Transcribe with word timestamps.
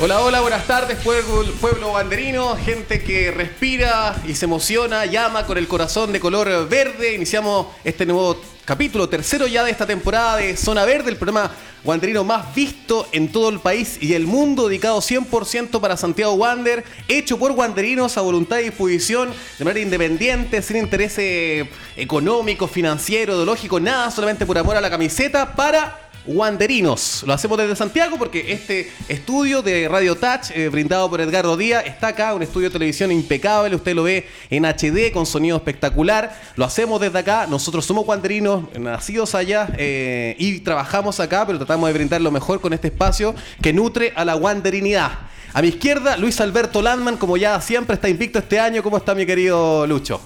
Hola, 0.00 0.20
hola, 0.20 0.40
buenas 0.40 0.64
tardes, 0.64 0.96
pueblo, 0.98 1.44
pueblo 1.60 1.90
banderino, 1.90 2.56
gente 2.56 3.02
que 3.02 3.32
respira 3.32 4.14
y 4.28 4.36
se 4.36 4.44
emociona, 4.44 5.06
llama 5.06 5.44
con 5.44 5.58
el 5.58 5.66
corazón 5.66 6.12
de 6.12 6.20
color 6.20 6.68
verde. 6.68 7.16
Iniciamos 7.16 7.66
este 7.82 8.06
nuevo 8.06 8.40
capítulo, 8.64 9.08
tercero 9.08 9.48
ya 9.48 9.64
de 9.64 9.72
esta 9.72 9.88
temporada 9.88 10.36
de 10.36 10.56
Zona 10.56 10.84
Verde, 10.84 11.10
el 11.10 11.16
programa 11.16 11.50
wanderino 11.82 12.22
más 12.22 12.54
visto 12.54 13.08
en 13.10 13.32
todo 13.32 13.48
el 13.48 13.58
país 13.58 13.98
y 14.00 14.14
el 14.14 14.24
mundo, 14.24 14.68
dedicado 14.68 15.00
100% 15.00 15.80
para 15.80 15.96
Santiago 15.96 16.34
Wander, 16.34 16.84
hecho 17.08 17.36
por 17.36 17.50
wanderinos 17.50 18.16
a 18.16 18.20
voluntad 18.20 18.60
y 18.60 18.64
disposición, 18.64 19.30
de 19.58 19.64
manera 19.64 19.80
independiente, 19.80 20.62
sin 20.62 20.76
interés 20.76 21.18
eh, 21.18 21.68
económico, 21.96 22.68
financiero, 22.68 23.34
ideológico, 23.34 23.80
nada, 23.80 24.12
solamente 24.12 24.46
por 24.46 24.58
amor 24.58 24.76
a 24.76 24.80
la 24.80 24.90
camiseta, 24.90 25.56
para 25.56 26.07
Wanderinos. 26.28 27.24
Lo 27.26 27.32
hacemos 27.32 27.56
desde 27.58 27.74
Santiago 27.74 28.18
porque 28.18 28.52
este 28.52 28.92
estudio 29.08 29.62
de 29.62 29.88
Radio 29.88 30.14
Touch, 30.14 30.50
eh, 30.54 30.68
brindado 30.68 31.08
por 31.08 31.20
Edgardo 31.20 31.56
Díaz, 31.56 31.84
está 31.86 32.08
acá, 32.08 32.34
un 32.34 32.42
estudio 32.42 32.68
de 32.68 32.74
televisión 32.74 33.10
impecable. 33.10 33.74
Usted 33.74 33.94
lo 33.94 34.02
ve 34.02 34.26
en 34.50 34.64
HD 34.64 35.10
con 35.12 35.24
sonido 35.26 35.56
espectacular. 35.56 36.38
Lo 36.56 36.64
hacemos 36.64 37.00
desde 37.00 37.18
acá. 37.18 37.46
Nosotros 37.48 37.84
somos 37.86 38.06
Wanderinos, 38.06 38.64
nacidos 38.78 39.34
allá 39.34 39.70
eh, 39.78 40.36
y 40.38 40.60
trabajamos 40.60 41.18
acá, 41.18 41.46
pero 41.46 41.58
tratamos 41.58 41.88
de 41.88 41.94
brindar 41.94 42.20
lo 42.20 42.30
mejor 42.30 42.60
con 42.60 42.72
este 42.72 42.88
espacio 42.88 43.34
que 43.62 43.72
nutre 43.72 44.12
a 44.14 44.24
la 44.24 44.36
Wanderinidad. 44.36 45.12
A 45.54 45.62
mi 45.62 45.68
izquierda, 45.68 46.18
Luis 46.18 46.40
Alberto 46.42 46.82
Landman, 46.82 47.16
como 47.16 47.38
ya 47.38 47.58
siempre 47.60 47.94
está 47.94 48.08
invicto 48.08 48.38
este 48.38 48.60
año. 48.60 48.82
¿Cómo 48.82 48.98
está 48.98 49.14
mi 49.14 49.24
querido 49.24 49.86
Lucho? 49.86 50.20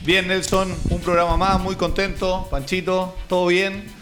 Bien, 0.00 0.26
Nelson, 0.26 0.74
un 0.90 1.00
programa 1.00 1.36
más, 1.36 1.60
muy 1.60 1.76
contento. 1.76 2.48
Panchito, 2.50 3.14
todo 3.28 3.46
bien 3.46 3.93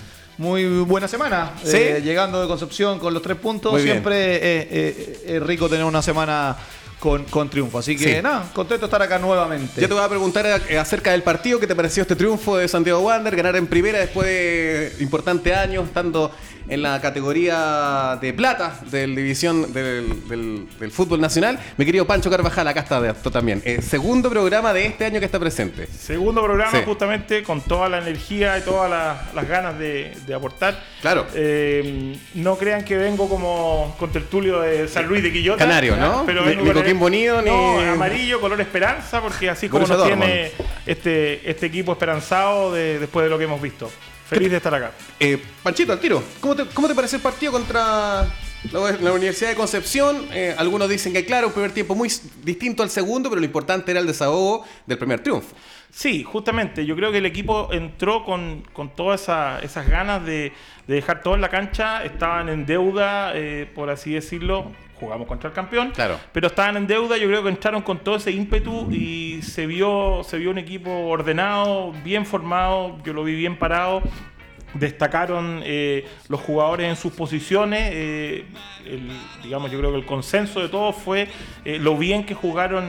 muy 0.42 0.66
buena 0.80 1.06
semana. 1.06 1.52
Eh, 1.64 2.02
llegando 2.04 2.42
de 2.42 2.48
Concepción 2.48 2.98
con 2.98 3.14
los 3.14 3.22
tres 3.22 3.36
puntos. 3.38 3.80
Siempre 3.80 5.36
es 5.36 5.42
rico 5.42 5.68
tener 5.68 5.84
una 5.84 6.02
semana 6.02 6.56
con, 7.02 7.25
con, 7.25 7.50
triunfo. 7.50 7.81
Así 7.81 7.96
que 7.96 8.22
nada, 8.22 8.49
contento 8.54 8.82
de 8.82 8.87
estar 8.87 9.02
acá 9.02 9.19
nuevamente. 9.19 9.81
Yo 9.81 9.88
te 9.88 9.94
voy 9.94 10.04
a 10.04 10.08
preguntar 10.08 10.46
eh, 10.69 10.78
acerca 10.78 11.10
del 11.10 11.25
partido. 11.25 11.58
¿Qué 11.58 11.66
te 11.66 11.75
pareció 11.75 12.02
este 12.02 12.14
triunfo 12.14 12.56
de 12.56 12.69
Santiago 12.69 13.00
Wander? 13.00 13.34
Ganar 13.34 13.56
en 13.56 13.66
primera 13.66 13.99
después 13.99 14.28
de 14.28 14.93
importantes 15.00 15.52
años, 15.52 15.84
estando 15.87 16.31
en 16.69 16.81
la 16.81 17.00
categoría 17.00 18.19
de 18.20 18.32
plata 18.32 18.78
del 18.90 19.16
división 19.16 19.72
del, 19.72 20.69
fútbol 20.93 21.20
nacional. 21.20 21.58
Mi 21.76 21.84
querido 21.84 22.06
Pancho 22.06 22.31
Carvajal, 22.31 22.69
acá 22.69 22.81
está 22.81 23.10
esto 23.10 23.32
también. 23.32 23.62
Eh, 23.64 23.82
segundo 23.82 24.31
programa 24.31 24.72
de 24.72 24.87
este 24.87 25.04
año 25.04 25.19
que 25.19 25.26
está 25.26 25.40
presente. 25.40 25.87
Segundo 25.88 26.43
programa 26.43 26.82
justamente 26.84 27.43
con 27.43 27.62
toda 27.62 27.88
la 27.88 27.99
energía 27.99 28.58
y 28.58 28.62
todas 28.62 28.88
las, 29.34 29.49
ganas 29.49 29.78
de, 29.78 30.14
aportar. 30.34 30.82
Claro. 31.00 31.26
Eh, 31.34 32.16
no 32.34 32.56
crean 32.56 32.84
que 32.84 32.96
vengo 32.96 33.28
como 33.28 33.96
con 33.99 34.12
tertulio 34.12 34.60
de 34.60 34.87
San 34.88 35.06
Luis 35.06 35.22
de 35.22 35.32
Quillota. 35.32 35.58
Canario, 35.58 35.96
¿no? 35.96 36.25
Pero 36.26 36.44
ni 36.44 36.91
Bonito, 36.98 37.42
ni... 37.42 37.50
amarillo, 37.50 38.40
color 38.40 38.60
esperanza, 38.60 39.20
porque 39.20 39.50
así 39.50 39.68
como 39.68 39.86
nos 39.86 40.04
tiene 40.04 40.52
este, 40.86 41.48
este 41.48 41.66
equipo 41.66 41.92
esperanzado 41.92 42.72
después 42.72 43.24
de 43.24 43.30
lo 43.30 43.38
que 43.38 43.44
hemos 43.44 43.60
visto. 43.60 43.90
Feliz 44.32 44.50
de 44.50 44.56
estar 44.56 44.74
acá. 44.74 44.92
Eh, 45.20 45.38
Panchito, 45.62 45.92
al 45.92 46.00
tiro. 46.00 46.22
¿Cómo 46.40 46.56
te, 46.56 46.64
¿Cómo 46.66 46.88
te 46.88 46.94
parece 46.94 47.16
el 47.16 47.22
partido 47.22 47.52
contra 47.52 48.26
la, 48.72 49.12
Universidad 49.12 49.50
de 49.50 49.56
Concepción? 49.56 50.26
Eh, 50.32 50.54
algunos 50.56 50.88
dicen 50.88 51.12
que, 51.12 51.26
claro, 51.26 51.48
un 51.48 51.52
primer 51.52 51.72
tiempo 51.72 51.94
muy 51.94 52.10
distinto 52.42 52.82
al 52.82 52.88
segundo, 52.88 53.28
pero 53.28 53.40
lo 53.40 53.44
importante 53.44 53.90
era 53.90 54.00
el 54.00 54.06
desahogo 54.06 54.64
del 54.86 54.96
primer 54.96 55.20
triunfo. 55.20 55.54
Sí, 55.90 56.24
justamente. 56.24 56.86
Yo 56.86 56.96
creo 56.96 57.12
que 57.12 57.18
el 57.18 57.26
equipo 57.26 57.68
entró 57.72 58.24
con, 58.24 58.64
todas 58.96 59.28
esas 59.62 59.86
ganas 59.86 60.24
de, 60.24 60.54
dejar 60.86 61.22
todo 61.22 61.34
en 61.34 61.42
la 61.42 61.50
cancha. 61.50 62.02
Estaban 62.02 62.48
en 62.48 62.64
deuda, 62.64 63.32
eh, 63.34 63.70
por 63.74 63.90
así 63.90 64.14
decirlo, 64.14 64.72
jugamos 65.02 65.26
contra 65.26 65.49
el 65.49 65.54
campeón, 65.54 65.90
claro. 65.90 66.16
pero 66.31 66.46
estaban 66.46 66.76
en 66.76 66.87
deuda, 66.87 67.16
yo 67.16 67.26
creo 67.26 67.43
que 67.43 67.49
entraron 67.49 67.82
con 67.82 67.99
todo 67.99 68.14
ese 68.14 68.31
ímpetu 68.31 68.88
y 68.93 69.43
se 69.43 69.66
vio, 69.66 70.22
se 70.22 70.38
vio 70.38 70.52
un 70.52 70.58
equipo 70.58 70.90
ordenado, 70.90 71.93
bien 72.04 72.25
formado, 72.25 72.99
yo 73.04 73.12
lo 73.12 73.25
vi 73.25 73.34
bien 73.34 73.56
parado. 73.58 74.02
Destacaron 74.75 75.60
eh, 75.64 76.06
los 76.28 76.40
jugadores 76.40 76.88
en 76.88 76.96
sus 76.96 77.12
posiciones. 77.12 77.90
Eh, 77.93 78.44
digamos, 79.43 79.70
yo 79.70 79.78
creo 79.78 79.90
que 79.90 79.99
el 79.99 80.06
consenso 80.06 80.60
de 80.60 80.69
todos 80.69 80.94
fue 80.96 81.28
eh, 81.64 81.78
lo 81.78 81.99
bien 81.99 82.25
que 82.25 82.34
jugaron 82.34 82.84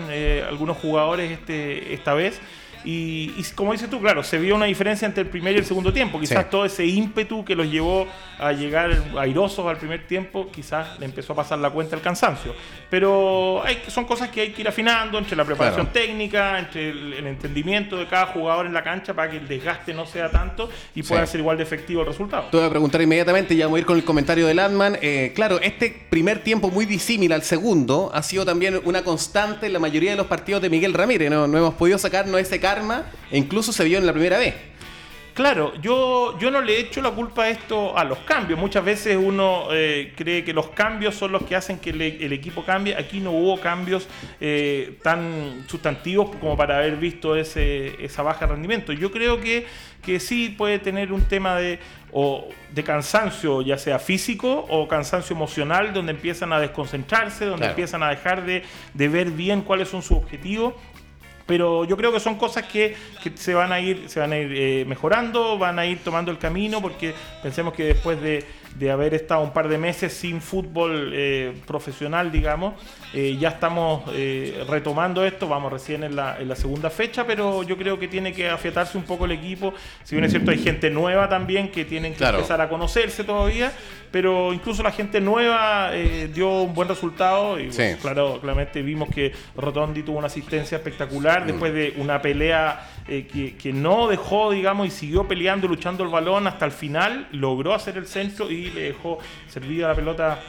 algunos 0.48 0.78
jugadores 0.78 1.32
este, 1.32 1.94
esta 1.94 2.14
vez. 2.14 2.40
Y, 2.86 3.44
como 3.56 3.72
dices 3.72 3.90
tú, 3.90 4.02
claro, 4.02 4.24
se 4.24 4.38
vio 4.38 4.56
una 4.56 4.66
diferencia 4.66 5.06
entre 5.06 5.24
el 5.24 5.30
primer 5.30 5.56
y 5.56 5.60
el 5.60 5.66
segundo 5.66 5.94
tiempo. 5.94 6.20
Quizás 6.20 6.50
todo 6.50 6.66
ese 6.66 6.86
ímpetu 6.86 7.46
que 7.46 7.56
los 7.56 7.70
llevó 7.70 8.08
a 8.40 8.52
llegar 8.52 8.92
airosos 9.18 9.66
al 9.68 9.78
primer 9.78 10.06
tiempo, 10.08 10.50
quizás 10.52 11.00
le 11.00 11.06
empezó 11.06 11.34
a 11.34 11.38
pasar 11.38 11.60
la 11.60 11.70
cuenta 11.70 11.96
el 11.96 12.02
cansancio. 12.02 12.54
Pero 12.90 13.64
hay, 13.64 13.82
son 13.88 14.06
cosas 14.06 14.30
que 14.30 14.42
hay 14.42 14.52
que 14.52 14.62
ir 14.62 14.68
afinando 14.68 15.18
entre 15.18 15.36
la 15.36 15.46
preparación 15.46 15.88
técnica, 15.88 16.60
entre 16.60 16.90
el, 16.90 17.28
entendimiento 17.28 17.98
de 17.98 18.08
cada 18.08 18.28
jugador 18.28 18.66
en 18.66 18.74
la 18.74 18.84
cancha 18.84 19.14
para 19.14 19.32
que 19.32 19.38
el 19.38 19.48
desgaste 19.48 19.94
no 19.94 20.06
sea 20.06 20.30
tanto 20.30 20.70
y 20.94 21.04
pueda 21.04 21.26
ser 21.26 21.40
igual 21.40 21.58
de 21.58 21.64
efectivo 21.64 22.02
el 22.02 22.08
resultado. 22.08 22.50
Te 22.52 22.58
voy 22.58 22.66
a 22.66 22.70
preguntar 22.70 23.02
inmediatamente, 23.02 23.56
ya 23.56 23.66
vamos 23.66 23.78
a 23.78 23.80
ir 23.80 23.86
con 23.86 23.98
el 23.98 24.04
comentario 24.04 24.46
de 24.46 24.54
Landman. 24.54 24.98
Eh, 25.02 25.32
claro, 25.36 25.60
este 25.62 26.06
primer 26.10 26.40
tiempo 26.40 26.70
muy 26.70 26.86
disímil 26.86 27.32
al 27.32 27.44
segundo 27.44 28.12
ha 28.14 28.22
sido 28.24 28.46
también 28.46 28.82
una 28.84 29.04
constante 29.04 29.68
en 29.68 29.74
la 29.74 29.80
mayoría 29.80 30.12
de 30.12 30.18
los 30.18 30.28
partidos 30.28 30.62
de 30.62 30.70
Miguel 30.70 30.94
Ramírez. 30.94 31.30
No, 31.30 31.48
no 31.48 31.58
hemos 31.58 31.74
podido 31.76 31.98
sacarnos 31.98 32.40
ese 32.40 32.60
e 33.32 33.38
incluso 33.38 33.72
se 33.72 33.84
vio 33.84 33.98
en 33.98 34.06
la 34.06 34.14
primera 34.14 34.38
vez. 34.38 34.74
Claro, 35.34 35.74
yo, 35.82 36.38
yo 36.38 36.52
no 36.52 36.62
le 36.62 36.80
echo 36.80 37.02
la 37.02 37.10
culpa 37.10 37.46
a 37.46 37.50
esto 37.50 37.98
a 37.98 38.04
los 38.04 38.20
cambios. 38.20 38.60
Muchas 38.60 38.86
veces 38.86 39.18
uno 39.20 39.66
eh, 39.72 40.14
cree 40.16 40.44
que 40.44 40.54
los 40.54 40.68
cambios 40.70 41.16
son 41.16 41.32
los 41.32 41.44
que 41.44 41.56
hacen 41.56 41.80
que 41.80 41.90
el 41.90 42.34
equipo 42.34 42.64
cambie. 42.64 42.96
Aquí 42.96 43.20
no 43.20 43.32
hubo 43.32 43.60
cambios 43.60 44.08
eh, 44.40 45.00
tan 45.02 45.66
sustantivos 45.68 46.36
como 46.40 46.56
para 46.56 46.78
haber 46.78 46.98
visto 46.98 47.36
ese, 47.36 47.96
esa 48.06 48.22
baja 48.22 48.46
rendimiento. 48.46 48.94
Yo 48.94 49.12
creo 49.12 49.42
que, 49.42 49.66
que 50.04 50.20
sí 50.20 50.54
puede 50.56 50.78
tener 50.78 51.12
un 51.12 51.24
tema 51.24 51.56
de, 51.56 51.80
o 52.12 52.50
de 52.72 52.84
cansancio, 52.84 53.64
ya 53.64 53.80
sea 53.80 53.98
físico 53.98 54.68
o 54.70 54.88
cansancio 54.88 55.36
emocional, 55.36 55.94
donde 55.94 56.12
empiezan 56.12 56.54
a 56.54 56.60
desconcentrarse, 56.60 57.46
donde 57.46 57.66
empiezan 57.66 58.04
a 58.04 58.10
dejar 58.10 58.46
de, 58.46 58.62
de 58.94 59.08
ver 59.08 59.32
bien 59.32 59.62
cuáles 59.62 59.90
son 59.90 60.04
sus 60.04 60.18
objetivos 60.18 60.76
pero 61.46 61.86
yo 61.86 61.98
creo 61.98 62.12
que 62.12 62.20
son 62.20 62.36
cosas 62.36 62.66
que, 62.66 62.96
se 63.36 63.54
van 63.54 63.72
a 63.72 63.80
ir, 63.80 64.06
se 64.08 64.20
van 64.20 64.32
a 64.32 64.38
ir 64.38 64.52
eh, 64.54 64.86
mejorando, 64.86 65.58
van 65.58 65.80
a 65.80 65.86
ir 65.86 66.00
tomando 66.04 66.32
el 66.32 66.38
camino, 66.38 66.82
porque 66.82 67.14
pensemos 67.42 67.74
que 67.74 67.86
después 67.86 68.22
de, 68.22 68.46
de 68.76 68.92
haber 68.92 69.14
estado 69.14 69.42
un 69.42 69.52
par 69.52 69.68
de 69.68 69.78
meses 69.78 70.14
sin 70.14 70.42
fútbol 70.42 71.12
eh, 71.14 71.54
profesional, 71.66 72.32
digamos. 72.32 72.74
Eh, 73.14 73.38
ya 73.40 73.50
estamos 73.50 74.04
eh, 74.14 74.64
retomando 74.68 75.24
esto, 75.24 75.48
vamos 75.48 75.72
recién 75.72 76.04
en 76.04 76.16
la, 76.16 76.40
en 76.40 76.48
la, 76.48 76.56
segunda 76.56 76.90
fecha, 76.90 77.26
pero 77.26 77.64
yo 77.64 77.78
creo 77.78 78.00
que 78.00 78.08
tiene 78.08 78.34
que 78.34 78.50
afiatarse 78.50 78.98
un 78.98 79.04
poco 79.04 79.26
el 79.26 79.32
equipo. 79.32 79.74
Si 80.04 80.16
bien 80.16 80.26
es 80.26 80.32
cierto, 80.32 80.52
hay 80.52 80.58
gente 80.58 80.90
nueva 80.90 81.30
también 81.30 81.70
que 81.72 81.86
tienen 81.86 82.16
que 82.16 82.24
empezar 82.24 82.62
a 82.62 82.70
conocerse 82.70 83.24
todavía, 83.24 83.72
pero 84.12 84.54
incluso 84.54 84.82
la 84.82 84.92
gente 84.92 85.22
nueva 85.22 85.92
dio 86.34 86.62
un 86.62 86.74
buen 86.74 86.88
resultado 86.88 87.60
y 87.60 87.70
claro, 88.02 88.40
claramente 88.40 88.82
vimos 88.82 89.10
que 89.10 89.32
Rotondi 89.56 90.04
tuvo 90.04 90.18
una 90.18 90.28
asistencia 90.28 90.78
espectacular 90.78 91.44
mm. 91.44 91.48
después 91.48 91.74
de 91.74 91.94
una 91.98 92.22
pelea 92.22 92.88
que, 93.06 93.56
que 93.58 93.74
no 93.74 94.08
dejó, 94.08 94.52
digamos, 94.52 94.88
y 94.88 94.92
siguió 94.92 95.28
peleando, 95.28 95.68
luchando 95.68 96.04
el 96.04 96.10
balón 96.10 96.48
hasta 96.48 96.66
el 96.66 96.72
final, 96.72 97.28
logró 97.32 97.74
hacer 97.74 97.98
el 97.98 98.08
centro 98.08 98.50
y 98.50 98.70
le 98.72 98.82
dejó 98.82 99.20
servida 99.48 99.90
la 99.90 99.96
pelota 99.96 100.40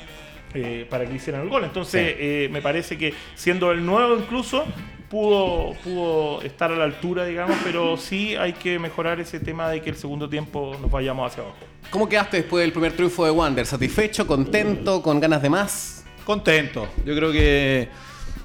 eh, 0.57 0.87
para 0.89 1.05
que 1.05 1.15
hicieran 1.15 1.43
el 1.43 1.49
gol. 1.49 1.65
Entonces, 1.65 2.15
eh, 2.17 2.49
me 2.53 2.63
parece 2.63 2.97
que 2.97 3.13
siendo 3.35 3.73
el 3.73 3.85
nuevo 3.85 4.17
incluso, 4.17 4.65
pudo, 5.11 5.73
pudo 5.83 6.43
estar 6.43 6.71
a 6.71 6.77
la 6.77 6.85
altura, 6.85 7.25
digamos, 7.25 7.57
pero 7.65 7.97
sí 7.97 8.37
hay 8.37 8.53
que 8.53 8.79
mejorar 8.79 9.19
ese 9.19 9.41
tema 9.41 9.69
de 9.69 9.83
que 9.83 9.91
el 9.91 9.97
segundo 9.97 10.29
tiempo 10.29 10.77
nos 10.81 10.91
vayamos 10.93 11.31
hacia 11.31 11.43
abajo. 11.43 11.59
¿Cómo 11.91 12.09
quedaste 12.09 12.37
después 12.37 12.63
del 12.63 12.73
primer 12.73 12.93
triunfo 12.93 13.25
de 13.25 13.33
Wander? 13.33 13.67
¿Satisfecho, 13.67 14.29
contento, 14.29 15.03
con 15.03 15.19
ganas 15.19 15.43
de 15.43 15.51
más? 15.51 16.05
Contento. 16.25 16.89
Yo 17.05 17.17
creo 17.17 17.33
que 17.33 17.89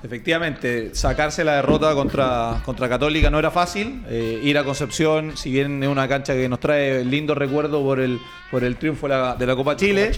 Efectivamente, 0.02 0.96
sacarse 0.96 1.44
la 1.44 1.56
derrota 1.56 1.94
contra, 1.94 2.62
contra 2.64 2.88
Católica 2.88 3.30
no 3.30 3.38
era 3.38 3.52
fácil. 3.52 4.02
Eh, 4.10 4.40
ir 4.42 4.58
a 4.58 4.64
Concepción, 4.64 5.36
si 5.36 5.52
bien 5.52 5.84
es 5.84 5.90
una 5.90 6.08
cancha 6.08 6.34
que 6.34 6.48
nos 6.48 6.62
trae 6.62 7.04
lindo 7.04 7.36
recuerdo 7.36 7.84
por 7.84 8.00
el, 8.00 8.18
por 8.50 8.64
el 8.64 8.78
triunfo 8.78 9.10
de 9.10 9.46
la, 9.46 9.56
Copa 9.56 9.76
Chile, 9.76 10.12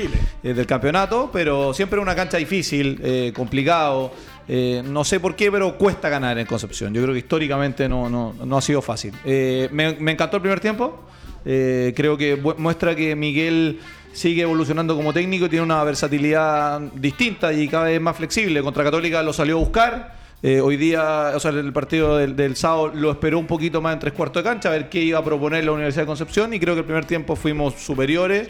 eh, 0.43 0.53
del 0.53 0.67
campeonato, 0.67 1.31
pero 1.33 1.73
siempre 1.73 1.99
una 1.99 2.15
cancha 2.15 2.37
difícil, 2.37 2.99
eh, 3.03 3.33
complicado. 3.35 4.13
no 4.47 5.03
sé 5.03 5.19
por 5.19 5.35
qué, 5.35 5.51
pero 5.51 5.75
cuesta 5.77 6.09
ganar 6.09 6.37
en 6.37 6.45
Concepción. 6.45 6.93
Yo 6.93 7.01
creo 7.01 7.13
que 7.13 7.19
históricamente 7.19 7.89
no, 7.89 8.07
no, 8.09 8.57
ha 8.57 8.61
sido 8.61 8.83
fácil. 8.83 9.13
Me, 9.25 9.95
me, 9.99 10.11
encantó 10.11 10.37
el 10.37 10.41
primer 10.41 10.59
tiempo. 10.59 11.05
creo 11.43 12.17
que 12.17 12.35
muestra 12.35 12.95
que 12.95 13.15
Miguel 13.15 13.79
sigue 14.13 14.43
evolucionando 14.43 14.95
como 14.95 15.13
técnico, 15.13 15.49
tiene 15.49 15.63
una 15.63 15.83
versatilidad 15.83 16.79
distinta 16.95 17.53
y 17.53 17.67
cada 17.67 17.85
vez 17.85 18.01
más 18.01 18.17
flexible. 18.17 18.61
Contra 18.61 18.83
Católica 18.83 19.21
lo 19.23 19.33
salió 19.33 19.57
a 19.57 19.59
buscar. 19.59 20.21
Eh, 20.43 20.59
hoy 20.59 20.75
día, 20.75 21.33
o 21.35 21.39
sea, 21.39 21.51
el 21.51 21.71
partido 21.71 22.17
del, 22.17 22.55
sábado 22.55 22.91
lo 22.95 23.11
esperó 23.11 23.37
un 23.37 23.45
poquito 23.45 23.79
más 23.79 23.93
en 23.93 23.99
tres 23.99 24.13
cuartos 24.13 24.43
de 24.43 24.49
cancha, 24.49 24.69
a 24.69 24.71
ver 24.71 24.89
qué 24.89 24.99
iba 24.99 25.19
a 25.19 25.23
proponer 25.23 25.63
la 25.63 25.71
Universidad 25.71 26.03
de 26.03 26.07
Concepción 26.07 26.51
y 26.53 26.59
creo 26.59 26.73
que 26.73 26.79
el 26.79 26.85
primer 26.85 27.05
tiempo 27.05 27.35
fuimos 27.35 27.75
superiores. 27.75 28.49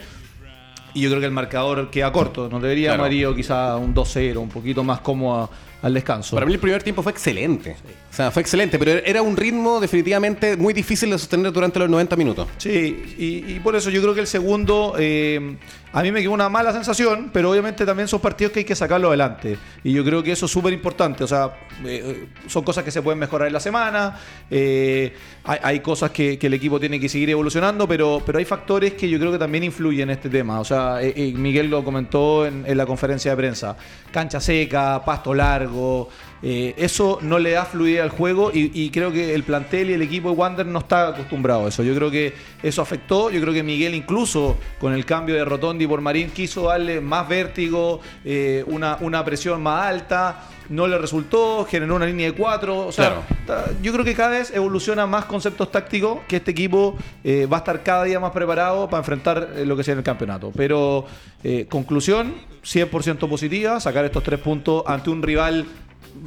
y 0.93 1.01
yo 1.03 1.09
creo 1.09 1.21
que 1.21 1.25
el 1.27 1.31
marcador 1.31 1.89
queda 1.89 2.11
corto. 2.11 2.49
Nos 2.49 2.61
debería 2.61 2.89
Claro. 2.89 3.03
haber 3.03 3.13
ido 3.13 3.33
quizá 3.33 3.77
un 3.77 3.93
2-0, 3.93 4.41
un 4.41 4.49
poquito 4.49 4.83
más 4.83 4.99
cómodo 4.99 5.49
al 5.81 5.93
descanso. 5.93 6.35
Para 6.35 6.45
mí 6.45 6.53
el 6.53 6.59
primer 6.59 6.83
tiempo 6.83 7.01
fue 7.01 7.11
excelente. 7.11 7.75
O 8.11 8.13
sea, 8.13 8.29
fue 8.29 8.41
excelente, 8.41 8.77
pero 8.77 8.91
era 8.91 9.21
un 9.21 9.37
ritmo 9.37 9.79
definitivamente 9.79 10.57
muy 10.57 10.73
difícil 10.73 11.09
de 11.09 11.17
sostener 11.17 11.51
durante 11.51 11.79
los 11.79 11.89
90 11.89 12.15
minutos. 12.15 12.47
Sí, 12.57 13.15
y, 13.17 13.53
y 13.53 13.59
por 13.61 13.75
eso 13.75 13.89
yo 13.89 14.01
creo 14.01 14.13
que 14.13 14.19
el 14.19 14.27
segundo, 14.27 14.95
eh, 14.99 15.57
a 15.93 16.01
mí 16.01 16.11
me 16.11 16.21
quedó 16.21 16.33
una 16.33 16.49
mala 16.49 16.73
sensación, 16.73 17.31
pero 17.33 17.51
obviamente 17.51 17.85
también 17.85 18.07
son 18.07 18.19
partidos 18.19 18.53
que 18.53 18.59
hay 18.59 18.65
que 18.65 18.75
sacarlo 18.75 19.07
adelante. 19.07 19.57
Y 19.83 19.93
yo 19.93 20.03
creo 20.03 20.21
que 20.21 20.33
eso 20.33 20.45
es 20.45 20.51
súper 20.51 20.73
importante. 20.73 21.23
O 21.23 21.27
sea, 21.27 21.53
eh, 21.85 22.27
son 22.47 22.63
cosas 22.63 22.83
que 22.83 22.91
se 22.91 23.01
pueden 23.01 23.17
mejorar 23.19 23.47
en 23.47 23.53
la 23.53 23.59
semana, 23.59 24.17
eh, 24.49 25.13
hay, 25.43 25.59
hay 25.63 25.79
cosas 25.79 26.11
que, 26.11 26.37
que 26.37 26.47
el 26.47 26.53
equipo 26.53 26.79
tiene 26.79 26.99
que 26.99 27.09
seguir 27.09 27.29
evolucionando, 27.29 27.87
pero, 27.87 28.21
pero 28.25 28.39
hay 28.39 28.45
factores 28.45 28.93
que 28.93 29.09
yo 29.09 29.17
creo 29.19 29.31
que 29.31 29.39
también 29.39 29.63
influyen 29.63 30.09
en 30.09 30.11
este 30.11 30.29
tema. 30.29 30.59
O 30.59 30.65
sea, 30.65 31.01
eh, 31.01 31.13
eh, 31.15 31.33
Miguel 31.33 31.69
lo 31.69 31.83
comentó 31.83 32.45
en, 32.45 32.65
en 32.67 32.77
la 32.77 32.85
conferencia 32.85 33.31
de 33.31 33.37
prensa. 33.37 33.75
Cancha 34.11 34.39
seca, 34.39 35.01
pasto 35.03 35.33
largo 35.33 35.70
largo, 35.71 36.09
eh, 36.43 36.73
eso 36.77 37.19
no 37.21 37.37
le 37.39 37.51
da 37.51 37.65
fluidez 37.65 38.01
al 38.01 38.09
juego 38.09 38.51
y, 38.53 38.71
y 38.73 38.89
creo 38.89 39.11
que 39.11 39.33
el 39.35 39.43
plantel 39.43 39.89
y 39.89 39.93
el 39.93 40.01
equipo 40.01 40.29
de 40.31 40.35
Wander 40.35 40.65
no 40.65 40.79
está 40.79 41.09
acostumbrado 41.09 41.65
a 41.65 41.69
eso. 41.69 41.83
Yo 41.83 41.93
creo 41.95 42.09
que 42.09 42.33
eso 42.63 42.81
afectó. 42.81 43.29
Yo 43.29 43.39
creo 43.41 43.53
que 43.53 43.63
Miguel 43.63 43.93
incluso 43.95 44.57
con 44.79 44.93
el 44.93 45.05
cambio 45.05 45.35
de 45.35 45.45
Rotondi 45.45 45.85
por 45.87 46.01
Marín 46.01 46.29
quiso 46.31 46.63
darle 46.63 46.99
más 47.01 47.27
vértigo, 47.29 47.99
eh, 48.25 48.63
una, 48.67 48.97
una 49.01 49.23
presión 49.23 49.61
más 49.61 49.85
alta. 49.87 50.47
No 50.69 50.87
le 50.87 50.97
resultó, 50.97 51.65
generó 51.65 51.95
una 51.97 52.05
línea 52.05 52.27
de 52.27 52.33
cuatro. 52.33 52.87
O 52.87 52.91
sea, 52.91 53.21
Claro. 53.45 53.65
yo 53.81 53.91
creo 53.91 54.05
que 54.05 54.15
cada 54.15 54.29
vez 54.29 54.51
evoluciona 54.55 55.05
más 55.05 55.25
conceptos 55.25 55.69
tácticos 55.69 56.19
que 56.29 56.37
este 56.37 56.51
equipo 56.51 56.95
eh, 57.23 57.45
va 57.45 57.57
a 57.57 57.59
estar 57.59 57.83
cada 57.83 58.05
día 58.05 58.19
más 58.21 58.31
preparado 58.31 58.89
para 58.89 58.99
enfrentar 58.99 59.49
eh, 59.57 59.65
lo 59.65 59.75
que 59.75 59.83
sea 59.83 59.91
en 59.93 59.97
el 59.99 60.03
campeonato. 60.05 60.51
Pero 60.55 61.05
eh, 61.43 61.65
conclusión, 61.69 62.33
100% 62.63 63.27
positiva, 63.27 63.79
sacar 63.81 64.05
estos 64.05 64.23
tres 64.23 64.39
puntos 64.39 64.83
ante 64.87 65.09
un 65.09 65.21
rival, 65.21 65.65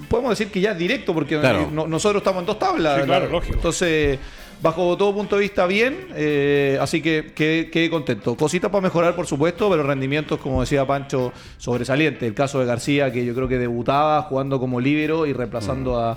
podemos 0.09 0.31
decir 0.31 0.51
que 0.53 0.61
ya 0.61 0.73
es 0.73 0.79
directo, 0.79 1.13
porque 1.15 1.39
Claro. 1.39 1.69
no- 1.73 1.87
nosotros 1.87 2.21
estamos 2.21 2.41
en 2.41 2.47
dos 2.47 2.59
tablas. 2.59 3.01
Sí, 3.01 3.07
claro, 3.07 3.29
lógico. 3.29 3.55
Entonces, 3.57 4.19
bajo 4.63 4.97
todo 4.97 5.15
punto 5.15 5.37
de 5.37 5.43
vista, 5.43 5.67
bien. 5.67 6.09
eh, 6.15 6.79
así 6.81 7.03
que 7.03 7.33
quedé, 7.35 7.71
quedé 7.71 7.91
contento. 7.91 8.35
Cositas 8.37 8.71
para 8.71 8.81
mejorar, 8.83 9.15
por 9.15 9.27
supuesto, 9.27 9.69
pero 9.71 9.83
rendimientos, 9.83 10.39
como 10.41 10.61
decía 10.63 10.87
Pancho, 10.87 11.33
sobresaliente. 11.59 12.27
El 12.27 12.35
caso 12.35 12.61
de 12.61 12.67
García, 12.67 13.13
que 13.13 13.25
yo 13.25 13.35
creo 13.35 13.49
que 13.49 13.59
debutaba 13.59 14.23
jugando 14.23 14.59
como 14.59 14.81
líbero 14.81 15.27
y 15.27 15.33
reemplazando 15.33 15.99
a, 16.01 16.17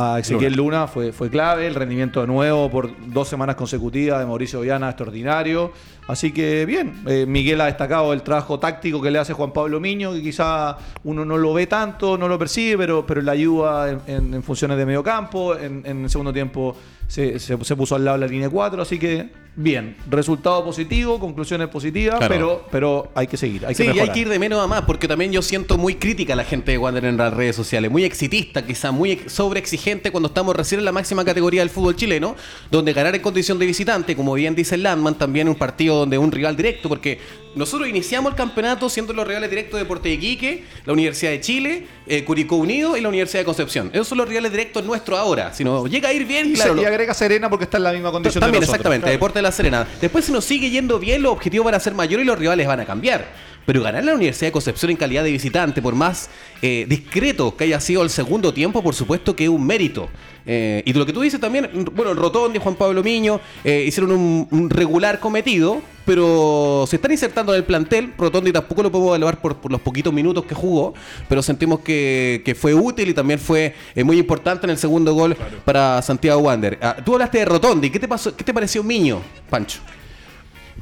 a 0.00 0.18
Ezequiel 0.20 0.54
Luna, 0.54 0.86
fue, 0.86 1.12
fue 1.12 1.28
clave. 1.28 1.66
El 1.66 1.74
rendimiento 1.74 2.20
de 2.20 2.28
nuevo 2.28 2.70
por 2.70 2.88
dos 3.12 3.26
semanas 3.26 3.56
consecutivas 3.56 4.20
de 4.20 4.26
Mauricio 4.26 4.60
Viana, 4.60 4.88
extraordinario. 4.90 5.72
Así 6.06 6.30
que 6.32 6.64
bien, 6.66 7.02
eh, 7.06 7.26
Miguel 7.26 7.60
ha 7.60 7.66
destacado 7.66 8.12
el 8.12 8.22
trabajo 8.22 8.58
táctico 8.60 9.02
que 9.02 9.10
le 9.10 9.18
hace 9.18 9.32
Juan 9.32 9.52
Pablo 9.52 9.80
Miño, 9.80 10.12
que 10.12 10.22
quizá 10.22 10.76
uno 11.04 11.24
no 11.24 11.36
lo 11.36 11.52
ve 11.52 11.66
tanto, 11.66 12.16
no 12.16 12.28
lo 12.28 12.38
percibe, 12.38 12.78
pero, 12.78 13.04
pero 13.04 13.20
le 13.20 13.30
ayuda 13.30 13.90
en, 13.90 14.00
en- 14.06 14.34
en 14.34 14.42
funciones 14.44 14.78
de 14.78 14.86
medio 14.86 15.02
campo. 15.02 15.56
En, 15.56 15.82
en 15.84 16.04
el 16.04 16.10
segundo 16.10 16.32
tiempo 16.32 16.76
se, 17.08 17.40
se- 17.40 17.64
se 17.64 17.74
puso 17.76 17.96
al 17.96 18.04
lado 18.04 18.18
de 18.18 18.26
la 18.26 18.30
línea 18.30 18.48
4, 18.48 18.80
así 18.82 18.98
que 18.98 19.30
bien. 19.56 19.96
Resultado 20.08 20.64
positivo, 20.64 21.18
conclusiones 21.18 21.66
positivas, 21.66 22.18
Claro. 22.18 22.32
pero, 22.32 22.66
pero 22.70 23.10
hay 23.16 23.26
que 23.26 23.36
seguir. 23.36 23.66
Hay 23.66 23.74
sí, 23.74 23.84
que 23.86 23.96
y 23.96 23.98
hay 23.98 24.10
que 24.10 24.20
ir 24.20 24.28
de 24.28 24.38
menos 24.38 24.62
a 24.62 24.68
más, 24.68 24.82
porque 24.82 25.08
también 25.08 25.32
yo 25.32 25.42
siento 25.42 25.76
muy 25.78 25.96
crítica 25.96 26.34
a 26.34 26.36
la 26.36 26.44
gente 26.44 26.70
de 26.70 26.78
Wander 26.78 27.04
en 27.06 27.16
las 27.16 27.32
redes 27.34 27.56
sociales, 27.56 27.90
muy 27.90 28.04
exitista, 28.04 28.64
quizá 28.64 28.92
muy 28.92 29.10
ex- 29.12 29.32
sobreexigente 29.32 30.12
cuando 30.12 30.28
estamos 30.28 30.54
recién 30.54 30.78
en 30.78 30.84
la 30.84 30.92
máxima 30.92 31.24
categoría 31.24 31.62
del 31.62 31.70
fútbol 31.70 31.96
chileno, 31.96 32.36
donde 32.70 32.92
ganar 32.92 33.16
en 33.16 33.22
condición 33.22 33.58
de 33.58 33.66
visitante, 33.66 34.14
como 34.14 34.34
bien 34.34 34.54
dice 34.54 34.76
el 34.76 34.84
Landman, 34.84 35.16
también 35.16 35.48
un 35.48 35.56
partido 35.56 35.96
donde 35.96 36.18
un 36.18 36.30
rival 36.30 36.54
directo, 36.56 36.88
porque 36.88 37.18
nosotros 37.58 37.88
iniciamos 37.88 38.30
el 38.32 38.36
campeonato 38.36 38.88
siendo 38.88 39.12
los 39.12 39.26
rivales 39.26 39.50
directos 39.50 39.74
de 39.74 39.84
Deporte 39.84 40.08
de 40.08 40.14
Iquique, 40.14 40.64
la 40.86 40.92
Universidad 40.94 41.32
de 41.32 41.40
Chile, 41.40 41.86
eh, 42.06 42.24
Curicó 42.24 42.56
Unido 42.56 42.96
y 42.96 43.00
la 43.00 43.08
Universidad 43.08 43.40
de 43.40 43.44
Concepción. 43.44 43.90
Esos 43.92 44.08
son 44.08 44.18
los 44.18 44.28
rivales 44.28 44.50
directos 44.52 44.84
nuestros 44.84 45.18
ahora. 45.18 45.52
Si 45.52 45.64
nos 45.64 45.90
llega 45.90 46.08
a 46.08 46.12
ir 46.12 46.24
bien, 46.26 46.50
Y, 46.50 46.54
claro, 46.54 46.74
se- 46.76 46.82
y 46.82 46.84
agrega 46.84 47.12
Serena 47.12 47.50
porque 47.50 47.64
está 47.64 47.76
en 47.76 47.82
la 47.84 47.92
misma 47.92 48.10
condición 48.12 48.40
también, 48.40 48.60
de 48.60 48.66
nosotros. 48.66 48.76
exactamente, 48.80 49.10
Deporte 49.10 49.38
de 49.40 49.42
la 49.42 49.52
Serena. 49.52 49.86
Después, 50.00 50.24
si 50.24 50.32
nos 50.32 50.44
sigue 50.44 50.70
yendo 50.70 50.98
bien, 50.98 51.20
los 51.22 51.32
objetivos 51.32 51.64
van 51.66 51.74
a 51.74 51.80
ser 51.80 51.94
mayores 51.94 52.24
y 52.24 52.26
los 52.26 52.38
rivales 52.38 52.66
van 52.66 52.80
a 52.80 52.86
cambiar. 52.86 53.26
Pero 53.68 53.82
ganar 53.82 54.02
la 54.02 54.14
Universidad 54.14 54.46
de 54.46 54.52
Concepción 54.52 54.92
en 54.92 54.96
calidad 54.96 55.22
de 55.22 55.30
visitante, 55.30 55.82
por 55.82 55.94
más 55.94 56.30
eh, 56.62 56.86
discreto 56.88 57.54
que 57.54 57.64
haya 57.64 57.78
sido 57.80 58.02
el 58.02 58.08
segundo 58.08 58.54
tiempo, 58.54 58.82
por 58.82 58.94
supuesto 58.94 59.36
que 59.36 59.44
es 59.44 59.50
un 59.50 59.66
mérito. 59.66 60.08
Eh, 60.46 60.82
y 60.86 60.92
de 60.94 60.98
lo 60.98 61.04
que 61.04 61.12
tú 61.12 61.20
dices 61.20 61.38
también, 61.38 61.68
bueno, 61.94 62.14
Rotondi, 62.14 62.58
Juan 62.58 62.76
Pablo 62.76 63.02
Miño, 63.02 63.42
eh, 63.64 63.84
hicieron 63.86 64.12
un, 64.12 64.48
un 64.50 64.70
regular 64.70 65.20
cometido, 65.20 65.82
pero 66.06 66.86
se 66.88 66.96
están 66.96 67.12
insertando 67.12 67.52
en 67.52 67.58
el 67.58 67.64
plantel. 67.64 68.14
Rotondi 68.16 68.52
tampoco 68.52 68.82
lo 68.82 68.90
podemos 68.90 69.10
evaluar 69.10 69.38
por, 69.42 69.58
por 69.58 69.70
los 69.70 69.82
poquitos 69.82 70.14
minutos 70.14 70.46
que 70.46 70.54
jugó, 70.54 70.94
pero 71.28 71.42
sentimos 71.42 71.80
que, 71.80 72.40
que 72.46 72.54
fue 72.54 72.72
útil 72.72 73.10
y 73.10 73.12
también 73.12 73.38
fue 73.38 73.74
eh, 73.94 74.02
muy 74.02 74.16
importante 74.16 74.64
en 74.64 74.70
el 74.70 74.78
segundo 74.78 75.12
gol 75.12 75.36
para 75.66 76.00
Santiago 76.00 76.40
Wander. 76.40 76.78
Ah, 76.80 76.96
tú 77.04 77.12
hablaste 77.12 77.36
de 77.36 77.44
Rotondi, 77.44 77.90
¿qué 77.90 77.98
te, 77.98 78.08
pasó, 78.08 78.34
¿qué 78.34 78.44
te 78.44 78.54
pareció 78.54 78.82
Miño, 78.82 79.20
Pancho? 79.50 79.80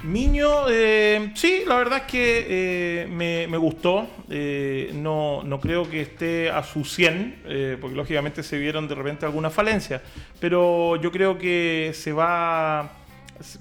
Miño, 0.07 0.69
eh, 0.71 1.33
sí, 1.35 1.65
la 1.67 1.77
verdad 1.79 2.03
es 2.03 2.05
que 2.05 2.47
eh, 2.49 3.07
me, 3.09 3.57
gustó. 3.57 4.07
Eh, 4.31 4.93
no, 4.95 5.43
no 5.43 5.59
creo 5.59 5.91
que 5.91 6.01
esté 6.01 6.49
a 6.49 6.63
su 6.63 6.85
100, 6.85 7.43
eh, 7.45 7.79
porque 7.81 7.97
lógicamente 7.97 8.45
se 8.45 8.57
vieron 8.57 8.87
de 8.87 8.95
repente 8.95 9.27
algunas 9.27 9.53
falencias. 9.53 10.01
Pero 10.39 10.95
yo 10.95 11.11
creo 11.11 11.39
que 11.39 11.91
se 11.93 12.13
va, 12.13 12.83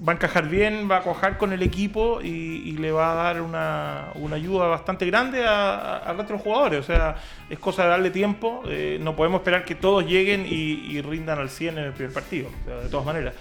va 0.07 0.11
a 0.11 0.15
encajar 0.15 0.47
bien, 0.47 0.87
va 0.89 0.97
a 0.97 1.01
cojar 1.01 1.39
con 1.39 1.51
el 1.51 1.63
equipo 1.63 2.21
y, 2.21 2.73
le 2.73 2.91
va 2.91 3.13
a 3.13 3.15
dar 3.15 3.41
una, 3.41 4.09
una 4.13 4.35
ayuda 4.35 4.67
bastante 4.67 5.07
grande 5.07 5.43
a, 5.47 6.13
resto 6.15 6.33
los 6.33 6.43
jugadores. 6.43 6.81
O 6.81 6.83
sea, 6.83 7.15
es 7.49 7.57
cosa 7.57 7.85
de 7.85 7.89
darle 7.89 8.11
tiempo. 8.11 8.61
no 8.99 9.15
podemos 9.15 9.39
esperar 9.39 9.65
que 9.65 9.73
todos 9.73 10.05
lleguen 10.05 10.45
y, 10.45 10.95
y 10.95 11.01
rindan 11.01 11.39
al 11.39 11.49
100 11.49 11.79
en 11.79 11.83
el 11.85 11.93
primer 11.93 12.13
partido, 12.13 12.49
de 12.83 12.89
todas 12.89 13.05
maneras. 13.05 13.33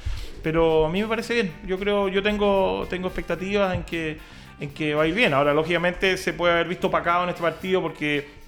Pero 0.45 0.85
a 0.87 0.89
mí 0.91 1.03
me 1.03 1.09
parece 1.09 1.35
bien. 1.35 1.53
Yo 1.67 1.79
creo, 1.79 2.09
yo 2.09 2.23
tengo, 2.23 2.87
tengo 2.89 3.09
expectativas 3.09 3.75
en 3.75 3.83
que, 3.83 4.19
en 4.61 4.71
que 4.71 4.95
va 4.95 5.03
a 5.03 5.07
ir 5.09 5.15
bien. 5.15 5.35
Ahora, 5.35 5.53
lógicamente, 5.55 6.17
se 6.19 6.35
puede 6.35 6.53
haber 6.53 6.69
visto 6.69 6.87
opacado 6.87 7.25
en 7.25 7.31
este 7.31 7.43
partido 7.43 7.81
porque 7.83 8.45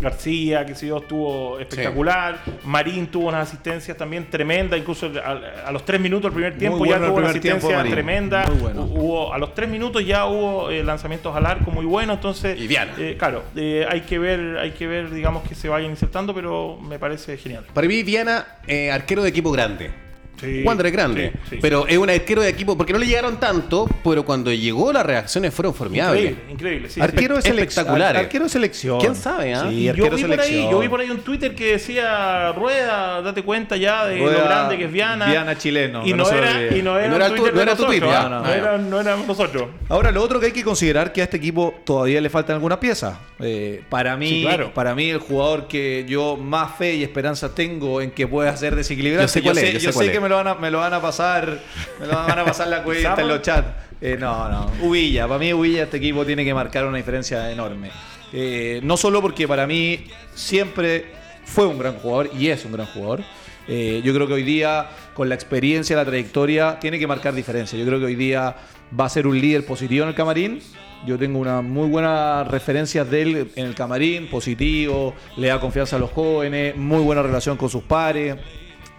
García, 0.00 0.66
que 0.66 0.74
sé 0.74 0.88
yo, 0.88 0.98
estuvo 0.98 1.60
espectacular. 1.60 2.40
Marín 2.64 3.06
tuvo 3.06 3.28
unas 3.28 3.48
asistencias 3.48 3.96
también 3.96 4.28
tremendas. 4.28 4.78
Incluso 4.78 5.10
a, 5.24 5.68
a 5.68 5.70
los 5.72 5.84
tres 5.84 6.00
minutos 6.00 6.24
del 6.24 6.32
primer 6.32 6.58
tiempo 6.58 6.78
bueno 6.78 6.92
ya 6.98 7.06
tuvo 7.06 7.16
una 7.18 7.28
asistencia 7.30 7.82
tremenda. 7.84 8.44
Muy 8.48 8.58
bueno. 8.58 8.82
Hubo, 8.82 9.32
a 9.32 9.38
los 9.38 9.54
tres 9.54 9.68
minutos 9.68 10.04
ya 10.04 10.26
hubo 10.26 10.68
eh, 10.70 10.82
lanzamientos 10.82 11.34
al 11.34 11.46
arco 11.46 11.70
muy 11.70 11.86
buenos. 11.86 12.16
Entonces, 12.16 12.60
Y 12.60 12.66
Viana. 12.66 12.92
eh, 12.98 13.14
claro, 13.16 13.44
eh, 13.54 13.86
hay 13.88 14.00
que 14.00 14.18
ver, 14.18 14.58
hay 14.58 14.72
que 14.72 14.88
ver, 14.88 15.10
digamos, 15.10 15.48
que 15.48 15.54
se 15.54 15.68
vayan 15.68 15.92
insertando, 15.92 16.34
pero 16.34 16.76
me 16.82 16.98
parece 16.98 17.36
genial. 17.38 17.64
Para 17.72 17.86
mí, 17.86 18.02
Viana, 18.02 18.44
eh, 18.66 18.90
arquero 18.90 19.22
de 19.22 19.28
equipo 19.28 19.52
grande. 19.52 20.05
Sí, 20.40 20.62
Wander 20.64 20.86
es 20.86 20.92
grande, 20.92 21.32
sí, 21.44 21.50
sí. 21.50 21.58
pero 21.62 21.86
es 21.86 21.96
un 21.96 22.10
arquero 22.10 22.42
de 22.42 22.48
equipo 22.48 22.76
porque 22.76 22.92
no 22.92 22.98
le 22.98 23.06
llegaron 23.06 23.38
tanto, 23.40 23.88
pero 24.04 24.24
cuando 24.24 24.52
llegó 24.52 24.92
las 24.92 25.04
reacciones 25.06 25.54
fueron 25.54 25.72
formidables. 25.74 26.32
Increíble, 26.32 26.52
increíble. 26.52 26.88
Arquero 27.02 27.36
de 27.36 27.42
selec- 27.42 27.58
espectaculares. 27.60 28.20
Arquero 28.22 28.44
de 28.44 28.50
selección. 28.50 29.00
¿Quién 29.00 29.14
sabe, 29.14 29.54
ah? 29.54 29.70
Yo 29.70 30.10
vi, 30.10 30.22
por 30.24 30.40
ahí, 30.40 30.68
yo 30.70 30.78
vi 30.78 30.88
por 30.88 31.00
ahí 31.00 31.10
un 31.10 31.20
Twitter 31.20 31.54
que 31.54 31.72
decía 31.72 32.52
Rueda, 32.52 33.22
date 33.22 33.42
cuenta 33.42 33.76
ya 33.76 34.06
de 34.06 34.18
Rueda, 34.18 34.38
lo 34.38 34.44
grande 34.44 34.78
que 34.78 34.84
es 34.84 34.92
Viana. 34.92 35.26
Viana 35.30 35.56
chileno, 35.56 36.06
Y 36.06 36.12
no, 36.12 36.28
era, 36.30 36.76
y 36.76 36.82
no 36.82 36.98
era, 36.98 37.08
No 37.08 37.16
era 37.16 37.28
tu- 37.28 37.34
Twitter 37.36 37.54
no 37.54 37.62
era 37.62 37.76
tu 37.76 37.84
tweet, 37.86 38.02
¿ah? 38.02 38.06
ya. 38.22 38.28
no, 38.28 38.46
era, 38.52 38.78
no 38.78 39.00
éramos 39.00 39.26
nosotros. 39.26 39.68
Ahora, 39.88 40.10
lo 40.10 40.22
otro 40.22 40.38
que 40.40 40.46
hay 40.46 40.52
que 40.52 40.64
considerar 40.64 41.12
que 41.12 41.20
a 41.22 41.24
este 41.24 41.36
equipo 41.38 41.74
todavía 41.84 42.20
le 42.20 42.28
faltan 42.30 42.54
algunas 42.54 42.78
piezas. 42.78 43.16
Eh, 43.40 43.82
para 43.88 44.16
mí, 44.16 44.28
Sí, 44.28 44.42
claro. 44.42 44.72
para 44.74 44.94
mí 44.94 45.10
el 45.10 45.18
jugador 45.18 45.66
que 45.68 46.04
yo 46.08 46.36
más 46.36 46.76
fe 46.76 46.94
y 46.94 47.02
esperanza 47.02 47.54
tengo 47.54 48.00
en 48.00 48.10
que 48.10 48.26
pueda 48.26 48.54
ser 48.56 48.74
desequilibrante. 48.76 49.24
Yo 49.26 49.28
sé 49.32 49.42
cuál 49.42 49.58
es, 49.58 49.82
yo 49.82 49.92
sé 49.92 50.10
que 50.10 50.16
es. 50.16 50.25
Me 50.26 50.30
lo 50.30 50.36
van 50.36 50.48
a, 50.48 50.54
me 50.56 50.70
lo 50.72 50.78
van 50.78 50.92
a 50.92 51.00
pasar, 51.00 51.60
me 52.00 52.06
lo 52.06 52.14
van 52.14 52.38
a 52.38 52.44
pasar 52.44 52.66
la 52.66 52.82
cuenta 52.84 53.14
en 53.20 53.28
los 53.28 53.42
chats. 53.42 53.68
Eh, 54.00 54.16
no, 54.18 54.48
no. 54.48 54.70
Ubilla, 54.82 55.28
para 55.28 55.38
mí 55.38 55.52
Ubilla 55.54 55.84
este 55.84 55.98
equipo 55.98 56.26
tiene 56.26 56.44
que 56.44 56.52
marcar 56.52 56.84
una 56.84 56.96
diferencia 56.96 57.50
enorme. 57.50 57.90
Eh, 58.32 58.80
no 58.82 58.96
solo 58.96 59.22
porque 59.22 59.46
para 59.46 59.68
mí 59.68 60.04
siempre 60.34 61.12
fue 61.44 61.66
un 61.66 61.78
gran 61.78 61.94
jugador 61.94 62.30
y 62.36 62.48
es 62.48 62.64
un 62.64 62.72
gran 62.72 62.86
jugador. 62.86 63.22
Eh, 63.68 64.02
yo 64.04 64.12
creo 64.12 64.26
que 64.26 64.32
hoy 64.32 64.42
día, 64.42 64.88
con 65.14 65.28
la 65.28 65.36
experiencia, 65.36 65.94
la 65.94 66.04
trayectoria, 66.04 66.78
tiene 66.80 66.98
que 66.98 67.06
marcar 67.06 67.32
diferencia. 67.32 67.78
Yo 67.78 67.86
creo 67.86 68.00
que 68.00 68.06
hoy 68.06 68.16
día 68.16 68.56
va 68.98 69.04
a 69.04 69.08
ser 69.08 69.28
un 69.28 69.40
líder 69.40 69.64
positivo 69.64 70.02
en 70.02 70.08
el 70.08 70.14
camarín. 70.16 70.60
Yo 71.06 71.16
tengo 71.16 71.38
unas 71.38 71.62
muy 71.62 71.88
buenas 71.88 72.48
referencias 72.48 73.08
de 73.08 73.22
él 73.22 73.50
en 73.54 73.66
el 73.66 73.76
camarín, 73.76 74.28
positivo, 74.28 75.14
le 75.36 75.48
da 75.48 75.60
confianza 75.60 75.96
a 75.96 75.98
los 76.00 76.10
jóvenes, 76.10 76.74
muy 76.76 77.00
buena 77.00 77.22
relación 77.22 77.56
con 77.56 77.70
sus 77.70 77.84
pares. 77.84 78.36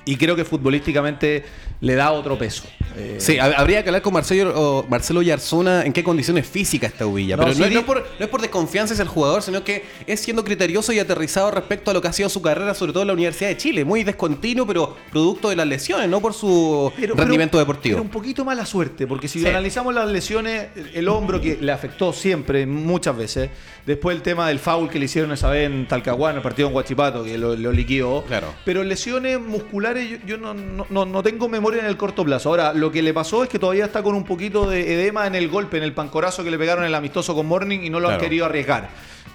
Y 0.08 0.16
creo 0.16 0.36
que 0.36 0.46
futbolísticamente 0.46 1.44
le 1.82 1.96
da 1.96 2.12
otro 2.12 2.38
peso. 2.38 2.64
Eh, 2.96 3.18
sí, 3.20 3.38
habría 3.38 3.84
que 3.84 3.90
hablar 3.90 4.02
con 4.02 4.14
Marcelo, 4.14 4.54
o 4.56 4.86
Marcelo 4.88 5.22
Yarzuna 5.22 5.84
en 5.84 5.92
qué 5.94 6.04
condiciones 6.04 6.48
físicas 6.48 6.94
está 6.94 7.06
Uvilla. 7.06 7.38
pero 7.38 7.54
no, 7.54 7.66
es 7.66 7.84
por, 7.84 7.98
no, 7.98 8.26
es 8.26 8.28
por, 8.28 8.42
desconfianza 8.42 8.94
hacia 8.94 9.04
el 9.04 9.10
jugador, 9.10 9.44
sino 9.44 9.64
que 9.64 9.84
es 10.08 10.20
siendo 10.22 10.44
criterioso 10.44 10.94
y 10.94 11.00
aterrizado 11.00 11.52
respecto 11.52 11.92
a 11.92 11.94
lo 11.94 12.02
que 12.02 12.08
ha 12.08 12.14
sido 12.14 12.30
su 12.30 12.42
carrera, 12.42 12.74
sobre 12.74 12.94
todo 12.94 13.04
en 13.04 13.08
la 13.08 13.14
Universidad 13.14 13.50
de 13.50 13.58
Chile. 13.58 13.84
Muy 13.84 14.04
descontinuo, 14.06 14.66
pero 14.66 14.96
producto 15.12 15.50
de 15.50 15.58
las 15.58 15.68
lesiones, 15.68 16.10
no 16.10 16.22
por 16.22 16.34
su 16.34 16.92
rendimiento 16.98 17.60
deportivo. 17.60 17.98
Pero 17.98 18.04
un 18.04 18.10
poquito 18.10 18.46
mala 18.46 18.66
suerte, 18.66 19.06
porque 19.06 19.28
si 19.28 19.46
analizamos 19.46 19.94
las 19.94 20.10
lesiones, 20.10 20.68
el 20.94 21.08
hombro 21.10 21.42
que 21.42 21.58
le 21.60 21.72
afectó 21.74 22.14
siempre, 22.14 22.66
muchas 22.66 23.16
veces, 23.16 23.50
después 23.88 24.15
el 24.17 24.22
tema 24.22 24.50
del 24.50 24.60
foul 24.60 24.89
que 24.89 25.00
le 25.00 25.06
hicieron 25.06 25.32
esa 25.32 25.50
vez 25.50 25.65
en 25.65 25.88
Talcahuano, 25.88 26.38
el 26.38 26.44
partido 26.44 26.67
en 26.67 26.74
Guachipato, 26.74 27.24
que 27.24 27.38
lo, 27.38 27.56
lo 27.56 27.72
liquidó. 27.72 28.24
Claro. 28.27 28.53
Pero 28.65 28.84
lesiones 28.84 29.39
musculares, 29.39 30.20
yo, 30.25 30.38
no, 30.38 30.53
no, 30.53 31.06
no 31.06 31.24
tengo 31.24 31.48
memoria 31.48 31.79
en 31.79 31.88
el 31.88 31.96
corto 31.96 32.25
plazo. 32.25 32.50
Ahora, 32.50 32.74
lo 32.74 32.91
que 32.91 33.01
le 33.01 33.13
pasó 33.13 33.44
es 33.44 33.50
que 33.50 33.58
todavía 33.58 33.86
está 33.86 34.03
con 34.03 34.13
un 34.13 34.25
poquito 34.25 34.70
de 34.70 34.94
edema 34.94 35.25
en 35.25 35.36
el 35.36 35.48
golpe, 35.48 35.77
en 35.77 35.84
el 35.84 35.94
pancorazo 35.94 36.44
que 36.44 36.51
le 36.51 36.58
pegaron 36.58 36.84
el 36.84 36.94
amistoso 36.94 37.34
con 37.34 37.46
Morning 37.46 37.79
y 37.79 37.89
no 37.89 38.01
lo 38.01 38.10
han 38.10 38.20
querido 38.20 38.46
arriesgar. 38.46 38.89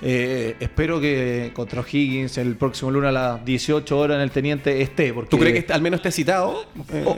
Eh, 0.04 0.56
espero 0.58 1.00
que 1.00 1.52
contra 1.54 1.82
Higgins 1.82 2.36
el 2.36 2.56
próximo 2.56 2.90
lunes 2.90 3.10
a 3.10 3.12
las 3.12 3.44
18 3.44 3.98
horas 3.98 4.16
en 4.16 4.22
el 4.22 4.30
Teniente 4.32 4.82
esté. 4.82 5.12
Porque 5.12 5.30
¿Tú 5.30 5.38
crees 5.38 5.64
que 5.64 5.72
al 5.72 5.80
menos 5.80 5.98
esté 5.98 6.10
citado? 6.10 6.66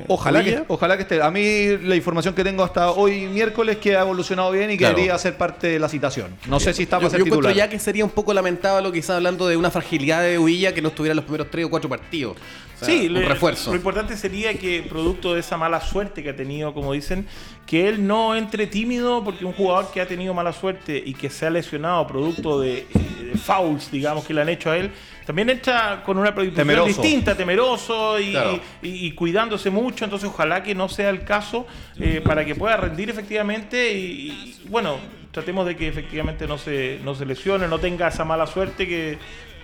ojalá, 0.09 0.45
que, 0.45 0.63
ojalá 0.69 0.97
que 0.97 1.03
esté. 1.03 1.23
A 1.23 1.31
mí 1.31 1.79
la 1.83 1.97
información 1.97 2.35
que 2.35 2.45
tengo 2.45 2.63
hasta 2.63 2.91
hoy 2.91 3.27
miércoles 3.27 3.79
que 3.79 3.97
ha 3.97 4.03
evolucionado 4.03 4.51
bien 4.51 4.71
y 4.71 4.77
que 4.77 4.87
debería 4.87 5.17
ser 5.19 5.37
parte 5.37 5.69
de 5.69 5.79
la 5.79 5.89
citación. 5.89 6.37
No 6.47 6.61
sé 6.61 6.75
si 6.75 6.83
está 6.83 6.99
para 6.99 7.11
ser 7.11 7.25
yo, 7.25 7.51
ya 7.51 7.69
que 7.71 7.79
sería 7.79 8.05
un 8.05 8.11
poco 8.11 8.35
lamentable 8.35 8.93
quizás 8.93 9.17
hablando 9.17 9.49
de 9.49 9.57
una 9.57 9.71
fragilidad 9.71 10.23
de 10.23 10.39
Huilla 10.39 10.75
que 10.75 10.83
no 10.83 10.89
estuviera 10.89 11.15
los 11.15 11.25
primeros 11.25 11.51
tres 11.51 11.65
o 11.65 11.71
cuatro 11.71 11.89
partidos. 11.89 12.37
Sí, 12.85 13.09
un 13.09 13.23
refuerzo. 13.23 13.71
Lo 13.71 13.77
importante 13.77 14.17
sería 14.17 14.55
que 14.59 14.85
producto 14.89 15.35
de 15.35 15.41
esa 15.41 15.57
mala 15.57 15.81
suerte 15.81 16.23
que 16.23 16.31
ha 16.31 16.37
tenido, 16.37 16.75
como 16.75 16.93
dicen, 16.93 17.27
que 17.67 17.89
él 17.89 18.07
no 18.07 18.35
entre 18.37 18.67
tímido 18.67 19.23
porque 19.25 19.45
un 19.45 19.53
jugador 19.53 19.91
que 19.93 20.01
ha 20.01 20.07
tenido 20.07 20.35
mala 20.35 20.53
suerte 20.53 21.03
y 21.05 21.15
que 21.15 21.31
se 21.31 21.47
ha 21.47 21.51
lesionado 21.51 22.07
producto 22.07 22.61
de 22.61 22.65
de, 22.75 23.39
fouls, 23.39 23.91
digamos, 23.91 24.25
que 24.25 24.35
le 24.35 24.43
han 24.43 24.49
hecho 24.49 24.71
a 24.71 24.77
él, 24.77 24.91
también 25.27 25.51
entra 25.51 26.03
con 26.05 26.19
una 26.19 26.35
predisposición 26.35 26.87
distinta, 26.87 27.37
temeroso 27.37 28.17
y, 28.21 29.13
cuidándose 29.13 29.71
mucho. 29.71 30.05
Entonces, 30.05 30.29
ojalá 30.29 30.63
que 30.63 30.75
no 30.75 30.89
sea 30.89 31.11
el 31.11 31.25
caso 31.25 31.67
eh, 31.99 32.21
para 32.25 32.45
que 32.45 32.55
pueda 32.55 32.77
rendir 32.77 33.11
efectivamente. 33.11 33.93
Y, 33.95 34.61
bueno, 34.69 34.99
tratemos 35.31 35.67
de 35.67 35.77
que 35.77 35.89
efectivamente 35.89 36.47
no 36.47 36.59
se, 36.59 37.01
no 37.05 37.15
se 37.15 37.25
lesione, 37.25 37.69
no 37.69 37.79
tenga 37.79 38.09
esa 38.09 38.25
mala 38.25 38.47
suerte 38.47 38.87
que, 38.87 39.19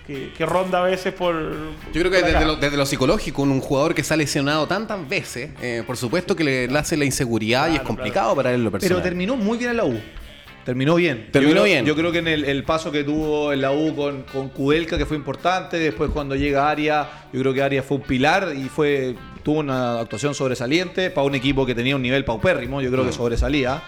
que, 0.07 0.45
ronda 0.45 0.79
a 0.79 0.83
veces 0.83 1.13
por. 1.13 1.33
Yo 1.93 2.01
creo 2.01 2.11
que 2.11 2.21
desde 2.21 2.77
lo, 2.77 2.85
psicológico, 2.85 3.41
un 3.41 3.61
jugador 3.61 3.93
que 3.95 4.03
se 4.03 4.13
ha 4.13 4.17
lesionado 4.17 4.67
tantas 4.67 5.07
veces, 5.07 5.51
eh, 5.61 5.83
por 5.85 5.97
supuesto 5.97 6.35
que 6.35 6.43
le, 6.43 6.77
hace 6.77 6.97
la 6.97 7.05
inseguridad 7.05 7.71
y 7.71 7.75
es 7.75 7.81
complicado 7.81 8.35
para 8.35 8.53
él 8.53 8.63
lo 8.63 8.71
personal. 8.71 8.97
Pero 8.97 9.03
terminó 9.03 9.35
muy 9.35 9.57
bien 9.57 9.71
en 9.71 9.77
la 9.77 9.85
U. 9.85 9.99
Terminó 10.65 10.95
bien. 10.95 11.29
Terminó 11.31 11.63
bien. 11.63 11.85
Yo 11.85 11.95
creo 11.95 12.11
que 12.11 12.19
en 12.19 12.27
el, 12.27 12.63
paso 12.63 12.91
que 12.91 13.03
tuvo 13.03 13.51
en 13.51 13.61
la 13.61 13.71
U 13.71 13.95
con, 13.95 14.23
con 14.23 14.49
Kudelka, 14.49 14.97
que 14.97 15.07
fue 15.07 15.17
importante, 15.17 15.79
después 15.79 16.11
cuando 16.11 16.35
llega 16.35 16.69
Aria, 16.69 17.07
yo 17.33 17.39
creo 17.39 17.53
que 17.53 17.63
Aria 17.63 17.81
fue 17.81 17.97
un 17.97 18.03
pilar 18.03 18.53
y 18.55 18.69
fue 18.69 19.15
tuvo 19.41 19.59
una 19.59 19.99
actuación 19.99 20.35
sobresaliente 20.35 21.09
para 21.09 21.25
un 21.25 21.35
equipo 21.35 21.65
que 21.65 21.75
tenía 21.75 21.95
un 21.95 22.01
nivel 22.01 22.23
paupérrimo, 22.25 22.81
yo 22.81 22.91
creo 22.91 23.05
que 23.05 23.11
sobresalía. 23.11 23.81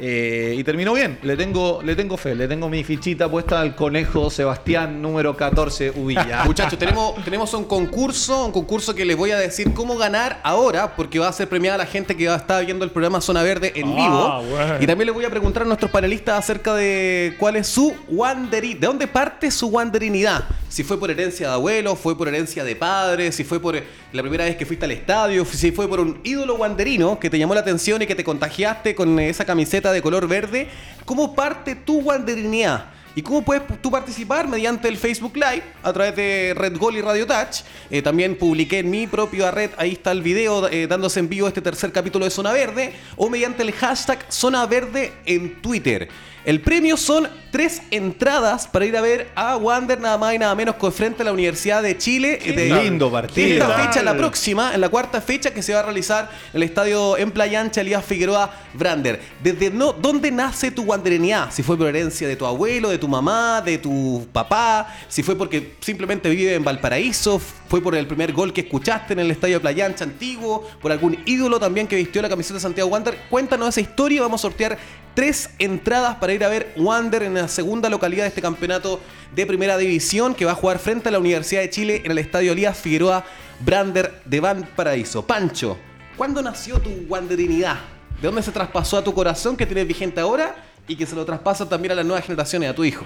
Eh, 0.00 0.54
y 0.56 0.62
terminó 0.62 0.94
bien, 0.94 1.18
le 1.22 1.36
tengo, 1.36 1.80
le 1.82 1.96
tengo 1.96 2.16
fe, 2.16 2.36
le 2.36 2.46
tengo 2.46 2.68
mi 2.68 2.84
fichita 2.84 3.28
puesta 3.28 3.60
al 3.60 3.74
conejo 3.74 4.30
Sebastián 4.30 5.02
número 5.02 5.36
14 5.36 5.90
Uvilla. 5.96 6.44
Muchachos, 6.46 6.78
tenemos, 6.78 7.16
tenemos 7.24 7.52
un 7.54 7.64
concurso, 7.64 8.46
un 8.46 8.52
concurso 8.52 8.94
que 8.94 9.04
les 9.04 9.16
voy 9.16 9.32
a 9.32 9.38
decir 9.38 9.74
cómo 9.74 9.96
ganar 9.96 10.40
ahora, 10.44 10.94
porque 10.94 11.18
va 11.18 11.26
a 11.26 11.32
ser 11.32 11.48
premiada 11.48 11.78
la 11.78 11.86
gente 11.86 12.16
que 12.16 12.28
va 12.28 12.34
a 12.34 12.36
estar 12.36 12.64
viendo 12.64 12.84
el 12.84 12.92
programa 12.92 13.20
Zona 13.20 13.42
Verde 13.42 13.72
en 13.74 13.88
ah, 13.88 14.40
vivo. 14.40 14.78
Y 14.80 14.86
también 14.86 15.06
les 15.06 15.14
voy 15.14 15.24
a 15.24 15.30
preguntar 15.30 15.64
a 15.64 15.66
nuestros 15.66 15.90
panelistas 15.90 16.38
acerca 16.38 16.74
de 16.74 17.34
cuál 17.36 17.56
es 17.56 17.66
su 17.66 17.92
wanderin, 18.08 18.78
de 18.78 18.86
dónde 18.86 19.08
parte 19.08 19.50
su 19.50 19.66
wanderinidad. 19.66 20.44
Si 20.68 20.84
fue 20.84 21.00
por 21.00 21.10
herencia 21.10 21.48
de 21.48 21.54
abuelo, 21.54 21.96
fue 21.96 22.16
por 22.16 22.28
herencia 22.28 22.62
de 22.62 22.76
padre, 22.76 23.32
si 23.32 23.42
fue 23.42 23.58
por 23.58 23.74
la 24.12 24.22
primera 24.22 24.44
vez 24.44 24.56
que 24.56 24.64
fuiste 24.64 24.84
al 24.84 24.92
estadio, 24.92 25.44
si 25.44 25.72
fue 25.72 25.88
por 25.88 25.98
un 25.98 26.20
ídolo 26.24 26.54
wanderino 26.54 27.18
que 27.18 27.30
te 27.30 27.38
llamó 27.38 27.54
la 27.54 27.60
atención 27.60 28.00
y 28.02 28.06
que 28.06 28.14
te 28.14 28.22
contagiaste 28.22 28.94
con 28.94 29.18
esa 29.18 29.44
camiseta 29.44 29.87
de 29.92 30.02
color 30.02 30.28
verde, 30.28 30.68
¿cómo 31.04 31.34
parte 31.34 31.74
tu 31.74 32.00
wanderinidad? 32.00 32.90
¿Y 33.14 33.22
cómo 33.22 33.42
puedes 33.42 33.62
tú 33.82 33.90
participar? 33.90 34.46
Mediante 34.46 34.86
el 34.86 34.96
Facebook 34.96 35.34
Live, 35.34 35.64
a 35.82 35.92
través 35.92 36.14
de 36.14 36.54
Red 36.56 36.76
Goal 36.78 36.98
y 36.98 37.00
Radio 37.00 37.26
Touch. 37.26 37.62
Eh, 37.90 38.00
también 38.00 38.36
publiqué 38.38 38.78
en 38.78 38.90
mi 38.90 39.08
propia 39.08 39.50
red, 39.50 39.70
ahí 39.76 39.92
está 39.92 40.12
el 40.12 40.22
video 40.22 40.68
eh, 40.68 40.86
dándose 40.86 41.18
en 41.18 41.28
vivo 41.28 41.48
este 41.48 41.60
tercer 41.60 41.90
capítulo 41.90 42.24
de 42.24 42.30
Zona 42.30 42.52
Verde, 42.52 42.92
o 43.16 43.28
mediante 43.28 43.64
el 43.64 43.72
hashtag 43.72 44.24
Zona 44.28 44.64
Verde 44.66 45.12
en 45.26 45.60
Twitter. 45.60 46.08
El 46.48 46.62
premio 46.62 46.96
son 46.96 47.28
tres 47.50 47.82
entradas 47.90 48.66
para 48.66 48.86
ir 48.86 48.96
a 48.96 49.02
ver 49.02 49.30
a 49.34 49.58
Wander 49.58 50.00
nada 50.00 50.16
más 50.16 50.34
y 50.34 50.38
nada 50.38 50.54
menos 50.54 50.76
que 50.76 50.90
frente 50.90 51.20
a 51.20 51.26
la 51.26 51.32
Universidad 51.32 51.82
de 51.82 51.98
Chile. 51.98 52.38
de 52.38 52.82
lindo 52.84 53.12
partido. 53.12 53.62
Esta 53.62 53.84
fecha, 53.84 54.02
la 54.02 54.16
próxima, 54.16 54.74
en 54.74 54.80
la 54.80 54.88
cuarta 54.88 55.20
fecha 55.20 55.50
que 55.52 55.62
se 55.62 55.74
va 55.74 55.80
a 55.80 55.82
realizar 55.82 56.30
en 56.54 56.56
el 56.56 56.62
estadio 56.62 57.18
en 57.18 57.32
Playa 57.32 57.60
Ancha 57.60 57.82
Elías 57.82 58.02
Figueroa 58.02 58.50
Brander. 58.72 59.20
Desde 59.42 59.68
no, 59.68 59.92
¿Dónde 59.92 60.30
nace 60.30 60.70
tu 60.70 60.84
wanderenidad? 60.84 61.50
Si 61.50 61.62
fue 61.62 61.76
por 61.76 61.86
herencia 61.86 62.26
de 62.26 62.36
tu 62.36 62.46
abuelo, 62.46 62.88
de 62.88 62.96
tu 62.96 63.08
mamá, 63.08 63.60
de 63.60 63.76
tu 63.76 64.26
papá, 64.32 64.96
si 65.06 65.22
fue 65.22 65.36
porque 65.36 65.74
simplemente 65.80 66.30
vive 66.30 66.54
en 66.54 66.64
Valparaíso, 66.64 67.38
fue 67.68 67.82
por 67.82 67.94
el 67.94 68.06
primer 68.06 68.32
gol 68.32 68.54
que 68.54 68.62
escuchaste 68.62 69.12
en 69.12 69.18
el 69.18 69.30
estadio 69.30 69.60
Playa 69.60 69.84
Ancha 69.84 70.04
antiguo, 70.04 70.66
por 70.80 70.92
algún 70.92 71.18
ídolo 71.26 71.60
también 71.60 71.86
que 71.86 71.96
vistió 71.96 72.22
la 72.22 72.30
camiseta 72.30 72.54
de 72.54 72.60
Santiago 72.60 72.88
Wander. 72.88 73.18
Cuéntanos 73.28 73.68
esa 73.68 73.82
historia, 73.82 74.22
vamos 74.22 74.40
a 74.40 74.48
sortear 74.48 74.78
tres 75.18 75.50
entradas 75.58 76.14
para 76.18 76.32
ir 76.32 76.44
a 76.44 76.48
ver 76.48 76.72
Wander 76.76 77.24
en 77.24 77.34
la 77.34 77.48
segunda 77.48 77.88
localidad 77.88 78.22
de 78.22 78.28
este 78.28 78.40
campeonato 78.40 79.00
de 79.34 79.46
primera 79.46 79.76
división 79.76 80.32
que 80.32 80.44
va 80.44 80.52
a 80.52 80.54
jugar 80.54 80.78
frente 80.78 81.08
a 81.08 81.10
la 81.10 81.18
Universidad 81.18 81.60
de 81.60 81.70
Chile 81.70 82.02
en 82.04 82.12
el 82.12 82.18
Estadio 82.18 82.52
Elías 82.52 82.78
Figueroa 82.78 83.24
Brander 83.58 84.22
de 84.24 84.38
Valparaíso. 84.38 85.26
Pancho, 85.26 85.76
¿cuándo 86.16 86.40
nació 86.40 86.78
tu 86.78 86.90
wanderinidad? 87.08 87.78
¿De 88.22 88.28
dónde 88.28 88.44
se 88.44 88.52
traspasó 88.52 88.96
a 88.96 89.02
tu 89.02 89.12
corazón 89.12 89.56
que 89.56 89.66
tienes 89.66 89.88
vigente 89.88 90.20
ahora 90.20 90.54
y 90.86 90.94
que 90.94 91.04
se 91.04 91.16
lo 91.16 91.24
traspasa 91.24 91.68
también 91.68 91.90
a 91.90 91.94
las 91.96 92.06
nuevas 92.06 92.24
generaciones, 92.24 92.70
a 92.70 92.74
tu 92.76 92.84
hijo? 92.84 93.04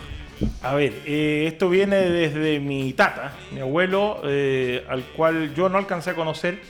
A 0.61 0.75
ver, 0.75 0.92
eh, 1.07 1.47
esto 1.47 1.71
viene 1.71 1.97
desde 1.97 2.60
mi 2.60 2.93
tata, 2.93 3.32
mi 3.52 3.60
abuelo, 3.60 4.21
eh, 4.25 4.84
al 4.86 5.02
cual 5.17 5.54
yo 5.54 5.71
no 5.71 5.78
alcancé 5.78 6.10
a 6.10 6.15
conocer, 6.15 6.60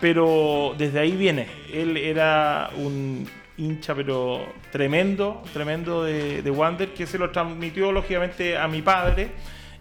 pero 0.00 0.74
desde 0.78 1.00
ahí 1.00 1.12
viene. 1.12 1.48
Él 1.70 1.98
era 1.98 2.70
un 2.78 3.28
hincha, 3.58 3.94
pero 3.94 4.46
tremendo, 4.70 5.42
tremendo 5.52 6.04
de, 6.04 6.42
de 6.42 6.50
Wander, 6.50 6.92
que 6.92 7.06
se 7.06 7.18
lo 7.18 7.30
transmitió 7.30 7.92
lógicamente 7.92 8.56
a 8.56 8.68
mi 8.68 8.82
padre. 8.82 9.30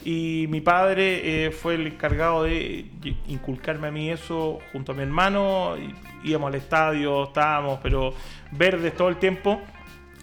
Y 0.06 0.46
mi 0.50 0.62
padre 0.62 1.48
eh, 1.48 1.52
fue 1.52 1.74
el 1.74 1.88
encargado 1.88 2.44
de 2.44 2.86
inculcarme 3.28 3.88
a 3.88 3.92
mí 3.92 4.12
eso 4.12 4.60
junto 4.72 4.92
a 4.92 4.96
mi 4.96 5.02
hermano. 5.02 5.76
íbamos 6.24 6.50
al 6.50 6.56
estadio, 6.56 7.24
estábamos, 7.24 7.80
pero 7.82 8.14
verdes 8.52 8.96
todo 8.96 9.10
el 9.10 9.18
tiempo. 9.18 9.62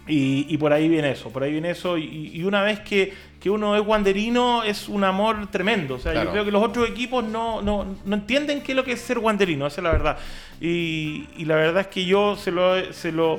Y, 0.09 0.57
por 0.59 0.73
ahí 0.73 0.89
viene 0.89 1.13
eso, 1.13 1.31
por 1.31 1.45
ahí 1.45 1.53
viene 1.53 1.71
eso. 1.71 1.97
Y, 1.97 2.43
una 2.45 2.63
vez 2.63 2.81
que, 2.81 3.13
uno 3.47 3.77
es 3.77 3.87
wanderino, 3.87 4.63
es 4.65 4.89
un 4.89 5.05
amor 5.05 5.51
tremendo. 5.51 5.95
O 5.95 5.99
sea, 5.99 6.25
yo 6.25 6.31
creo 6.31 6.45
que 6.45 6.51
los 6.51 6.63
otros 6.63 6.89
equipos 6.89 7.25
no, 7.25 7.63
no, 7.63 7.97
no, 8.05 8.15
entienden 8.15 8.63
qué 8.63 8.73
es 8.73 8.77
lo 8.77 8.85
que 8.85 8.93
es 8.93 9.01
ser 9.01 9.19
wanderino, 9.19 9.67
esa 9.67 9.81
es 9.81 9.85
la 9.85 9.93
verdad. 9.93 10.19
Y, 10.61 11.45
la 11.45 11.57
verdad 11.57 11.83
es 11.83 11.87
que 11.89 12.05
yo 12.05 12.37
se 12.37 12.51
lo, 12.51 12.93
se 12.93 13.13
lo 13.13 13.39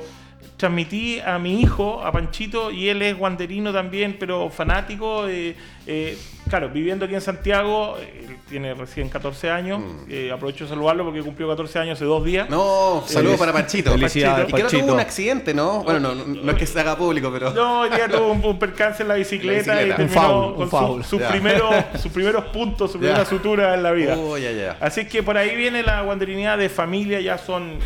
transmití 0.56 1.20
a 1.20 1.38
mi 1.38 1.60
hijo, 1.60 2.02
a 2.04 2.12
Panchito, 2.12 2.70
y 2.70 2.88
él 2.88 3.02
es 3.02 3.18
guanderino 3.18 3.72
también, 3.72 4.16
pero 4.18 4.50
fanático. 4.50 5.26
Eh, 5.26 5.56
eh, 5.86 6.16
claro, 6.48 6.68
viviendo 6.68 7.04
aquí 7.04 7.14
en 7.14 7.20
Santiago, 7.20 7.96
él 7.98 8.36
tiene 8.48 8.72
recién 8.74 9.08
14 9.08 9.50
años. 9.50 9.80
Mm. 9.80 10.06
Eh, 10.08 10.32
aprovecho 10.32 10.64
de 10.64 10.70
saludarlo 10.70 11.04
porque 11.04 11.22
cumplió 11.22 11.48
14 11.48 11.78
años 11.80 11.98
hace 11.98 12.04
dos 12.04 12.24
días. 12.24 12.48
No, 12.48 13.02
saludos 13.06 13.38
para 13.38 13.52
Panchito. 13.52 13.90
Felicidades, 13.92 14.46
Panchito. 14.50 14.58
Y 14.58 14.70
que 14.70 14.76
no 14.76 14.84
tuvo 14.84 14.94
un 14.94 15.00
accidente, 15.00 15.54
¿no? 15.54 15.82
Bueno, 15.82 16.14
no, 16.14 16.24
no, 16.24 16.52
es 16.52 16.56
que 16.56 16.66
se 16.66 16.78
haga 16.78 16.96
público, 16.96 17.30
pero. 17.32 17.50
No, 17.52 17.86
ya 17.88 18.08
tuvo 18.08 18.30
un, 18.30 18.58
percance 18.58 19.02
en 19.02 19.08
la 19.08 19.16
bicicleta, 19.16 19.84
y 19.84 19.90
terminó 19.90 20.54
con 20.70 21.02
sus 21.02 21.20
primeros 21.20 22.44
puntos, 22.52 22.92
su 22.92 22.98
primera 22.98 23.24
sutura 23.24 23.74
en 23.74 23.82
la 23.82 23.90
vida. 23.90 24.16
Oh, 24.16 24.38
ya, 24.38 24.52
ya. 24.52 24.76
Así 24.80 25.04
que 25.06 25.22
por 25.24 25.36
ahí 25.36 25.56
viene 25.56 25.82
la 25.82 26.02
guanderinidad 26.02 26.56
de 26.56 26.68
familia, 26.68 27.20
ya 27.20 27.38
son 27.38 27.78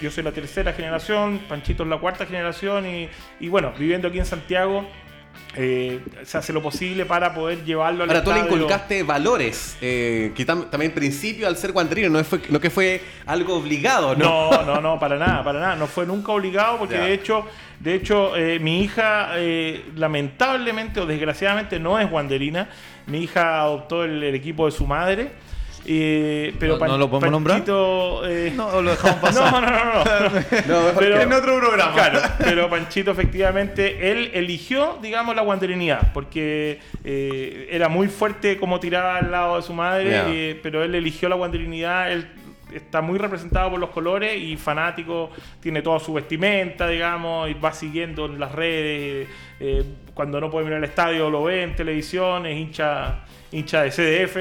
yo 0.00 0.10
soy 0.10 0.24
la 0.24 0.32
tercera 0.32 0.72
generación, 0.72 1.40
Panchito 1.48 1.82
es 1.82 1.88
la 1.88 1.98
cuarta 1.98 2.26
generación 2.26 2.86
y, 3.40 3.48
bueno, 3.48 3.72
viviendo 3.78 4.08
aquí 4.08 4.18
en 4.18 4.26
Santiago, 4.26 4.86
eh, 5.54 6.00
se 6.24 6.38
hace 6.38 6.52
lo 6.52 6.62
posible 6.62 7.06
para 7.06 7.34
poder 7.34 7.64
llevarlo 7.64 8.04
al 8.04 8.10
Ahora, 8.10 8.24
tú 8.24 8.32
le 8.32 8.40
inculcaste 8.40 9.02
valores, 9.02 9.76
eh, 9.80 10.32
que 10.34 10.44
también 10.44 10.92
principio 10.92 11.46
al 11.46 11.56
ser 11.56 11.72
guanderino, 11.72 12.10
no, 12.10 12.22
fue, 12.24 12.40
no 12.50 12.60
que 12.60 12.68
fue 12.68 13.00
algo 13.26 13.56
obligado, 13.56 14.14
¿no? 14.14 14.50
No, 14.50 14.62
no, 14.62 14.80
no, 14.80 14.98
para 15.00 15.16
nada, 15.16 15.42
para 15.44 15.60
nada. 15.60 15.76
No 15.76 15.86
fue 15.86 16.06
nunca 16.06 16.32
obligado 16.32 16.78
porque 16.78 16.98
de 16.98 17.12
hecho, 17.12 17.46
de 17.80 17.94
hecho 17.94 18.36
eh, 18.36 18.58
mi 18.58 18.82
hija 18.82 19.30
lamentablemente 19.94 21.00
o 21.00 21.06
desgraciadamente 21.06 21.78
no 21.78 21.98
es 21.98 22.10
guanderina. 22.10 22.68
Mi 23.06 23.22
hija 23.22 23.60
adoptó 23.60 24.04
el 24.04 24.22
equipo 24.34 24.66
de 24.66 24.72
su 24.72 24.86
madre 24.86 25.32
Eh, 25.88 26.52
pero 26.58 26.78
¿No- 26.78 26.86
no 26.86 26.98
lo 26.98 27.08
podemos 27.10 27.30
nombrar? 27.30 27.58
Panchito, 27.58 28.26
eh, 28.28 28.52
No, 28.56 28.82
lo 28.82 28.90
dejamos 28.90 29.16
pasar. 29.20 29.52
no, 29.52 29.60
no, 29.60 29.70
no, 29.70 29.94
no. 29.94 30.40
No, 30.90 30.98
Pero- 30.98 31.20
en 31.20 31.32
otro 31.32 31.58
programa. 31.58 31.92
Claro, 31.94 32.20
pero 32.38 32.68
Panchito 32.68 33.10
efectivamente, 33.12 34.10
él 34.10 34.30
eligió, 34.34 34.98
digamos, 35.00 35.36
la 35.36 35.42
guanderinidad, 35.42 36.12
porque 36.12 36.80
eh, 37.04 37.68
era 37.70 37.88
muy 37.88 38.08
fuerte 38.08 38.56
como 38.58 38.80
tiraba 38.80 39.18
al 39.18 39.30
lado 39.30 39.56
de 39.56 39.62
su 39.62 39.72
madre, 39.74 40.10
eh, 40.26 40.60
pero 40.62 40.82
él 40.82 40.94
eligió 40.94 41.28
la 41.28 41.36
guanderinidad, 41.36 42.10
él 42.10 42.26
está 42.74 43.00
muy 43.00 43.16
representado 43.16 43.70
por 43.70 43.78
los 43.78 43.90
colores 43.90 44.36
y 44.36 44.56
fanático, 44.56 45.30
tiene 45.60 45.82
toda 45.82 46.00
su 46.00 46.12
vestimenta, 46.12 46.88
digamos, 46.88 47.48
y 47.48 47.54
va 47.54 47.72
siguiendo 47.72 48.26
en 48.26 48.40
las 48.40 48.50
redes, 48.52 49.28
eh, 49.60 49.84
cuando 50.14 50.40
no 50.40 50.50
puede 50.50 50.64
mirar 50.64 50.78
el 50.78 50.84
estadio 50.84 51.30
lo 51.30 51.44
ve 51.44 51.62
en 51.62 51.76
televisión, 51.76 52.44
es 52.44 52.56
hincha, 52.58 53.20
hincha 53.52 53.82
de 53.82 53.90
CDF. 53.90 54.36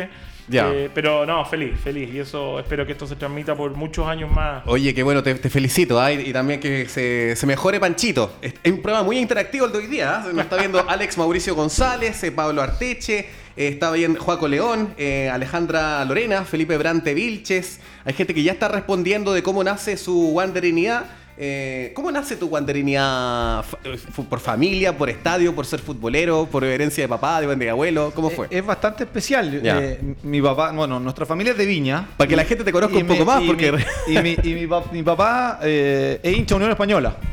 Eh, 0.52 0.90
pero 0.94 1.26
no, 1.26 1.44
feliz, 1.46 1.80
feliz. 1.80 2.14
Y 2.14 2.20
eso 2.20 2.60
espero 2.60 2.86
que 2.86 2.92
esto 2.92 3.08
se 3.08 3.16
transmita 3.16 3.56
por 3.56 3.72
muchos 3.76 4.08
años 4.08 4.32
más. 4.32 4.64
Oye, 4.66 4.94
qué 4.94 5.04
bueno, 5.04 5.24
te, 5.24 5.36
te 5.36 5.50
felicito. 5.50 6.00
¿ah? 6.00 6.12
Y, 6.12 6.30
y 6.30 6.34
también 6.34 6.60
que 6.60 6.88
se, 6.88 7.36
se 7.36 7.48
mejore 7.48 7.80
Panchito. 7.80 8.36
Es, 8.42 8.54
es 8.64 8.72
un 8.72 8.82
programa 8.82 9.06
muy 9.06 9.18
interactivo 9.18 9.66
el 9.66 9.72
de 9.72 9.78
hoy 9.80 9.88
día. 9.88 10.18
¿ah? 10.18 10.28
Nos 10.32 10.44
está 10.44 10.58
viendo 10.58 10.80
Alex 10.90 11.18
Mauricio 11.18 11.56
González, 11.56 12.24
eh, 12.24 12.32
Pablo 12.32 12.62
Arteche, 12.62 13.20
eh, 13.20 13.68
está 13.70 13.92
viendo 13.92 14.20
Juaco 14.20 14.48
León, 14.48 14.94
Alejandra 15.32 16.04
Lorena, 16.06 16.44
Felipe 16.44 16.78
Brante 16.78 17.14
Vilches. 17.14 17.80
Hay 18.04 18.14
gente 18.14 18.34
que 18.34 18.44
ya 18.44 18.52
está 18.52 18.68
respondiendo 18.68 19.34
de 19.34 19.42
cómo 19.42 19.64
nace 19.64 19.98
su 19.98 20.34
wanderinidad. 20.34 21.06
Eh, 21.38 21.92
¿Cómo 21.94 22.12
nace 22.12 22.38
tu 22.38 22.48
wanderinidad? 22.48 23.64
Fa- 23.64 23.78
eh, 23.84 23.98
¿Por 24.30 24.40
familia, 24.40 24.98
por 24.98 25.10
estadio, 25.10 25.54
por 25.54 25.66
ser 25.66 25.80
futbolero, 25.82 26.48
por 26.50 26.64
herencia 26.64 27.04
de 27.04 27.08
papá, 27.10 27.42
de, 27.42 27.54
de 27.56 27.70
abuelo? 27.70 28.12
¿Cómo 28.16 28.30
fue? 28.30 28.46
Eh, 28.46 28.60
Es 28.60 28.66
bastante 28.66 29.04
especial. 29.04 29.60
Eh, 29.62 30.00
mi 30.24 30.42
papá, 30.42 30.72
bueno, 30.72 30.98
nuestra 31.00 31.26
familia 31.26 31.52
es 31.52 31.58
de 31.58 31.66
Viña. 31.66 32.08
Para 32.16 32.28
que 32.30 32.36
la 32.38 32.46
gente 32.46 32.64
te 32.64 32.72
conozca 32.72 32.96
un 32.98 33.06
poco 33.06 33.20
mi- 33.20 33.26
más, 33.26 33.44
y 33.44 33.48
porque... 33.48 33.72
Mi, 33.74 33.80
y 34.16 34.22
mi, 34.22 34.38
y 34.44 34.54
mi 34.54 34.68
pa- 34.68 34.84
mi 34.92 35.04
papá 35.04 35.60
eh, 35.64 36.20
es 36.24 36.38
hincha 36.38 36.56
Unión 36.56 36.72
Española. 36.72 37.16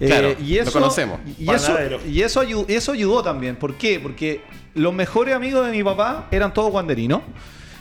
Eh, 0.00 0.06
Claro, 0.08 0.34
y 0.44 0.58
lo 0.60 0.72
conocemos. 0.72 1.20
Y 1.38 1.48
eso, 1.52 1.72
y 2.08 2.22
eso, 2.22 2.42
ayu- 2.42 2.64
y 2.68 2.72
eso 2.74 2.90
ayudó 2.92 3.22
también. 3.22 3.54
¿Por 3.54 3.74
qué? 3.76 4.00
Porque 4.00 4.40
los 4.74 4.92
mejores 4.92 5.34
amigos 5.36 5.64
de 5.66 5.70
mi 5.72 5.84
papá 5.84 6.26
eran 6.32 6.52
todos 6.52 6.72
guanderinos. 6.72 7.20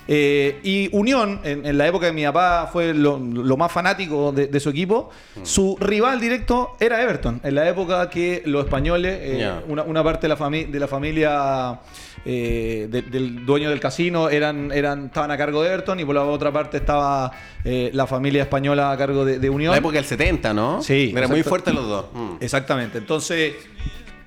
Eh, 0.08 0.60
y 0.64 0.90
Unión, 0.92 1.40
en, 1.44 1.66
en 1.66 1.78
la 1.78 1.88
época 1.88 2.08
de 2.08 2.12
mi 2.12 2.24
papá, 2.26 2.70
fue 2.72 2.94
lo, 2.94 3.18
lo 3.20 3.56
más 3.58 3.72
fanático 3.72 4.32
de, 4.32 4.48
de 4.48 4.60
su 4.60 4.70
equipo. 4.70 5.10
Mm. 5.36 5.46
Su 5.46 5.78
rival 5.80 6.20
directo 6.20 6.76
era 6.80 7.02
Everton. 7.02 7.40
En 7.44 7.56
la 7.56 7.70
época 7.70 8.10
que 8.10 8.42
los 8.46 8.66
españoles, 8.66 9.18
eh, 9.22 9.52
una, 9.68 9.84
una 9.84 10.04
parte 10.04 10.24
de 10.24 10.30
la, 10.30 10.38
fami- 10.38 10.68
de 10.70 10.80
la 10.80 10.88
familia 10.88 11.80
eh, 12.26 12.88
de- 12.90 13.02
del 13.04 13.46
dueño 13.46 13.70
del 13.70 13.80
casino 13.80 14.30
eran, 14.30 14.72
eran, 14.72 15.06
estaban 15.06 15.32
a 15.32 15.38
cargo 15.38 15.62
de 15.64 15.70
Everton 15.70 16.00
y 16.00 16.06
por 16.06 16.16
la 16.16 16.24
otra 16.24 16.52
parte 16.52 16.78
estaba 16.78 17.32
la 17.64 18.08
familia 18.08 18.42
española 18.42 18.92
a 18.92 18.98
cargo 18.98 19.24
de, 19.24 19.40
de 19.40 19.50
Unión. 19.50 19.72
La 19.72 19.78
época 19.78 19.96
del 19.96 20.06
70, 20.06 20.54
¿no? 20.54 20.82
Sí, 20.82 21.14
Era 21.16 21.28
muy 21.28 21.44
fuerte 21.44 21.72
los 21.74 21.88
dos. 21.88 22.06
Mm. 22.14 22.32
Exactamente. 22.42 22.98
Entonces, 22.98 23.54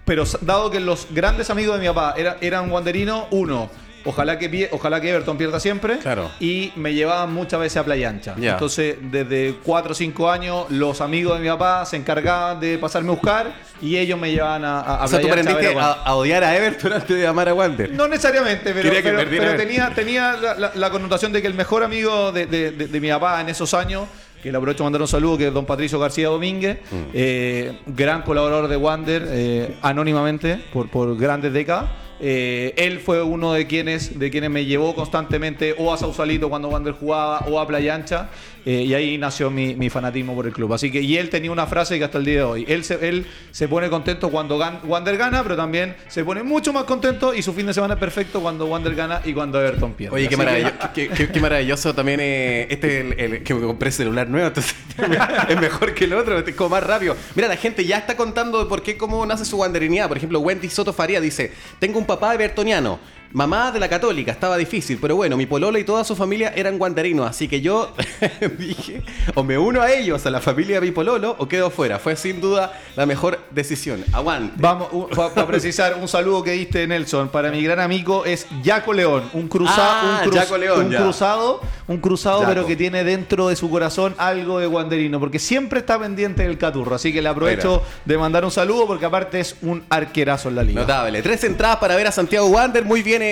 pero 0.05 0.25
dado 0.43 0.71
que 0.71 0.81
los 0.81 1.09
grandes 1.11 1.51
amigos 1.51 1.77
de 1.77 1.83
mi 1.83 1.89
papá 1.89 2.15
era- 2.17 2.37
eran 2.41 2.71
guanderinos, 2.71 3.25
uno, 3.33 3.69
ojalá 4.05 4.39
que, 4.39 4.69
ojalá 4.73 5.01
que 5.01 5.11
Everton 5.11 5.37
pierda 5.39 5.61
siempre. 5.61 5.99
Claro. 5.99 6.31
Y 6.41 6.73
me 6.77 6.95
llevaban 6.95 7.33
muchas 7.33 7.61
veces 7.61 7.77
a 7.79 7.85
Playa 7.85 8.09
Ancha. 8.09 8.35
Entonces, 8.41 8.97
desde 9.01 9.57
4 9.63 9.93
o 9.93 9.95
5 9.95 10.31
años, 10.31 10.67
los 10.71 11.01
amigos 11.01 11.37
de 11.39 11.43
mi 11.45 11.49
papá 11.49 11.85
se 11.87 11.97
encargaban 11.97 12.61
de 12.61 12.79
pasarme 12.79 13.09
a 13.11 13.13
buscar 13.15 13.53
y 13.81 13.97
ellos 13.97 14.19
me 14.19 14.31
llevaban 14.31 14.65
a, 14.65 14.81
a, 14.81 14.97
a 15.01 15.05
O 15.05 15.09
sea, 15.09 15.21
tú 15.21 15.29
Playa 15.29 15.43
aprendiste 15.43 15.79
a 15.81 16.15
odiar 16.15 16.45
a 16.45 16.57
Everton 16.57 16.93
antes 16.93 17.17
de 17.17 17.27
amar 17.27 17.49
a 17.49 17.55
Wander. 17.55 17.91
No 17.93 18.07
necesariamente, 18.09 18.73
pero, 18.75 18.91
que 18.91 19.03
pero- 19.03 19.57
tenía, 19.57 19.91
tenía 19.95 20.33
la, 20.37 20.55
la- 20.55 20.73
la 20.75 20.91
connotación 20.91 21.33
de 21.33 21.41
que 21.43 21.49
el 21.49 21.55
mejor 21.55 21.83
amigo 21.83 22.33
de, 22.33 22.47
de- 22.47 22.71
de- 22.73 22.87
de 22.89 23.01
mi 23.01 23.09
papá 23.11 23.41
en 23.41 23.49
esos 23.49 23.75
años, 23.75 24.05
que 24.43 24.53
le 24.53 24.59
aprovecho 24.59 24.79
de 24.83 24.85
mandar 24.85 25.01
un 25.01 25.09
saludo, 25.09 25.39
que 25.39 25.47
es 25.49 25.55
don 25.55 25.65
Patricio 25.65 25.99
García 25.99 26.29
Domínguez, 26.29 26.79
Mm. 26.91 26.97
eh, 27.15 27.79
gran 27.87 28.21
colaborador 28.23 28.69
de 28.69 28.77
Wander, 28.77 29.27
eh, 29.31 29.77
anónimamente, 29.81 30.61
por, 30.73 30.91
por 30.91 31.17
grandes 31.17 31.53
décadas. 31.53 31.87
Eh, 32.27 32.73
él 32.79 33.01
fue 33.01 33.23
uno 33.23 33.53
de 33.53 33.67
quienes, 33.67 34.19
de 34.19 34.31
quienes 34.31 34.49
me 34.49 34.65
llevó 34.65 34.95
constantemente 34.95 35.75
o 35.77 35.93
a 35.93 35.99
Sausalito 35.99 36.49
cuando 36.49 36.69
Wander 36.71 36.95
jugaba 36.95 37.41
o 37.51 37.61
a 37.61 37.67
Playa 37.67 37.95
Ancha 37.95 38.31
eh, 38.65 38.81
y 38.83 38.95
ahí 38.95 39.19
nació 39.19 39.51
mi, 39.51 39.75
mi 39.75 39.91
fanatismo 39.91 40.35
por 40.35 40.47
el 40.47 40.53
club. 40.55 40.73
Así 40.73 40.91
que, 40.91 41.03
y 41.03 41.19
él 41.19 41.29
tenía 41.29 41.51
una 41.53 41.67
frase 41.67 41.99
que 41.99 42.05
hasta 42.05 42.17
el 42.17 42.25
día 42.25 42.37
de 42.37 42.43
hoy, 42.45 42.65
él 42.67 42.83
se, 42.83 43.07
él 43.07 43.27
se 43.51 43.69
pone 43.69 43.91
contento 43.91 44.31
cuando 44.31 44.59
gan- 44.59 44.79
Wander 44.85 45.19
gana, 45.19 45.43
pero 45.43 45.55
también 45.55 45.95
se 46.09 46.25
pone 46.25 46.43
mucho 46.43 46.73
más 46.73 46.85
contento 46.85 47.35
y 47.35 47.43
su 47.43 47.53
fin 47.53 47.67
de 47.67 47.75
semana 47.75 47.93
es 47.93 48.01
perfecto 48.01 48.41
cuando 48.41 48.65
Wander 48.65 48.95
gana 48.95 49.21
y 49.23 49.35
cuando 49.35 49.61
Everton 49.61 49.93
pierde. 49.93 50.17
Oye, 50.17 50.29
qué, 50.29 50.35
Así 50.35 50.41
que- 50.41 50.47
maravilloso, 50.47 50.89
qué, 50.95 51.09
qué- 51.09 51.29
qué 51.31 51.41
maravilloso 51.41 51.95
también. 51.95 52.21
eh, 52.23 52.67
este 52.71 52.87
es 53.01 53.05
el, 53.05 53.21
el- 53.35 53.43
que 53.43 53.53
me 53.53 53.67
compré 53.67 53.91
celular 53.91 54.31
nuevo, 54.31 54.47
entonces 54.49 54.75
es 55.51 55.61
mejor 55.61 55.93
que 55.93 56.05
el 56.05 56.15
otro, 56.15 56.39
es 56.39 56.55
como 56.55 56.71
más 56.71 56.83
rápido. 56.85 57.15
Mira, 57.35 57.49
la 57.49 57.57
gente 57.57 57.85
ya 57.85 57.99
está 57.99 58.17
contando 58.17 58.61
de 58.61 58.65
por 58.65 58.83
qué, 58.83 58.97
cómo 58.97 59.27
nace 59.27 59.45
su 59.45 59.59
wanderinidad. 59.59 60.09
Por 60.09 60.17
ejemplo, 60.17 60.39
Wendy 60.41 60.71
Soto 60.71 60.95
Faría 60.95 61.21
dice: 61.21 61.53
Tengo 61.79 61.99
un 61.99 62.07
papá 62.07 62.14
evertoniano. 62.35 62.99
Mamá 63.35 63.73
de 63.73 63.81
la 63.81 63.89
católica, 63.89 64.31
estaba 64.31 64.57
difícil, 64.57 64.97
pero 65.03 65.17
bueno, 65.17 65.37
mi 65.37 65.45
pololo 65.45 65.77
y 65.77 65.83
toda 65.85 66.05
su 66.05 66.15
familia 66.15 66.53
eran 66.55 66.79
guanderinos, 66.79 67.29
así 67.29 67.49
que 67.49 67.61
yo 67.61 67.93
dije, 68.59 69.03
o 69.35 69.43
me 69.43 69.59
uno 69.59 69.83
a 69.83 69.91
ellos, 69.91 70.25
a 70.25 70.31
la 70.31 70.41
familia 70.41 70.77
de 70.81 70.87
mi 70.87 70.93
pololo, 70.93 71.35
o 71.41 71.49
quedo 71.49 71.69
fuera. 71.71 71.99
Fue 71.99 72.15
sin 72.15 72.41
duda 72.41 72.73
la 72.95 73.07
mejor 73.07 73.41
decisión. 73.51 74.05
Aguante. 74.13 74.55
Vamos, 74.59 74.87
para 75.35 75.49
precisar, 75.49 75.97
un 76.01 76.07
saludo 76.07 76.45
que 76.45 76.53
diste, 76.53 76.87
Nelson. 76.87 77.29
Para 77.29 77.51
mi 77.51 77.61
gran 77.61 77.81
amigo 77.81 78.25
es 78.25 78.47
Jaco 78.65 78.93
León, 78.93 79.25
un, 79.33 79.49
cruza- 79.49 79.73
Ah, 79.77 80.21
un, 80.25 80.31
cruz- 80.31 80.59
León, 80.61 80.87
un 80.87 80.93
cruzado, 80.95 81.61
un 81.89 81.97
cruzado, 81.99 82.39
Jaco. 82.43 82.49
pero 82.51 82.67
que 82.69 82.77
tiene 82.77 83.03
dentro 83.03 83.49
de 83.49 83.57
su 83.57 83.69
corazón 83.69 84.15
algo 84.17 84.61
de 84.61 84.67
guanderino, 84.69 85.19
porque 85.19 85.41
siempre 85.41 85.81
está 85.81 85.99
pendiente 85.99 86.45
del 86.45 86.57
caturro. 86.57 86.95
Así 86.95 87.13
que 87.13 87.21
le 87.21 87.29
aprovecho 87.31 87.83
de 88.05 88.17
mandar 88.17 88.45
un 88.45 88.53
saludo, 88.53 88.87
porque 88.87 89.07
aparte 89.07 89.41
es 89.41 89.57
un 89.63 89.83
arquerazo 89.91 90.51
en 90.51 90.55
la 90.55 90.63
liga. 90.63 90.83
Notable. 90.83 91.21
Tres 91.21 91.43
entradas 91.43 91.79
para 91.79 91.97
ver 91.97 92.07
a 92.07 92.13
Santiago 92.13 92.47
Wander. 92.47 92.85
Muy 92.85 93.03
bien, 93.03 93.24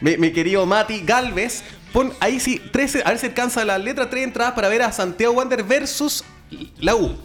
mi, 0.00 0.30
querido 0.32 0.66
Mati 0.66 1.00
Galvez. 1.04 1.62
Pon 1.92 2.12
ahí 2.20 2.40
sí, 2.40 2.60
tres, 2.72 2.96
a 3.04 3.08
ver 3.10 3.18
si 3.18 3.26
alcanza 3.26 3.64
la 3.64 3.78
letra. 3.78 4.10
Tres 4.10 4.24
entradas 4.24 4.54
para 4.54 4.68
ver 4.68 4.82
a 4.82 4.90
Santiago 4.92 5.34
Wander 5.34 5.62
versus 5.62 6.24
la 6.80 6.94
U. 6.96 7.16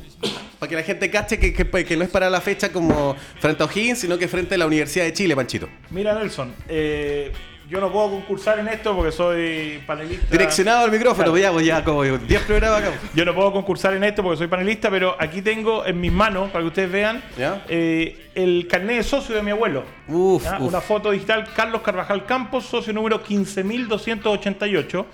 Para 0.60 0.69
que 0.69 0.75
la 0.75 0.84
gente 0.84 1.10
cache 1.10 1.39
que, 1.39 1.54
que- 1.54 1.86
que 1.86 1.97
no 1.97 2.04
es 2.04 2.10
para 2.10 2.30
la 2.30 2.41
fecha 2.41 2.69
como 2.71 3.15
frente 3.39 3.63
a 3.63 3.65
O'Higgins, 3.65 3.99
sino 3.99 4.17
que 4.17 4.28
frente 4.28 4.56
a 4.56 4.58
la 4.58 4.67
Universidad 4.67 5.06
de 5.06 5.13
Chile, 5.13 5.36
Panchito. 5.36 5.69
Mira, 5.89 6.13
Nelson, 6.13 6.54
eh, 6.67 7.32
yo 7.69 7.79
no 7.79 7.91
puedo 7.91 8.10
concursar 8.10 8.58
en 8.60 8.67
esto 8.67 8.95
porque 8.95 9.12
soy 9.12 9.82
panelista. 9.86 10.25
Direccionado 10.32 10.86
al 10.86 10.91
micrófono, 10.91 11.32
Claro. 11.34 11.60
ya, 11.60 11.65
ya 11.79 11.84
como 11.84 12.03
10 12.03 12.41
programas 12.43 12.82
acá. 12.82 12.91
Yo 13.13 13.25
no 13.25 13.36
puedo 13.36 13.51
concursar 13.53 13.93
en 13.93 14.03
esto 14.03 14.23
porque 14.23 14.38
soy 14.38 14.47
panelista, 14.47 14.89
pero 14.89 15.15
aquí 15.19 15.41
tengo 15.41 15.86
en 15.86 15.99
mis 16.01 16.12
manos, 16.12 16.49
para 16.49 16.63
que 16.63 16.67
ustedes 16.67 16.91
vean, 16.91 17.21
¿Ya? 17.38 17.63
eh, 17.69 18.29
el 18.36 18.67
carnet 18.67 18.97
de 18.97 19.03
socio 19.03 19.36
de 19.36 19.41
mi 19.43 19.51
abuelo. 19.51 19.84
Uf, 20.08 20.43
uf. 20.45 20.60
Una 20.62 20.82
foto 20.82 21.12
digital, 21.12 21.47
Carlos 21.55 21.82
Carvajal 21.82 22.25
Campos, 22.25 22.65
socio 22.65 22.91
número 22.93 23.23
15.288, 23.23 25.05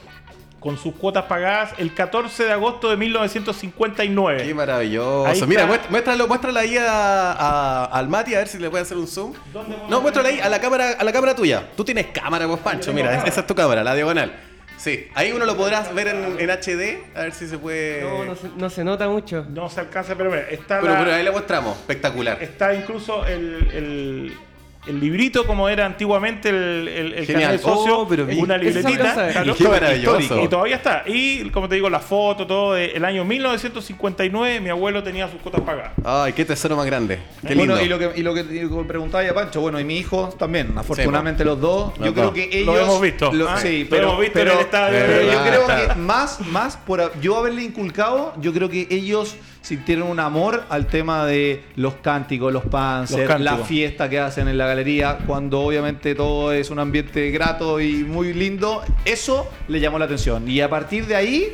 con 0.65 0.79
sus 0.79 0.95
cuotas 0.95 1.25
pagadas 1.25 1.73
el 1.77 1.93
14 1.93 2.45
de 2.45 2.51
agosto 2.51 2.89
de 2.89 2.97
1959. 2.97 4.43
Qué 4.47 4.53
maravilloso. 4.55 5.27
Ahí 5.27 5.39
Mira, 5.47 5.61
está. 5.61 5.75
muést- 5.75 5.89
muéstralo, 5.91 6.27
muéstrala 6.27 6.59
ahí 6.61 6.75
a- 6.75 7.31
a- 7.33 7.85
al 7.85 8.07
Mati 8.09 8.33
a 8.33 8.39
ver 8.39 8.47
si 8.47 8.57
le 8.57 8.67
puede 8.71 8.81
hacer 8.81 8.97
un 8.97 9.05
zoom. 9.07 9.33
¿Dónde 9.53 9.75
vamos 9.75 9.91
No, 9.91 10.01
muéstrala 10.01 10.29
ahí 10.29 10.39
a 10.39 10.49
la 10.49 10.59
cámara, 10.59 10.95
a 10.97 11.03
la 11.03 11.11
cámara 11.13 11.35
tuya. 11.35 11.67
Tú 11.77 11.85
tienes 11.85 12.07
cámara, 12.07 12.47
vos, 12.47 12.59
Pancho. 12.61 12.91
Mira, 12.93 13.11
cámara. 13.11 13.29
esa 13.29 13.41
es 13.41 13.47
tu 13.47 13.53
cámara, 13.53 13.83
la 13.83 13.93
diagonal. 13.93 14.33
Sí, 14.77 15.07
ahí 15.13 15.31
uno 15.31 15.45
lo 15.45 15.55
podrás 15.55 15.93
ver 15.93 16.07
en, 16.07 16.39
en 16.39 16.49
HD, 16.49 17.03
a 17.15 17.21
ver 17.21 17.31
si 17.33 17.47
se 17.47 17.59
puede. 17.59 18.01
No, 18.01 18.25
no 18.25 18.35
se, 18.35 18.47
no 18.57 18.69
se 18.71 18.83
nota 18.83 19.07
mucho. 19.07 19.45
No 19.47 19.69
se 19.69 19.81
alcanza, 19.81 20.15
pero 20.15 20.31
mira, 20.31 20.49
está, 20.49 20.81
pero, 20.81 20.93
la- 20.93 20.99
pero 20.99 21.13
ahí 21.13 21.23
le 21.23 21.31
mostramos, 21.31 21.77
espectacular. 21.77 22.41
está 22.41 22.73
incluso 22.73 23.23
el, 23.27 23.69
el- 23.71 24.37
el 24.87 24.99
librito 24.99 25.45
como 25.47 25.67
era 25.69 25.85
antiguamente 25.85 26.49
el, 26.49 26.87
el, 26.87 27.13
el 27.13 27.27
carnet 27.27 27.51
de 27.51 27.57
socio, 27.59 27.99
Oh, 27.99 28.07
pero 28.07 28.25
una 28.37 28.57
libretita. 28.57 29.13
claro. 29.31 29.55
Qué. 29.55 30.43
Y 30.43 30.47
todavía 30.47 30.75
está. 30.75 31.03
Y 31.07 31.49
como 31.49 31.67
te 31.69 31.75
digo, 31.75 31.89
la 31.89 31.99
foto, 31.99 32.45
todo 32.45 32.73
del 32.73 33.03
año 33.03 33.23
1959, 33.25 34.59
mi 34.59 34.69
abuelo 34.69 35.03
tenía 35.03 35.29
sus 35.29 35.41
cuotas 35.41 35.61
pagadas. 35.61 35.91
Ay, 36.03 36.33
qué 36.33 36.45
tesoro 36.45 36.75
más 36.75 36.85
grande. 36.85 37.19
Qué 37.41 37.55
lindo. 37.55 37.73
Bueno, 37.75 37.81
y 37.85 37.89
lo 37.89 37.97
que, 37.99 38.19
y 38.19 38.23
lo 38.23 38.33
que 38.33 38.43
lo 38.43 38.87
preguntaba 38.87 39.23
ya 39.23 39.33
Pancho, 39.33 39.61
bueno, 39.61 39.79
y 39.79 39.83
mi 39.83 39.97
hijo 39.97 40.29
también, 40.37 40.73
afortunadamente 40.77 41.43
los 41.45 41.59
dos. 41.59 41.97
Los 41.97 42.07
yo 42.07 42.13
creo 42.13 42.33
que 42.33 42.49
ellos. 42.51 42.75
Lo 42.75 42.79
hemos 42.81 43.01
visto. 43.01 43.31
lo- 43.31 43.49
Ah, 43.49 43.57
sí, 43.57 43.83
lo 43.85 43.89
pero, 43.89 44.07
hemos 44.09 44.19
visto 44.19 44.33
pero- 44.33 44.51
en 44.51 44.57
el 44.57 44.63
estadio. 44.65 44.99
pero 44.99 45.21
yo 45.21 45.27
Verdad. 45.43 45.47
creo 45.47 45.87
que 45.89 45.95
más, 45.99 46.39
más 46.47 46.77
por 46.77 47.19
yo 47.21 47.37
haberle 47.37 47.63
inculcado, 47.63 48.33
yo 48.39 48.53
creo 48.53 48.69
que 48.69 48.87
ellos 48.89 49.35
sintieron 49.65 50.09
un 50.09 50.19
amor 50.19 50.63
al 50.69 50.85
tema 50.85 51.25
de 51.25 51.63
los 51.75 51.95
cánticos, 51.95 52.53
los 52.53 52.65
panzers, 52.65 53.39
la 53.41 53.57
fiesta 53.57 54.07
que 54.07 54.19
hacen 54.19 54.47
en 54.47 54.59
la 54.59 54.67
galería, 54.67 55.17
cuando 55.25 55.61
obviamente 55.61 56.13
todo 56.13 56.51
es 56.51 56.69
un 56.69 56.77
ambiente 56.77 57.31
grato 57.31 57.81
y 57.81 58.03
muy 58.03 58.31
lindo. 58.31 58.83
Eso 59.05 59.49
le 59.67 59.79
llamó 59.79 59.97
la 59.97 60.05
atención. 60.05 60.47
Y 60.47 60.61
a 60.61 60.69
partir 60.69 61.07
de 61.07 61.15
ahí 61.15 61.47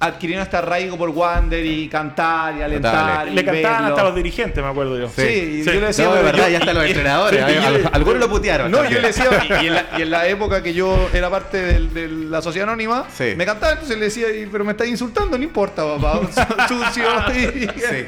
adquirieron 0.00 0.44
este 0.44 0.56
arraigo 0.56 0.96
por 0.96 1.08
Wander 1.10 1.64
y 1.66 1.88
cantar 1.88 2.56
y 2.56 2.62
alentar. 2.62 2.94
Notable. 2.94 3.32
y 3.32 3.34
Le 3.34 3.44
cantaban 3.44 3.78
verlo. 3.82 3.96
hasta 3.96 4.04
los 4.08 4.14
dirigentes, 4.14 4.62
me 4.62 4.70
acuerdo 4.70 4.96
yo. 4.98 5.08
Sí, 5.08 5.22
y 5.60 5.64
yo 5.64 5.72
le 5.72 5.80
decía, 5.80 6.04
No, 6.04 6.14
de 6.14 6.22
verdad, 6.22 6.44
yo- 6.46 6.52
ya 6.52 6.58
están 6.58 6.74
los 6.76 6.84
y- 6.84 6.88
entrenadores. 6.90 7.44
y- 7.48 7.52
y- 7.82 7.88
algunos 7.92 8.20
lo 8.20 8.28
putearon. 8.30 8.70
No, 8.70 8.84
yo 8.88 9.00
le 9.00 9.08
decía, 9.08 9.28
en 9.60 9.74
la, 9.74 9.86
y 9.98 10.02
en 10.02 10.10
la 10.10 10.26
época 10.28 10.62
que 10.62 10.72
yo 10.72 11.08
era 11.12 11.28
parte 11.30 11.56
del- 11.58 11.92
de 11.92 12.06
la 12.08 12.40
sociedad 12.42 12.68
anónima, 12.68 13.06
Sí. 13.12 13.34
me 13.36 13.44
cantaba, 13.44 13.72
entonces 13.72 13.98
le 13.98 14.04
decía, 14.04 14.30
"Y- 14.30 14.46
pero 14.46 14.64
me 14.64 14.70
estás 14.72 14.86
insultando, 14.86 15.36
no 15.36 15.42
importa, 15.42 15.82
papá, 15.84 16.20
sucio. 16.68 17.04
Sí. 17.76 18.06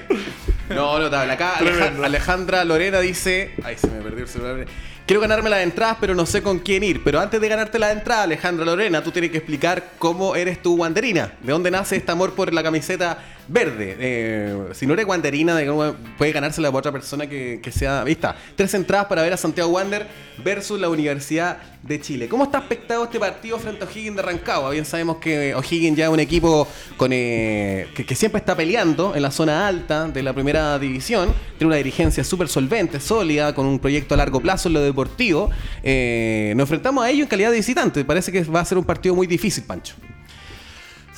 No, 0.68 0.98
notable. 1.00 1.33
Acá 1.33 1.55
Aleja- 1.57 1.76
Tremendo. 1.79 2.05
Alejandra 2.05 2.64
Lorena 2.64 3.00
dice. 3.00 3.55
Ay, 3.64 3.76
se 3.76 3.88
me 3.88 4.00
perdió 4.00 4.22
el 4.22 4.29
celular. 4.29 4.66
Quiero 5.10 5.22
ganarme 5.22 5.50
las 5.50 5.64
entradas, 5.64 5.96
pero 6.00 6.14
no 6.14 6.24
sé 6.24 6.40
con 6.40 6.60
quién 6.60 6.84
ir. 6.84 7.02
Pero 7.02 7.18
antes 7.18 7.40
de 7.40 7.48
ganarte 7.48 7.80
las 7.80 7.90
entradas, 7.90 8.26
Alejandra 8.26 8.64
Lorena, 8.64 9.02
tú 9.02 9.10
tienes 9.10 9.32
que 9.32 9.38
explicar 9.38 9.94
cómo 9.98 10.36
eres 10.36 10.62
tú 10.62 10.76
wanderina. 10.76 11.32
¿De 11.42 11.50
dónde 11.50 11.68
nace 11.68 11.96
este 11.96 12.12
amor 12.12 12.34
por 12.34 12.54
la 12.54 12.62
camiseta 12.62 13.18
verde? 13.50 13.96
Eh, 13.98 14.68
si 14.72 14.86
no 14.86 14.94
eres 14.94 15.06
cómo 15.06 15.94
puede 16.16 16.32
ganársela 16.32 16.70
por 16.70 16.78
otra 16.78 16.92
persona 16.92 17.26
que, 17.26 17.60
sea. 17.72 18.04
Está. 18.06 18.36
Tres 18.56 18.72
entradas 18.74 19.06
para 19.06 19.22
ver 19.22 19.32
a 19.32 19.36
Santiago 19.36 19.70
Wander 19.70 20.06
versus 20.42 20.80
la 20.80 20.88
Universidad 20.88 21.58
de 21.82 22.00
Chile. 22.00 22.28
¿Cómo 22.28 22.44
está 22.44 22.58
aspectado 22.58 23.04
este 23.04 23.18
partido 23.18 23.58
frente 23.58 23.84
a 23.84 23.88
O'Higgins 23.88 24.16
de 24.16 24.22
Rancagua? 24.22 24.70
Bien 24.70 24.84
sabemos 24.84 25.16
que 25.18 25.54
O'Higgins 25.54 25.96
ya 25.96 26.06
es 26.06 26.10
un 26.10 26.20
equipo 26.20 26.68
con, 26.96 27.10
eh, 27.12 27.88
que, 27.94 28.14
siempre 28.14 28.38
está 28.38 28.56
peleando 28.56 29.14
en 29.14 29.22
la 29.22 29.30
zona 29.30 29.66
alta 29.66 30.08
de 30.08 30.22
la 30.22 30.32
primera 30.32 30.78
división. 30.78 31.32
Tiene 31.58 31.68
una 31.68 31.76
dirigencia 31.76 32.24
súper 32.24 32.48
solvente, 32.48 33.00
sólida, 33.00 33.54
con 33.54 33.66
un 33.66 33.78
proyecto 33.78 34.14
a 34.14 34.16
largo 34.16 34.40
plazo 34.40 34.68
en 34.68 34.74
lo 34.74 34.80
deportivo. 34.80 35.50
Eh, 35.82 36.52
nos 36.56 36.64
enfrentamos 36.64 37.04
a 37.04 37.10
ellos 37.10 37.24
en 37.24 37.28
calidad 37.28 37.50
de 37.50 37.56
visitante. 37.56 38.04
Parece 38.04 38.30
que 38.32 38.42
va 38.44 38.60
a 38.60 38.64
ser 38.64 38.78
un 38.78 38.84
partido 38.84 39.14
muy 39.14 39.26
difícil, 39.26 39.64
Pancho. 39.64 39.94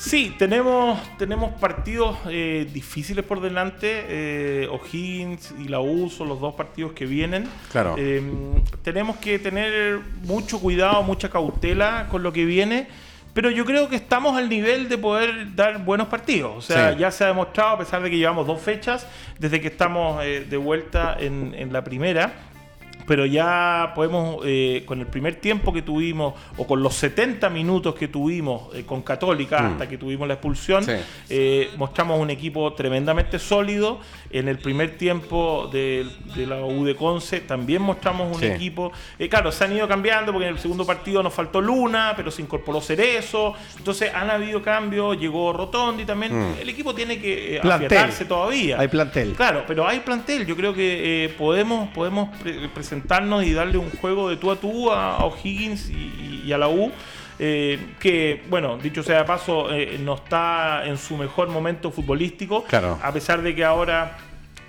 Sí, 0.05 0.35
tenemos, 0.37 0.99
tenemos 1.17 1.53
partidos 1.61 2.19
eh, 2.29 2.67
difíciles 2.73 3.25
por 3.25 3.41
delante. 3.41 4.05
Eh, 4.09 4.69
O'Higgins 4.69 5.55
y 5.61 5.69
la 5.69 5.79
U 5.81 6.11
son 6.11 6.29
los 6.29 6.41
dos 6.41 6.55
partidos 6.55 6.91
que 6.93 7.07
vienen. 7.07 7.47
Claro. 7.71 7.95
Eh, 7.97 8.21
tenemos 8.83 9.17
que 9.19 9.39
tener 9.39 10.01
mucho 10.25 10.59
cuidado, 10.61 11.05
mucha 11.05 11.31
cautela 11.31 12.09
con 12.11 12.25
lo 12.25 12.33
que 12.33 12.45
viene. 12.45 12.89
Pero 13.33 13.49
yo 13.51 13.65
creo 13.65 13.89
que 13.89 13.95
estamos 13.97 14.37
al 14.37 14.49
nivel 14.49 14.89
de 14.89 14.99
poder 14.99 15.55
dar 15.55 15.85
buenos 15.85 16.09
partidos. 16.09 16.53
O 16.57 16.61
sea, 16.61 16.93
Sí. 16.95 16.99
ya 16.99 17.11
se 17.13 17.23
ha 17.23 17.29
demostrado, 17.29 17.71
a 17.71 17.79
pesar 17.79 18.03
de 18.03 18.11
que 18.11 18.19
llevamos 18.19 18.45
dos 18.47 18.61
fechas, 18.61 19.07
desde 19.39 19.61
que 19.61 19.69
estamos 19.69 20.23
eh, 20.25 20.45
de 20.51 20.57
vuelta 20.57 21.17
en, 21.19 21.55
en 21.57 21.73
la 21.73 21.85
primera. 21.85 22.33
Pero 23.07 23.27
ya 23.27 23.93
podemos, 23.95 24.39
eh, 24.45 24.85
con 24.87 25.01
el 25.01 25.07
primer 25.07 25.37
tiempo 25.37 25.73
que 25.73 25.83
tuvimos, 25.83 26.35
o 26.57 26.67
con 26.67 26.83
los 26.83 26.95
70 26.95 27.51
minutos 27.51 27.95
que 27.95 28.09
tuvimos 28.09 28.75
eh, 28.75 28.85
con 28.85 29.03
Católica, 29.03 29.61
Mm. 29.63 29.67
hasta 29.73 29.89
que 29.89 29.99
tuvimos 29.99 30.29
la 30.29 30.35
expulsión, 30.35 30.85
Sí. 30.85 30.93
eh, 31.29 31.71
mostramos 31.77 32.21
un 32.21 32.31
equipo 32.31 32.73
tremendamente 32.75 33.39
sólido. 33.39 34.01
En 34.31 34.49
el 34.49 34.59
primer 34.59 34.97
tiempo 34.97 35.69
de, 35.73 36.07
de 36.35 36.47
la 36.47 36.65
U 36.65 36.85
de 36.85 36.97
Conce 36.97 37.41
también 37.41 37.83
mostramos 37.83 38.35
un 38.35 38.41
Sí. 38.41 38.47
equipo. 38.47 38.93
eh, 39.19 39.29
claro, 39.29 39.53
se 39.53 39.65
han 39.65 39.77
ido 39.77 39.87
cambiando 39.89 40.33
porque 40.33 40.47
en 40.49 40.55
el 40.55 40.59
segundo 40.61 40.87
partido 40.87 41.23
nos 41.23 41.33
faltó 41.35 41.61
Luna, 41.61 42.15
pero 42.17 42.31
se 42.31 42.41
incorporó 42.43 42.81
Cerezo. 42.81 43.55
Entonces 43.77 44.11
han 44.15 44.31
habido 44.31 44.63
cambios, 44.63 45.19
llegó 45.19 45.53
Rotondi 45.53 46.05
también. 46.05 46.33
Mm. 46.39 46.55
El 46.61 46.69
equipo 46.69 46.95
tiene 46.95 47.21
que 47.21 47.57
eh, 47.57 47.61
afiatarse 47.63 48.25
todavía. 48.25 48.79
Hay 48.81 48.89
plantel. 48.89 49.33
Claro, 49.35 49.65
pero 49.67 49.87
hay 49.87 50.01
plantel. 50.01 50.47
Yo 50.47 50.57
creo 50.57 50.73
que 50.73 51.25
eh, 51.25 51.29
podemos, 51.31 51.89
podemos 51.91 52.35
pre- 52.39 52.69
presentarnos 52.97 53.45
y 53.45 53.53
darle 53.55 53.79
un 53.79 53.91
juego 53.91 54.29
de 54.29 54.37
tú 54.37 54.51
a 54.51 54.57
tú 54.57 54.91
a, 54.93 55.17
a 55.17 55.25
O'Higgins 55.25 55.89
y, 55.89 56.43
y 56.45 56.53
a 56.53 56.59
la 56.59 56.69
U. 56.69 56.93
eh, 57.39 57.79
que, 57.99 58.43
bueno, 58.51 58.77
dicho 58.77 59.03
sea 59.03 59.19
de 59.21 59.25
paso, 59.25 59.73
eh, 59.73 59.99
no 59.99 60.15
está 60.17 60.85
en 60.87 60.99
su 60.99 61.17
mejor 61.17 61.49
momento 61.49 61.91
futbolístico. 61.91 62.65
Claro. 62.65 62.99
A 63.03 63.11
pesar 63.13 63.41
de 63.41 63.55
que 63.55 63.65
ahora 63.65 64.19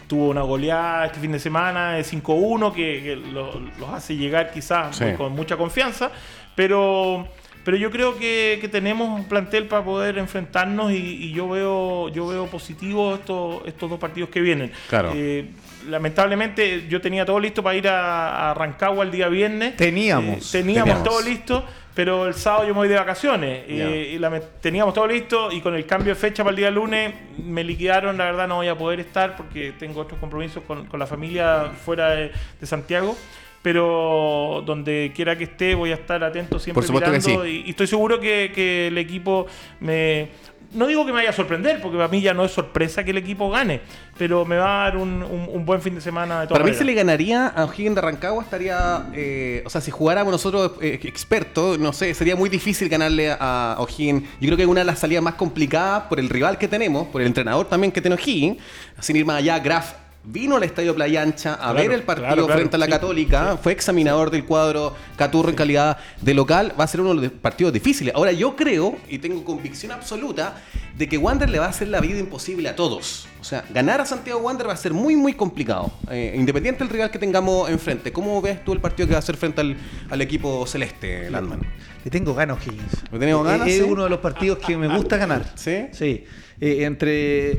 tuvo 0.07 0.29
una 0.29 0.41
goleada 0.41 1.05
este 1.07 1.19
fin 1.19 1.33
de 1.33 1.39
semana 1.39 1.93
de 1.95 2.03
5-1 2.03 2.71
que, 2.73 3.03
que 3.03 3.15
lo- 3.17 3.59
los 3.79 3.89
hace 3.89 4.15
llegar 4.15 4.51
quizás 4.51 4.95
Sí. 4.95 5.05
con 5.17 5.33
mucha 5.33 5.57
confianza. 5.57 6.09
Pero. 6.55 7.27
Pero 7.65 7.77
yo 7.77 7.91
creo 7.91 8.17
que, 8.17 8.57
que 8.59 8.67
tenemos 8.67 9.07
un 9.07 9.23
plantel 9.23 9.67
para 9.67 9.86
poder 9.86 10.17
enfrentarnos 10.17 10.91
y, 10.91 10.97
y 10.97 11.31
yo 11.31 11.47
veo 11.47 12.09
yo 12.09 12.27
veo 12.27 12.47
positivo 12.47 13.13
estos, 13.15 13.62
estos 13.65 13.89
dos 13.89 13.97
partidos 13.99 14.29
que 14.29 14.41
vienen. 14.41 14.69
Claro. 14.89 15.13
Eh, 15.15 15.47
lamentablemente 15.88 16.88
yo 16.88 17.02
tenía 17.02 17.26
todo 17.26 17.39
listo 17.39 17.63
para 17.63 17.76
ir 17.76 17.88
a, 17.88 18.52
a 18.52 18.54
Rancagua 18.54 19.04
el 19.04 19.12
día 19.12 19.28
viernes. 19.28 19.76
Teníamos. 19.76 20.54
Eh, 20.54 20.60
teníamos, 20.60 20.84
Teníamos. 20.89 21.04
todo 21.04 21.22
listo, 21.22 21.65
pero 21.93 22.28
el 22.28 22.34
sábado 22.34 22.63
yo 22.67 22.74
me 22.74 22.80
voy 22.80 22.88
de 22.88 22.96
vacaciones. 22.96 23.63
Eh, 23.67 24.17
y 24.19 24.62
teníamos 24.62 24.93
todo 24.93 25.08
listo 25.08 25.52
y 25.52 25.62
con 25.62 25.76
el 25.76 25.86
cambio 25.86 26.13
de 26.13 26.19
fecha 26.19 26.43
para 26.43 26.52
el 26.52 26.58
día 26.58 26.72
lunes 26.72 27.13
me 27.38 27.63
liquidaron. 27.63 28.17
La 28.17 28.26
verdad 28.26 28.48
no 28.48 28.56
voy 28.56 28.67
a 28.67 28.78
poder 28.78 29.00
estar 29.00 29.36
porque 29.36 29.74
tengo 29.78 30.02
otros 30.02 30.19
compromisos 30.19 30.63
con, 30.63 30.86
con 30.88 31.00
la 31.00 31.08
familia 31.08 31.72
fuera 31.86 32.12
de, 32.12 32.32
de 32.60 32.67
Santiago. 32.67 33.15
Pero 33.62 34.62
donde 34.65 35.13
quiera 35.15 35.38
que 35.38 35.46
esté 35.46 35.74
voy 35.74 35.91
a 35.91 35.93
estar 35.96 36.22
atento 36.22 36.60
siempre 36.60 36.82
Por 36.82 36.84
supuesto 36.86 37.10
que 37.10 37.17
mirando 37.17 37.46
sí. 37.46 37.63
y, 37.63 37.67
y 37.67 37.69
estoy 37.69 37.88
seguro 37.88 38.19
que, 38.19 38.52
que 38.54 38.88
el 38.88 38.98
equipo 38.98 39.48
me... 39.80 40.28
No 40.73 40.88
digo 40.88 41.05
que 41.05 41.12
me 41.12 41.17
vaya 41.19 41.29
a 41.29 41.33
sorprender, 41.33 41.79
porque 41.81 41.97
para 41.97 42.07
mí 42.09 42.21
ya 42.21 42.33
no 42.33 42.43
es 42.45 42.51
sorpresa 42.51 43.03
que 43.03 43.12
el 43.12 43.17
equipo 43.17 43.49
gane, 43.49 43.81
pero 44.17 44.43
me 44.45 44.57
va 44.57 44.81
a 44.81 44.83
dar 44.86 44.97
un, 44.97 45.21
un- 45.23 45.47
un 45.51 45.65
buen 45.65 45.81
fin 45.81 45.93
de 45.95 46.01
semana 46.01 46.41
de 46.41 46.47
todas 46.47 46.59
Para 46.62 46.71
mí 46.71 46.75
se 46.77 46.83
le 46.83 46.93
ganaría 46.93 47.47
a 47.47 47.65
O'Higgins 47.65 47.95
de 47.95 48.01
Rancagua, 48.01 48.43
estaría, 48.43 49.05
eh, 49.13 49.62
o 49.65 49.69
sea, 49.69 49.81
si 49.81 49.91
jugáramos 49.91 50.31
nosotros 50.31 50.71
eh, 50.81 50.99
expertos, 51.03 51.77
no 51.79 51.93
sé, 51.93 52.13
sería 52.13 52.36
muy 52.36 52.49
difícil 52.49 52.89
ganarle 52.89 53.36
a 53.39 53.75
O'Higgins. 53.79 54.23
Yo 54.39 54.47
creo 54.47 54.57
que 54.57 54.63
es 54.63 54.69
una 54.69 54.81
de 54.81 54.86
las 54.86 54.99
salidas 54.99 55.23
más 55.23 55.36
complicadas 55.36 56.03
por 56.03 56.19
el 56.19 56.29
rival 56.29 56.57
que 56.57 56.67
tenemos, 56.67 57.07
por 57.07 57.21
el 57.21 57.27
entrenador 57.27 57.67
también 57.67 57.91
que 57.91 58.01
tiene 58.01 58.15
O'Higgins. 58.15 58.57
Sin 58.99 59.15
ir 59.15 59.25
más 59.25 59.38
allá, 59.38 59.59
Graf 59.59 59.93
vino 60.25 60.55
al 60.55 60.63
Estadio 60.63 60.95
Playa 60.95 61.21
Ancha 61.21 61.53
a 61.55 61.57
Claro, 61.57 61.75
ver 61.75 61.91
el 61.91 62.03
partido 62.03 62.27
claro, 62.27 62.45
claro, 62.45 62.59
frente 62.59 62.75
a 62.75 62.79
la 62.79 62.86
sí, 62.86 62.91
Católica, 62.91 63.57
fue 63.62 63.71
examinador 63.73 64.31
del 64.31 64.45
cuadro 64.45 64.95
Caturro 65.17 65.49
en 65.49 65.55
calidad 65.55 65.97
de 66.21 66.33
local, 66.33 66.73
va 66.79 66.86
a 66.86 66.88
ser 66.88 67.01
uno 67.01 67.13
de 67.15 67.27
los 67.27 67.31
partidos 67.39 67.73
difíciles. 67.73 68.13
Ahora 68.15 68.31
yo 68.31 68.55
creo, 68.55 68.97
y 69.09 69.19
tengo 69.19 69.43
convicción 69.43 69.91
absoluta, 69.91 70.55
de 70.97 71.09
que 71.09 71.17
Wander 71.17 71.49
le 71.49 71.59
va 71.59 71.65
a 71.65 71.69
hacer 71.69 71.88
la 71.89 71.99
vida 71.99 72.19
imposible 72.19 72.69
a 72.69 72.75
todos. 72.75 73.27
O 73.41 73.43
sea, 73.43 73.65
ganar 73.73 73.99
a 73.99 74.05
Santiago 74.05 74.39
Wander 74.39 74.67
va 74.69 74.73
a 74.73 74.77
ser 74.77 74.93
muy, 74.93 75.15
muy 75.15 75.33
complicado. 75.33 75.91
Eh, 76.09 76.33
independiente 76.38 76.79
del 76.83 76.89
rival 76.89 77.12
que 77.12 77.19
tengamos 77.19 77.69
enfrente. 77.69 78.13
¿Cómo 78.13 78.41
ves 78.41 78.63
tú 78.63 78.71
el 78.73 78.79
partido 78.79 79.07
que 79.07 79.13
va 79.13 79.17
a 79.17 79.19
hacer 79.19 79.36
frente 79.36 79.59
al, 79.62 79.75
al 80.09 80.21
equipo 80.21 80.65
celeste, 80.65 81.29
Landman? 81.29 81.59
Le 82.05 82.12
tengo 82.12 82.33
ganas, 82.33 82.65
Higgins. 82.65 83.12
¿Le 83.12 83.19
tenemos 83.19 83.45
ganas, 83.45 83.67
Es 83.67 83.77
sí? 83.77 83.81
uno 83.81 84.03
de 84.05 84.09
los 84.09 84.19
partidos 84.19 84.59
que 84.59 84.77
me 84.77 84.88
gusta 84.88 85.17
ganar. 85.17 85.45
¿Sí? 85.55 85.88
Sí. 85.91 86.23
Eh, 86.62 86.83
entre 86.86 87.57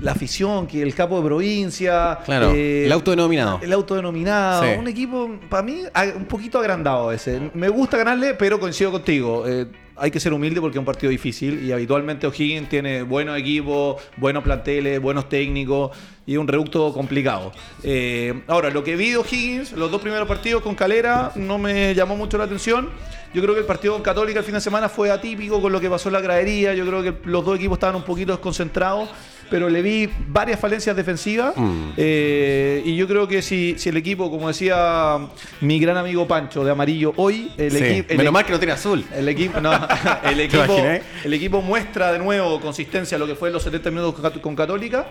la 0.00 0.12
afición, 0.12 0.66
que 0.66 0.82
el 0.82 0.94
capo 0.94 1.20
de 1.20 1.26
provincia. 1.26 2.18
Claro, 2.24 2.52
eh, 2.54 2.86
el 2.86 2.92
autodenominado. 2.92 3.60
El 3.62 3.72
autodenominado. 3.72 4.64
Sí. 4.64 4.70
Un 4.78 4.88
equipo, 4.88 5.30
para 5.48 5.62
mí, 5.62 5.82
un 6.16 6.24
poquito 6.26 6.58
agrandado 6.58 7.12
ese. 7.12 7.50
Me 7.54 7.68
gusta 7.68 7.96
ganarle, 7.96 8.34
pero 8.34 8.58
coincido 8.58 8.92
contigo. 8.92 9.44
Eh, 9.46 9.66
hay 10.00 10.10
que 10.10 10.20
ser 10.20 10.32
humilde 10.32 10.60
porque 10.60 10.76
es 10.76 10.78
un 10.78 10.84
partido 10.84 11.10
difícil 11.10 11.64
y 11.64 11.72
habitualmente 11.72 12.26
O'Higgins 12.26 12.68
tiene 12.68 13.02
buenos 13.02 13.36
equipos, 13.38 14.00
buenos 14.16 14.44
planteles, 14.44 15.00
buenos 15.00 15.28
técnicos 15.28 15.96
y 16.26 16.36
un 16.36 16.46
reducto 16.46 16.92
complicado. 16.92 17.52
Eh, 17.82 18.42
ahora, 18.46 18.70
lo 18.70 18.84
que 18.84 18.96
vi 18.96 19.10
de 19.10 19.16
O'Higgins, 19.16 19.72
los 19.72 19.90
dos 19.90 20.00
primeros 20.00 20.28
partidos 20.28 20.62
con 20.62 20.74
Calera, 20.74 21.32
no 21.34 21.58
me 21.58 21.94
llamó 21.94 22.16
mucho 22.16 22.38
la 22.38 22.44
atención. 22.44 22.90
Yo 23.34 23.42
creo 23.42 23.54
que 23.54 23.60
el 23.60 23.66
partido 23.66 23.94
con 23.94 24.02
Católica 24.02 24.38
el 24.38 24.44
fin 24.44 24.54
de 24.54 24.60
semana 24.60 24.88
fue 24.88 25.10
atípico 25.10 25.60
con 25.60 25.70
lo 25.72 25.80
que 25.80 25.90
pasó 25.90 26.08
en 26.08 26.14
la 26.14 26.20
gradería. 26.20 26.74
Yo 26.74 26.86
creo 26.86 27.02
que 27.02 27.14
los 27.28 27.44
dos 27.44 27.56
equipos 27.56 27.76
estaban 27.76 27.96
un 27.96 28.02
poquito 28.02 28.32
desconcentrados, 28.32 29.10
pero 29.50 29.68
le 29.68 29.82
vi 29.82 30.08
varias 30.28 30.58
falencias 30.60 30.94
defensivas. 30.96 31.56
Mm. 31.56 31.90
Eh, 31.96 32.82
y 32.84 32.96
yo 32.96 33.06
creo 33.08 33.26
que 33.28 33.42
si, 33.42 33.74
si 33.78 33.88
el 33.88 33.96
equipo, 33.96 34.30
como 34.30 34.48
decía 34.48 35.18
mi 35.60 35.78
gran 35.78 35.96
amigo 35.96 36.26
Pancho 36.26 36.64
de 36.64 36.70
Amarillo, 36.70 37.12
hoy 37.16 37.50
el 37.56 37.72
Sí. 37.72 37.84
equipo. 37.84 38.14
Menos 38.14 38.32
mal 38.32 38.44
que 38.44 38.52
no 38.52 38.58
tiene 38.58 38.72
azul. 38.72 39.04
el 39.14 39.28
equipo, 39.28 39.60
no, 39.60 39.72
el, 40.24 40.40
equipo 40.40 40.76
el 41.24 41.34
equipo 41.34 41.62
muestra 41.62 42.12
de 42.12 42.18
nuevo 42.18 42.60
consistencia 42.60 43.16
a 43.16 43.18
lo 43.18 43.26
que 43.26 43.34
fue 43.34 43.50
los 43.50 43.62
70 43.62 43.90
minutos 43.90 44.32
con 44.40 44.54
Católica. 44.56 45.06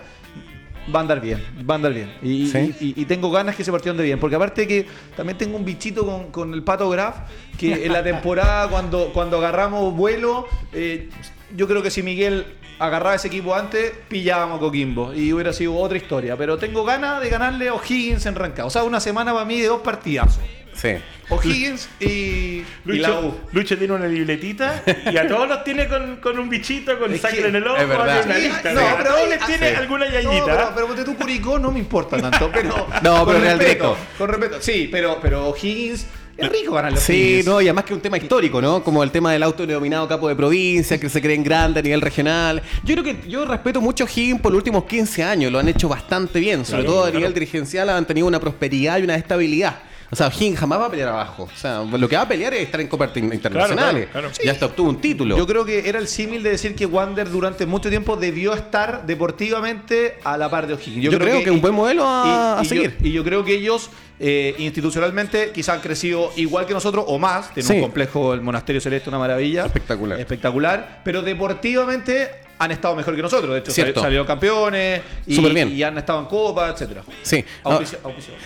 Va 0.94 1.00
a 1.00 1.02
andar 1.02 1.20
bien, 1.20 1.44
va 1.70 1.74
a 1.74 1.76
andar 1.76 1.94
bien. 1.94 2.14
Y, 2.22 2.48
Sí. 2.48 2.74
y- 2.80 3.06
tengo 3.06 3.30
ganas 3.30 3.56
que 3.56 3.62
ese 3.64 3.72
partido 3.72 3.92
ande 3.92 4.04
bien. 4.04 4.20
Porque 4.20 4.36
aparte 4.38 4.68
que 4.68 4.86
también 5.16 5.38
tengo 5.38 5.58
un 5.58 5.66
bichito 5.66 6.06
con, 6.06 6.32
con 6.32 6.54
el 6.54 6.64
Pato 6.64 6.90
Graf, 6.90 7.16
que 7.58 7.86
en 7.86 7.92
la 7.94 8.04
temporada 8.04 8.70
cuando, 8.70 9.12
cuando 9.14 9.38
agarramos 9.38 9.94
vuelo, 9.96 10.48
eh, 10.74 11.10
yo 11.56 11.68
creo 11.68 11.82
que 11.84 11.92
si 11.92 12.04
Miguel 12.04 12.46
agarraba 12.80 13.16
ese 13.16 13.28
equipo 13.28 13.56
antes, 13.56 13.92
pillábamos 14.08 14.58
a 14.58 14.60
Coquimbo. 14.60 15.14
Y 15.14 15.34
hubiera 15.34 15.52
sido 15.52 15.76
otra 15.76 15.98
historia. 15.98 16.38
Pero 16.38 16.58
tengo 16.58 16.84
ganas 16.86 17.22
de 17.22 17.30
ganarle 17.30 17.70
a 17.70 17.74
O'Higgins 17.74 18.26
en 18.26 18.36
Rancagua. 18.36 18.68
O 18.68 18.70
sea, 18.70 18.84
una 18.84 19.00
semana 19.00 19.34
para 19.34 19.46
mí 19.46 19.60
de 19.60 19.68
dos 19.68 19.82
partidazos. 19.82 20.40
Sí. 20.80 20.90
O'Higgins 21.30 21.90
y, 22.00 22.06
y 22.06 22.66
la 22.86 23.20
U. 23.20 23.24
Lucho, 23.24 23.40
Lucho 23.52 23.78
tiene 23.78 23.94
una 23.94 24.08
libretita 24.08 24.82
y 25.12 25.18
a 25.18 25.28
todos 25.28 25.50
los 25.50 25.64
tiene 25.64 25.88
con, 25.88 26.18
con 26.18 26.40
un 26.40 26.48
bichito, 26.50 26.98
con 27.00 27.12
Es 27.14 27.20
sangre 27.22 27.42
que- 27.42 27.48
en 27.50 27.56
el 27.58 27.68
ojo, 27.68 27.78
es 27.82 27.88
verdad. 27.88 28.24
una 28.26 28.38
lista. 28.38 28.72
no, 28.74 28.80
¿sí? 28.80 28.86
a 28.86 28.98
pero 28.98 29.10
todos 29.16 29.30
les 29.30 29.46
tiene 29.46 29.70
sí. 29.72 29.76
alguna 29.76 30.06
No, 30.06 30.12
yayita. 30.14 30.46
pero, 30.46 30.72
pero 30.76 30.88
ponte 30.88 31.04
tú 31.04 31.16
Curicó 31.18 31.60
no 31.60 31.72
me 31.72 31.80
importa 31.80 32.18
tanto, 32.22 32.50
pero 32.54 32.88
No, 33.04 33.26
con 33.26 33.28
pero 33.34 33.40
Real 33.40 33.60
respeto. 33.60 33.98
Con 34.18 34.30
respeto, 34.30 34.58
sí, 34.62 34.88
pero, 34.90 35.20
pero 35.22 35.54
Higgins 35.62 36.06
Es 36.38 36.50
rico 36.50 36.74
ganar 36.76 36.94
los 36.94 37.02
Sí, 37.02 37.12
O'Higgins. 37.14 37.46
no, 37.48 37.60
y 37.62 37.66
además 37.66 37.84
que 37.86 37.94
un 37.96 38.00
tema 38.02 38.18
histórico, 38.18 38.62
¿no? 38.62 38.82
Como 38.84 39.04
el 39.04 39.12
tema 39.12 39.34
del 39.34 39.44
autodenominado 39.44 40.08
capo 40.08 40.30
de 40.30 40.36
provincia, 40.38 40.98
que 41.00 41.10
se 41.10 41.20
creen 41.22 41.44
grande 41.44 41.80
a 41.82 41.84
nivel 41.84 42.00
regional. 42.00 42.62
Yo 42.86 42.96
creo 42.96 43.04
que 43.04 43.28
yo 43.28 43.44
respeto 43.46 43.82
mucho 43.82 44.06
a 44.06 44.08
Higgins 44.08 44.40
por 44.40 44.52
los 44.54 44.60
últimos 44.60 44.86
15 44.86 45.24
años, 45.24 45.52
lo 45.52 45.60
han 45.60 45.68
hecho 45.68 45.90
bastante 45.90 46.40
bien, 46.40 46.64
sobre 46.64 46.84
Claro, 46.84 46.94
todo 46.94 47.00
a 47.02 47.06
claro. 47.08 47.20
nivel 47.20 47.34
dirigencial 47.34 47.90
han 47.90 48.06
tenido 48.08 48.28
una 48.28 48.40
prosperidad 48.40 49.00
y 49.00 49.04
una 49.04 49.16
estabilidad. 49.16 49.80
O 50.10 50.16
sea, 50.16 50.28
Higgins 50.34 50.58
jamás 50.60 50.80
va 50.80 50.86
a 50.86 50.90
pelear 50.90 51.10
abajo. 51.10 51.50
O 51.54 51.58
sea, 51.58 51.82
lo 51.84 52.08
que 52.08 52.16
va 52.16 52.22
a 52.22 52.28
pelear 52.28 52.54
es 52.54 52.62
estar 52.62 52.80
en 52.80 52.88
copas 52.88 53.10
internacionales. 53.18 54.08
claro, 54.10 54.30
claro. 54.30 54.44
Ya 54.44 54.52
hasta 54.54 54.66
obtuvo 54.68 54.90
un 54.90 55.02
título. 55.02 55.38
Yo 55.38 55.46
creo 55.46 55.66
que 55.66 55.88
era 55.90 56.00
el 56.00 56.08
símil 56.08 56.42
de 56.44 56.52
decir 56.52 56.76
que 56.76 56.86
Wander 56.86 57.30
durante 57.30 57.66
mucho 57.66 57.90
tiempo 57.90 58.16
debió 58.16 58.54
estar 58.54 59.06
deportivamente 59.06 60.16
a 60.24 60.38
la 60.38 60.50
par 60.50 60.66
de 60.68 60.74
O'Higgins. 60.76 61.04
Yo 61.12 61.18
creo 61.20 61.44
que 61.44 61.52
un 61.52 61.60
buen 61.62 61.74
modelo 61.74 62.06
a- 62.06 62.60
a 62.60 62.64
yo- 62.64 62.70
seguir. 62.70 62.96
y 63.02 63.12
yo 63.12 63.24
creo 63.24 63.44
que 63.44 63.54
ellos 63.56 63.90
eh, 64.20 64.56
institucionalmente 64.58 65.52
quizás 65.54 65.76
han 65.76 65.82
crecido 65.82 66.32
igual 66.38 66.66
que 66.66 66.74
nosotros 66.74 67.06
o 67.08 67.20
más. 67.20 67.54
Tienen 67.54 67.68
Sí. 67.68 67.76
un 67.76 67.82
complejo, 67.82 68.34
el 68.34 68.42
Monasterio 68.42 68.82
Celeste, 68.82 69.10
una 69.10 69.20
maravilla. 69.20 69.66
Espectacular. 69.68 70.20
Espectacular. 70.20 71.02
Pero 71.04 71.22
deportivamente 71.22 72.30
han 72.60 72.72
estado 72.72 72.96
mejor 72.96 73.16
que 73.16 73.22
nosotros. 73.22 73.52
De 73.54 73.60
hecho, 73.60 73.72
Cierto. 73.72 74.02
salieron 74.02 74.26
campeones 74.26 75.02
y, 75.26 75.36
Súper 75.36 75.54
bien. 75.54 75.70
y 75.72 75.84
han 75.84 75.98
estado 75.98 76.20
en 76.20 76.26
Copa, 76.26 76.70
etcétera. 76.70 77.04
Sí. 77.22 77.44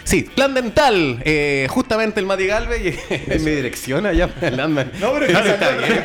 Sí, 0.04 0.24
plan 0.36 0.54
dental. 0.54 1.22
eh, 1.24 1.68
justamente 1.70 2.20
el 2.20 2.26
Mati 2.26 2.46
Galvez 2.48 3.00
en 3.10 3.44
mi 3.44 3.52
dirección 3.52 4.06
allá. 4.06 4.28
No, 4.28 5.14
pero 5.14 5.26
Está 5.26 5.70
bien, 5.72 6.04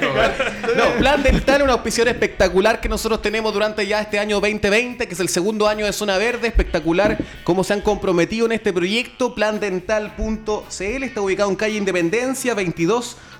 No, 0.77 0.85
plan 0.99 1.23
dental, 1.23 1.62
una 1.62 1.73
auspiciadora 1.75 2.11
espectacular 2.12 2.81
que 2.81 2.88
nosotros 2.88 3.21
tenemos 3.23 3.53
durante 3.53 3.87
ya 3.87 4.01
este 4.01 4.19
año 4.19 4.40
2020, 4.40 5.07
que 5.07 5.14
es 5.14 5.21
el 5.21 5.29
segundo 5.29 5.66
año 5.69 5.85
de 5.87 5.92
Zona 5.92 6.19
Verde. 6.19 6.49
Espectacular 6.49 7.19
cómo 7.45 7.64
se 7.64 7.73
han 7.73 7.81
comprometido 7.81 8.47
en 8.47 8.53
este 8.53 8.73
proyecto. 8.73 9.35
Plandental.cl 9.35 11.03
está 11.03 11.21
ubicado 11.21 11.51
en 11.51 11.57
calle 11.57 11.77
Independencia 11.77 12.55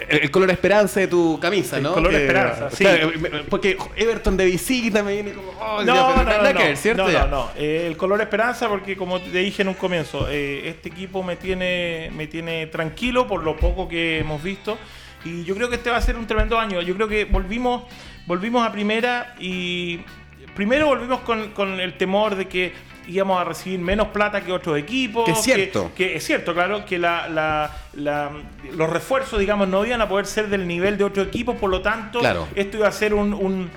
El, 0.10 0.24
el 0.24 0.32
color 0.32 0.50
esperanza 0.52 1.00
de 1.00 1.08
tu 1.08 1.40
camisa, 1.40 1.78
El 1.78 1.84
¿no? 1.84 1.94
color 1.94 2.12
Que- 2.12 2.18
esperanza, 2.22 2.70
sí. 2.72 2.84
claro, 2.84 3.12
me- 3.20 3.30
porque 3.44 3.78
Everton 3.96 4.36
de 4.36 4.46
visita 4.46 5.04
me 5.04 5.14
viene 5.14 5.34
como. 5.34 5.52
oh, 5.60 5.80
ya, 5.84 5.94
No, 5.94 6.14
pero 6.16 6.24
no, 6.44 6.54
no, 6.54 6.70
no, 6.70 6.76
¿cierto? 6.76 7.04
no, 7.04 7.12
Ya. 7.12 7.26
no, 7.26 7.28
no. 7.28 7.50
Eh, 7.56 7.86
el 7.88 7.96
color 7.96 8.20
esperanza, 8.22 8.68
porque 8.68 8.98
como 8.98 9.22
te 9.22 9.38
dije 9.38 9.62
en 9.62 9.68
un 9.70 9.76
comienzo, 9.76 10.28
eh, 10.30 10.68
este 10.68 10.90
equipo 10.90 11.22
me 11.24 11.36
tiene, 11.36 12.12
me 12.16 12.28
tiene 12.28 12.68
tranquilo 12.68 13.28
por 13.28 13.44
lo 13.44 13.56
poco 13.56 13.88
que 13.88 14.20
hemos 14.20 14.42
visto. 14.44 14.78
Y 15.26 15.46
yo 15.46 15.56
creo 15.56 15.70
que 15.70 15.76
este 15.76 15.90
va 15.90 15.98
a 15.98 16.02
ser 16.02 16.18
un 16.18 16.28
tremendo 16.28 16.60
año. 16.60 16.82
Yo 16.82 16.96
creo 16.96 17.08
que 17.08 17.24
volvimos, 17.26 17.84
volvimos 18.26 18.66
a 18.66 18.72
primera 18.72 19.36
y 19.40 20.00
primero 20.56 20.88
volvimos 20.88 21.22
con, 21.22 21.52
con 21.52 21.80
el 21.80 21.98
temor 21.98 22.36
de 22.36 22.48
que 22.48 22.74
íbamos 23.08 23.40
a 23.42 23.44
recibir 23.44 23.80
menos 23.80 24.08
plata 24.10 24.42
que 24.42 24.52
otros 24.54 24.78
equipos. 24.78 25.26
Que 25.26 25.32
es 25.32 25.42
cierto. 25.42 25.92
Que, 25.96 26.16
es 26.16 26.24
cierto, 26.26 26.54
claro, 26.54 26.86
que 26.86 26.98
la, 26.98 27.28
la- 27.28 27.70
la- 27.96 28.32
los 28.76 28.90
refuerzos, 28.90 29.40
digamos, 29.40 29.68
no 29.68 29.86
iban 29.86 30.02
a 30.02 30.08
poder 30.08 30.26
ser 30.26 30.48
del 30.48 30.66
nivel 30.68 30.98
de 30.98 31.04
otros 31.04 31.28
equipos, 31.28 31.58
por 31.58 31.70
lo 31.70 31.82
tanto, 31.82 32.20
Claro. 32.20 32.48
esto 32.56 32.78
iba 32.78 32.88
a 32.88 32.92
ser 32.94 33.14
un, 33.14 33.34
un- 33.34 33.70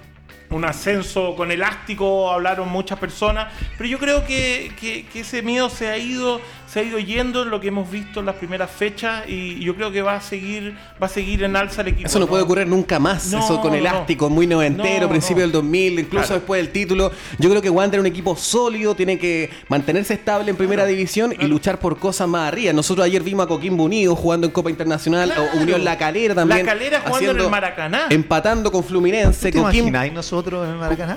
un 0.50 0.64
ascenso 0.64 1.34
con 1.34 1.50
elástico, 1.50 2.30
hablaron 2.30 2.68
muchas 2.68 3.00
personas, 3.00 3.52
pero 3.76 3.88
yo 3.90 3.98
creo 3.98 4.24
que, 4.24 4.70
que- 4.78 5.04
que 5.06 5.20
ese 5.20 5.42
miedo 5.42 5.68
se 5.70 5.88
ha 5.88 5.98
ido 5.98 6.40
se 6.76 6.80
ha 6.80 6.82
ido 6.84 6.98
yendo 6.98 7.42
en 7.42 7.48
lo 7.48 7.58
que 7.58 7.68
hemos 7.68 7.90
visto 7.90 8.20
en 8.20 8.26
las 8.26 8.34
primeras 8.34 8.70
fechas 8.70 9.24
y 9.26 9.58
yo 9.64 9.74
creo 9.74 9.90
que 9.90 10.02
va 10.02 10.16
a 10.16 10.20
seguir 10.20 10.76
va 11.02 11.06
a 11.06 11.08
seguir 11.08 11.42
en 11.42 11.56
alza 11.56 11.80
el 11.80 11.88
equipo. 11.88 12.06
Eso 12.06 12.18
no 12.20 12.26
puede 12.26 12.42
ocurrir 12.42 12.66
nunca 12.66 12.98
más. 12.98 13.28
No, 13.32 13.38
eso 13.38 13.62
con 13.62 13.70
no, 13.70 13.78
elástico, 13.78 14.28
muy 14.28 14.46
noventero, 14.46 15.04
No, 15.04 15.08
principio 15.08 15.36
no. 15.36 15.42
del 15.44 15.52
2000, 15.52 16.00
incluso 16.00 16.26
Claro. 16.26 16.34
después 16.34 16.60
del 16.62 16.72
título. 16.72 17.10
Yo 17.38 17.48
creo 17.48 17.62
que 17.62 17.70
Wander 17.70 17.98
es 17.98 18.00
un 18.02 18.06
equipo 18.06 18.36
sólido, 18.36 18.94
tiene 18.94 19.18
que 19.18 19.48
mantenerse 19.70 20.12
estable 20.12 20.50
en 20.50 20.56
primera 20.58 20.84
división 20.84 21.32
y 21.40 21.46
luchar 21.46 21.78
por 21.78 21.98
cosas 21.98 22.28
más 22.28 22.48
arriba. 22.48 22.74
Nosotros 22.74 23.06
ayer 23.06 23.22
vimos 23.22 23.46
a 23.46 23.48
Coquimbo 23.48 23.82
Unido 23.84 24.14
jugando 24.14 24.46
en 24.46 24.52
Copa 24.52 24.68
Internacional, 24.68 25.30
Claro. 25.32 25.48
o 25.54 25.62
Unión 25.62 25.82
La 25.82 25.96
Calera 25.96 26.34
también. 26.34 26.66
La 26.66 26.72
Calera 26.74 27.00
jugando 27.00 27.18
en 27.18 27.24
el 27.24 27.30
haciendo- 27.36 27.50
Maracaná. 27.50 28.06
Empatando 28.10 28.70
con 28.70 28.84
Fluminense. 28.84 29.50
¿Te 29.50 29.56
imagináis 29.56 30.12
nosotros 30.12 30.66
en 30.66 30.72
el 30.74 30.78
Maracaná? 30.78 31.16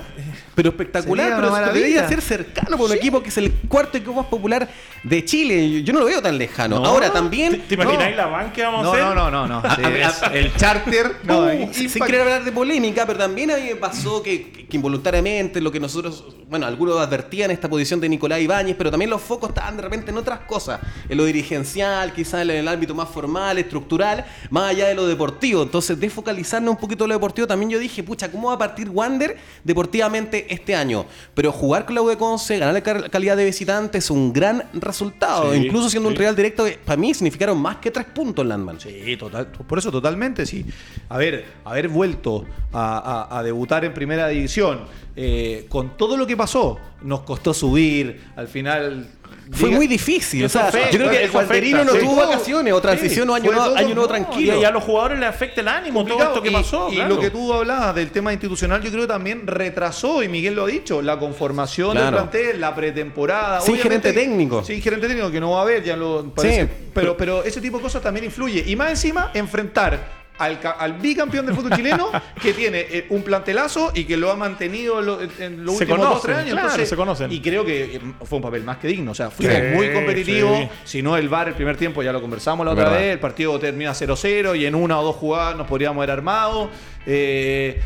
Pero 0.54 0.70
espectacular, 0.70 1.26
Sería 1.34 1.50
pero 1.50 1.72
debería 1.74 2.08
ser 2.08 2.22
cercano 2.22 2.78
por 2.78 2.90
un 2.90 2.96
equipo 2.96 3.22
que 3.22 3.28
es 3.28 3.36
el 3.36 3.52
cuarto 3.68 3.98
equipo 3.98 4.14
más 4.14 4.26
popular 4.26 4.66
de 5.02 5.22
Chile. 5.24 5.49
Yo 5.84 5.92
no 5.92 6.00
lo 6.00 6.06
veo 6.06 6.22
tan 6.22 6.36
lejano. 6.38 6.80
No. 6.80 6.86
Ahora 6.86 7.12
también. 7.12 7.52
¿Te, 7.52 7.58
te 7.58 7.74
imagináis 7.74 8.10
No. 8.12 8.22
la 8.22 8.26
banca 8.26 8.52
que 8.52 8.62
vamos 8.62 8.80
a 8.80 8.82
No, 8.84 8.92
hacer? 8.92 9.04
no, 9.04 9.14
no, 9.14 9.30
no, 9.30 9.46
no. 9.48 9.62
Sí, 9.74 9.82
A- 9.84 9.86
a- 9.88 10.06
es 10.06 10.22
el 10.32 10.54
charter. 10.56 11.16
No, 11.24 11.40
Uh, 11.40 11.72
sin 11.72 11.88
querer 12.04 12.22
hablar 12.22 12.44
de 12.44 12.52
polémica, 12.52 13.04
pero 13.06 13.18
también 13.18 13.50
a 13.50 13.56
mí 13.56 13.62
me 13.70 13.76
pasó 13.76 14.22
que, 14.22 14.50
que 14.52 14.76
involuntariamente 14.76 15.60
lo 15.60 15.70
que 15.72 15.80
nosotros, 15.80 16.24
bueno, 16.48 16.66
algunos 16.66 16.98
advertían 16.98 17.50
esta 17.50 17.68
posición 17.68 18.00
de 18.00 18.08
Nicolás 18.08 18.40
Ibáñez, 18.40 18.76
pero 18.76 18.90
también 18.90 19.10
los 19.10 19.20
focos 19.20 19.50
estaban 19.50 19.76
de 19.76 19.82
repente 19.82 20.10
en 20.10 20.16
otras 20.18 20.40
cosas, 20.40 20.80
en 21.08 21.16
lo 21.16 21.24
dirigencial, 21.24 22.12
quizás 22.12 22.42
en 22.42 22.50
el 22.50 22.68
ámbito 22.68 22.94
más 22.94 23.08
formal, 23.08 23.58
estructural, 23.58 24.24
más 24.50 24.70
allá 24.70 24.88
de 24.88 24.94
lo 24.94 25.06
deportivo. 25.06 25.62
Entonces, 25.62 25.98
desfocalizarnos 25.98 26.72
un 26.74 26.80
poquito 26.80 27.04
en 27.04 27.08
lo 27.10 27.14
deportivo, 27.14 27.46
también 27.46 27.70
yo 27.70 27.78
dije, 27.78 28.02
pucha, 28.02 28.30
¿cómo 28.30 28.48
va 28.48 28.54
a 28.54 28.58
partir 28.58 28.88
Wander 28.90 29.36
deportivamente 29.64 30.46
este 30.52 30.74
año? 30.74 31.06
Pero 31.34 31.52
jugar 31.52 31.86
con 31.86 31.94
la 31.94 32.02
U 32.02 32.08
de 32.08 32.16
Conce, 32.16 32.58
ganar 32.58 32.74
la 32.74 32.80
cal- 32.82 33.10
calidad 33.10 33.36
de 33.36 33.44
visitante 33.44 33.98
es 33.98 34.10
un 34.10 34.32
gran 34.32 34.64
resultado, 34.74 35.29
Sí, 35.52 35.56
incluso 35.66 35.88
siendo 35.90 36.08
un 36.08 36.14
real 36.16 36.34
directo 36.36 36.64
que 36.64 36.78
para 36.84 36.96
mí 37.00 37.12
significaron 37.14 37.60
más 37.60 37.76
que 37.76 37.90
tres 37.90 38.06
puntos, 38.06 38.44
Landman. 38.46 38.78
Sí, 38.80 39.16
total, 39.18 39.46
por 39.48 39.78
eso 39.78 39.90
totalmente, 39.90 40.46
sí. 40.46 40.64
A 41.08 41.16
ver, 41.18 41.44
haber 41.64 41.88
vuelto 41.88 42.44
a, 42.72 43.26
a- 43.30 43.38
a 43.38 43.42
debutar 43.42 43.84
en 43.84 43.94
primera 43.94 44.28
división, 44.28 44.80
eh, 45.16 45.66
con 45.68 45.96
todo 45.96 46.16
lo 46.16 46.26
que 46.26 46.36
pasó, 46.36 46.78
nos 47.02 47.20
costó 47.20 47.52
subir, 47.54 48.20
al 48.36 48.48
final... 48.48 49.08
Fue 49.52 49.68
diga- 49.68 49.76
muy 49.76 49.86
difícil. 49.86 50.44
O 50.44 50.48
sea, 50.48 50.70
yo 50.70 50.98
creo 50.98 51.10
que 51.10 51.24
el 51.24 51.30
afecta, 51.36 51.84
no 51.84 51.92
sí. 51.92 51.98
tuvo 51.98 52.16
vacaciones 52.16 52.72
o 52.72 52.80
transición 52.80 53.30
o 53.30 53.34
año, 53.34 53.50
todo- 53.50 53.76
año 53.76 53.94
nuevo 53.94 54.08
tranquilo. 54.08 54.60
Y, 54.60 54.64
a 54.64 54.70
los 54.70 54.82
jugadores 54.84 55.18
les 55.18 55.28
afecta 55.28 55.60
el 55.60 55.68
ánimo 55.68 56.04
todo 56.04 56.18
complicado. 56.18 56.30
esto 56.34 56.42
que 56.42 56.50
Y- 56.50 56.52
pasó. 56.52 56.88
Y, 56.90 56.94
claro. 56.96 57.14
lo 57.16 57.20
que 57.20 57.30
tú 57.30 57.52
hablabas 57.52 57.94
del 57.94 58.10
tema 58.10 58.32
institucional, 58.32 58.80
yo 58.82 58.90
creo 58.90 59.02
que 59.02 59.08
también 59.08 59.46
retrasó, 59.46 60.22
y 60.22 60.28
Miguel 60.28 60.54
lo 60.54 60.64
ha 60.64 60.68
dicho, 60.68 61.02
la 61.02 61.18
conformación 61.18 61.92
Claro. 61.92 62.04
del 62.06 62.14
plantel, 62.28 62.60
la 62.60 62.74
pretemporada. 62.74 63.60
Sin 63.60 63.74
Obviamente- 63.74 64.08
gerente 64.08 64.12
técnico. 64.28 64.64
Sin 64.64 64.80
gerente 64.80 65.06
técnico, 65.08 65.30
que 65.30 65.40
no 65.40 65.50
va 65.52 65.58
a 65.60 65.62
haber, 65.62 65.82
ya 65.82 65.96
lo 65.96 66.32
parece. 66.34 66.62
Sí. 66.66 66.68
pero, 66.94 67.16
pero 67.16 67.42
ese 67.44 67.60
tipo 67.60 67.78
de 67.78 67.82
cosas 67.82 68.02
también 68.02 68.24
influye. 68.26 68.62
Y 68.66 68.76
más 68.76 68.90
encima, 68.90 69.30
enfrentar 69.34 70.19
al, 70.40 70.58
al 70.78 70.92
bicampeón 70.94 71.46
del 71.46 71.54
fútbol 71.54 71.76
chileno, 71.76 72.10
que 72.42 72.52
tiene 72.52 72.80
eh, 72.80 73.06
un 73.10 73.22
plantelazo 73.22 73.92
y 73.94 74.04
que 74.04 74.16
lo 74.16 74.30
ha 74.30 74.36
mantenido 74.36 74.98
en, 75.00 75.06
lo- 75.06 75.20
en 75.22 75.64
los 75.64 75.76
Se 75.78 75.84
últimos 75.84 76.00
dos 76.08 76.18
o 76.18 76.20
tres 76.22 76.36
conocen, 76.36 76.58
años. 76.58 76.68
claro, 76.72 76.86
se 76.86 76.96
conocen. 76.96 77.32
Y 77.32 77.40
creo 77.40 77.64
que 77.64 77.96
eh, 77.96 78.00
fue 78.24 78.36
un 78.38 78.42
papel 78.42 78.64
más 78.64 78.78
que 78.78 78.88
digno. 78.88 79.12
O 79.12 79.14
sea, 79.14 79.30
Sí, 79.30 79.46
muy 79.74 79.92
competitivos. 79.92 80.58
sí. 80.58 80.68
Si 80.84 81.02
no, 81.02 81.16
el 81.16 81.28
VAR 81.28 81.48
el 81.48 81.54
primer 81.54 81.76
tiempo 81.76 82.02
ya 82.02 82.12
lo 82.12 82.20
conversamos 82.20 82.66
la 82.66 82.72
otra 82.72 82.84
Verdad. 82.84 82.98
vez. 83.00 83.12
El 83.12 83.20
partido 83.20 83.58
termina 83.60 83.92
0-0 83.92 84.58
y 84.58 84.66
en 84.66 84.74
una 84.74 84.98
o 84.98 85.04
dos 85.04 85.16
jugadas 85.16 85.56
nos 85.56 85.66
podríamos 85.66 85.98
haber 85.98 86.10
armado. 86.10 86.70
Eh, 87.06 87.80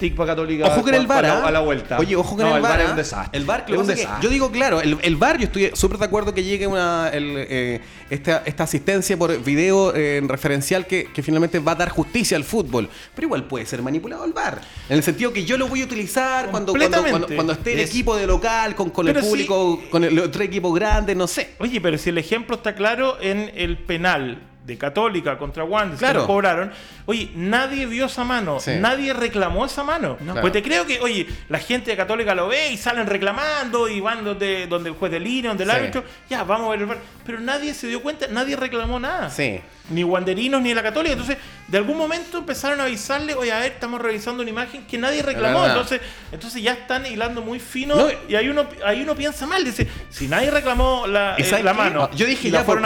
Tic 0.00 0.16
para 0.16 0.32
Católica 0.32 0.66
Ojo 0.66 0.82
con 0.82 0.94
el 0.94 1.02
a 1.02 1.06
VAR. 1.06 1.22
la- 1.22 1.32
¿ah? 1.38 1.46
a 1.46 1.50
la 1.52 1.60
vuelta. 1.60 1.98
Oye, 1.98 2.16
ojo 2.16 2.36
con 2.36 2.44
No, 2.44 2.56
el 2.56 2.62
VAR. 2.62 2.80
es 2.80 2.86
¿ah? 2.86 2.90
un 2.90 2.96
desastre. 2.96 3.38
El 3.38 3.46
que 3.46 3.72
es 3.72 3.78
un 3.78 3.86
que 3.86 3.94
desastre. 3.94 4.22
yo 4.22 4.28
digo 4.30 4.50
claro, 4.50 4.80
el, 4.80 4.98
el 5.02 5.16
VAR, 5.16 5.38
yo 5.38 5.44
estoy 5.44 5.70
súper 5.74 5.98
de 5.98 6.06
acuerdo 6.06 6.34
que 6.34 6.42
llegue 6.42 6.66
una, 6.66 7.08
el, 7.12 7.34
eh, 7.36 7.80
esta, 8.10 8.42
esta 8.46 8.64
asistencia 8.64 9.16
por 9.16 9.40
video 9.44 9.94
eh, 9.94 10.16
en 10.16 10.28
referencial 10.28 10.86
que, 10.86 11.04
que 11.12 11.22
finalmente 11.22 11.58
va 11.60 11.72
a 11.72 11.74
dar 11.76 11.90
justicia 11.90 12.36
al 12.36 12.44
fútbol. 12.44 12.88
Pero 13.14 13.26
igual 13.26 13.44
puede 13.44 13.66
ser 13.66 13.82
manipulado 13.82 14.24
el 14.24 14.32
VAR. 14.32 14.60
En 14.88 14.96
el 14.96 15.02
sentido 15.02 15.32
que 15.32 15.44
yo 15.44 15.56
lo 15.56 15.68
voy 15.68 15.82
a 15.82 15.84
utilizar 15.84 16.50
cuando, 16.50 16.72
cuando, 16.72 16.86
Completamente. 16.96 17.10
cuando, 17.10 17.34
cuando 17.36 17.52
esté 17.52 17.74
el 17.74 17.80
Es- 17.80 17.90
equipo 17.90 18.16
de 18.16 18.26
local, 18.26 18.74
con, 18.74 18.90
con 18.90 19.06
el 19.06 19.14
público, 19.16 19.80
con 19.90 20.02
el 20.04 20.18
otro 20.18 20.42
equipo 20.42 20.72
grande, 20.72 21.14
no 21.14 21.26
sé. 21.26 21.50
Oye, 21.58 21.80
pero 21.80 21.98
si 21.98 22.08
el 22.10 22.18
ejemplo 22.18 22.56
está 22.56 22.74
claro 22.74 23.18
en 23.20 23.50
el 23.54 23.76
penal 23.78 24.46
de 24.70 24.78
Católica 24.78 25.36
contra 25.36 25.64
Wanderers 25.64 25.98
Claro. 25.98 26.20
que 26.20 26.26
cobraron, 26.26 26.72
oye, 27.06 27.30
nadie 27.34 27.86
vio 27.86 28.06
esa 28.06 28.24
mano, 28.24 28.60
Sí. 28.60 28.72
nadie 28.78 29.12
reclamó 29.12 29.66
esa 29.66 29.82
mano. 29.84 30.16
Claro. 30.16 30.40
Pues 30.40 30.52
te 30.52 30.62
creo 30.62 30.86
que, 30.86 31.00
oye, 31.00 31.26
la 31.48 31.58
gente 31.58 31.90
de 31.90 31.96
Católica 31.96 32.34
lo 32.34 32.48
ve 32.48 32.70
y 32.72 32.76
salen 32.76 33.06
reclamando 33.06 33.88
y 33.88 34.00
van 34.00 34.24
donde, 34.24 34.66
donde 34.66 34.90
el 34.90 34.94
juez 34.96 35.10
de 35.12 35.20
línea, 35.20 35.50
donde 35.50 35.64
el 35.64 35.70
Sí. 35.70 35.76
árbitro, 35.76 36.04
ya, 36.28 36.44
vamos 36.44 36.68
a 36.68 36.70
ver 36.70 36.80
el 36.80 36.86
VAR. 36.86 36.98
Pero 37.26 37.40
nadie 37.40 37.74
se 37.74 37.86
dio 37.88 38.00
cuenta, 38.02 38.26
nadie 38.28 38.56
reclamó 38.56 38.98
nada. 39.00 39.28
Sí. 39.30 39.60
Ni 39.90 40.04
Wanderinos 40.04 40.62
ni 40.62 40.72
la 40.72 40.82
Católica. 40.82 41.12
Entonces, 41.12 41.36
de 41.70 41.78
algún 41.78 41.96
momento 41.96 42.38
empezaron 42.38 42.80
a 42.80 42.84
avisarle, 42.84 43.34
oye, 43.34 43.52
a 43.52 43.60
ver, 43.60 43.72
estamos 43.72 44.00
revisando 44.00 44.42
una 44.42 44.50
imagen 44.50 44.84
que 44.86 44.98
nadie 44.98 45.22
reclamó. 45.22 45.64
Entonces, 45.64 46.00
entonces 46.32 46.62
ya 46.62 46.72
están 46.72 47.06
hilando 47.06 47.42
muy 47.42 47.60
fino 47.60 47.94
No, 47.94 48.08
y 48.28 48.34
ahí 48.34 48.48
uno, 48.48 48.66
ahí 48.84 49.02
uno 49.02 49.14
piensa 49.14 49.46
mal. 49.46 49.64
Dice, 49.64 49.86
si 50.10 50.26
nadie 50.26 50.50
reclamó 50.50 51.06
la, 51.06 51.36
¿Y 51.38 51.42
eh, 51.42 51.62
la 51.62 51.72
mano. 51.72 52.10
Yo 52.12 52.26
dije 52.26 52.50
ya 52.50 52.64
por, 52.64 52.80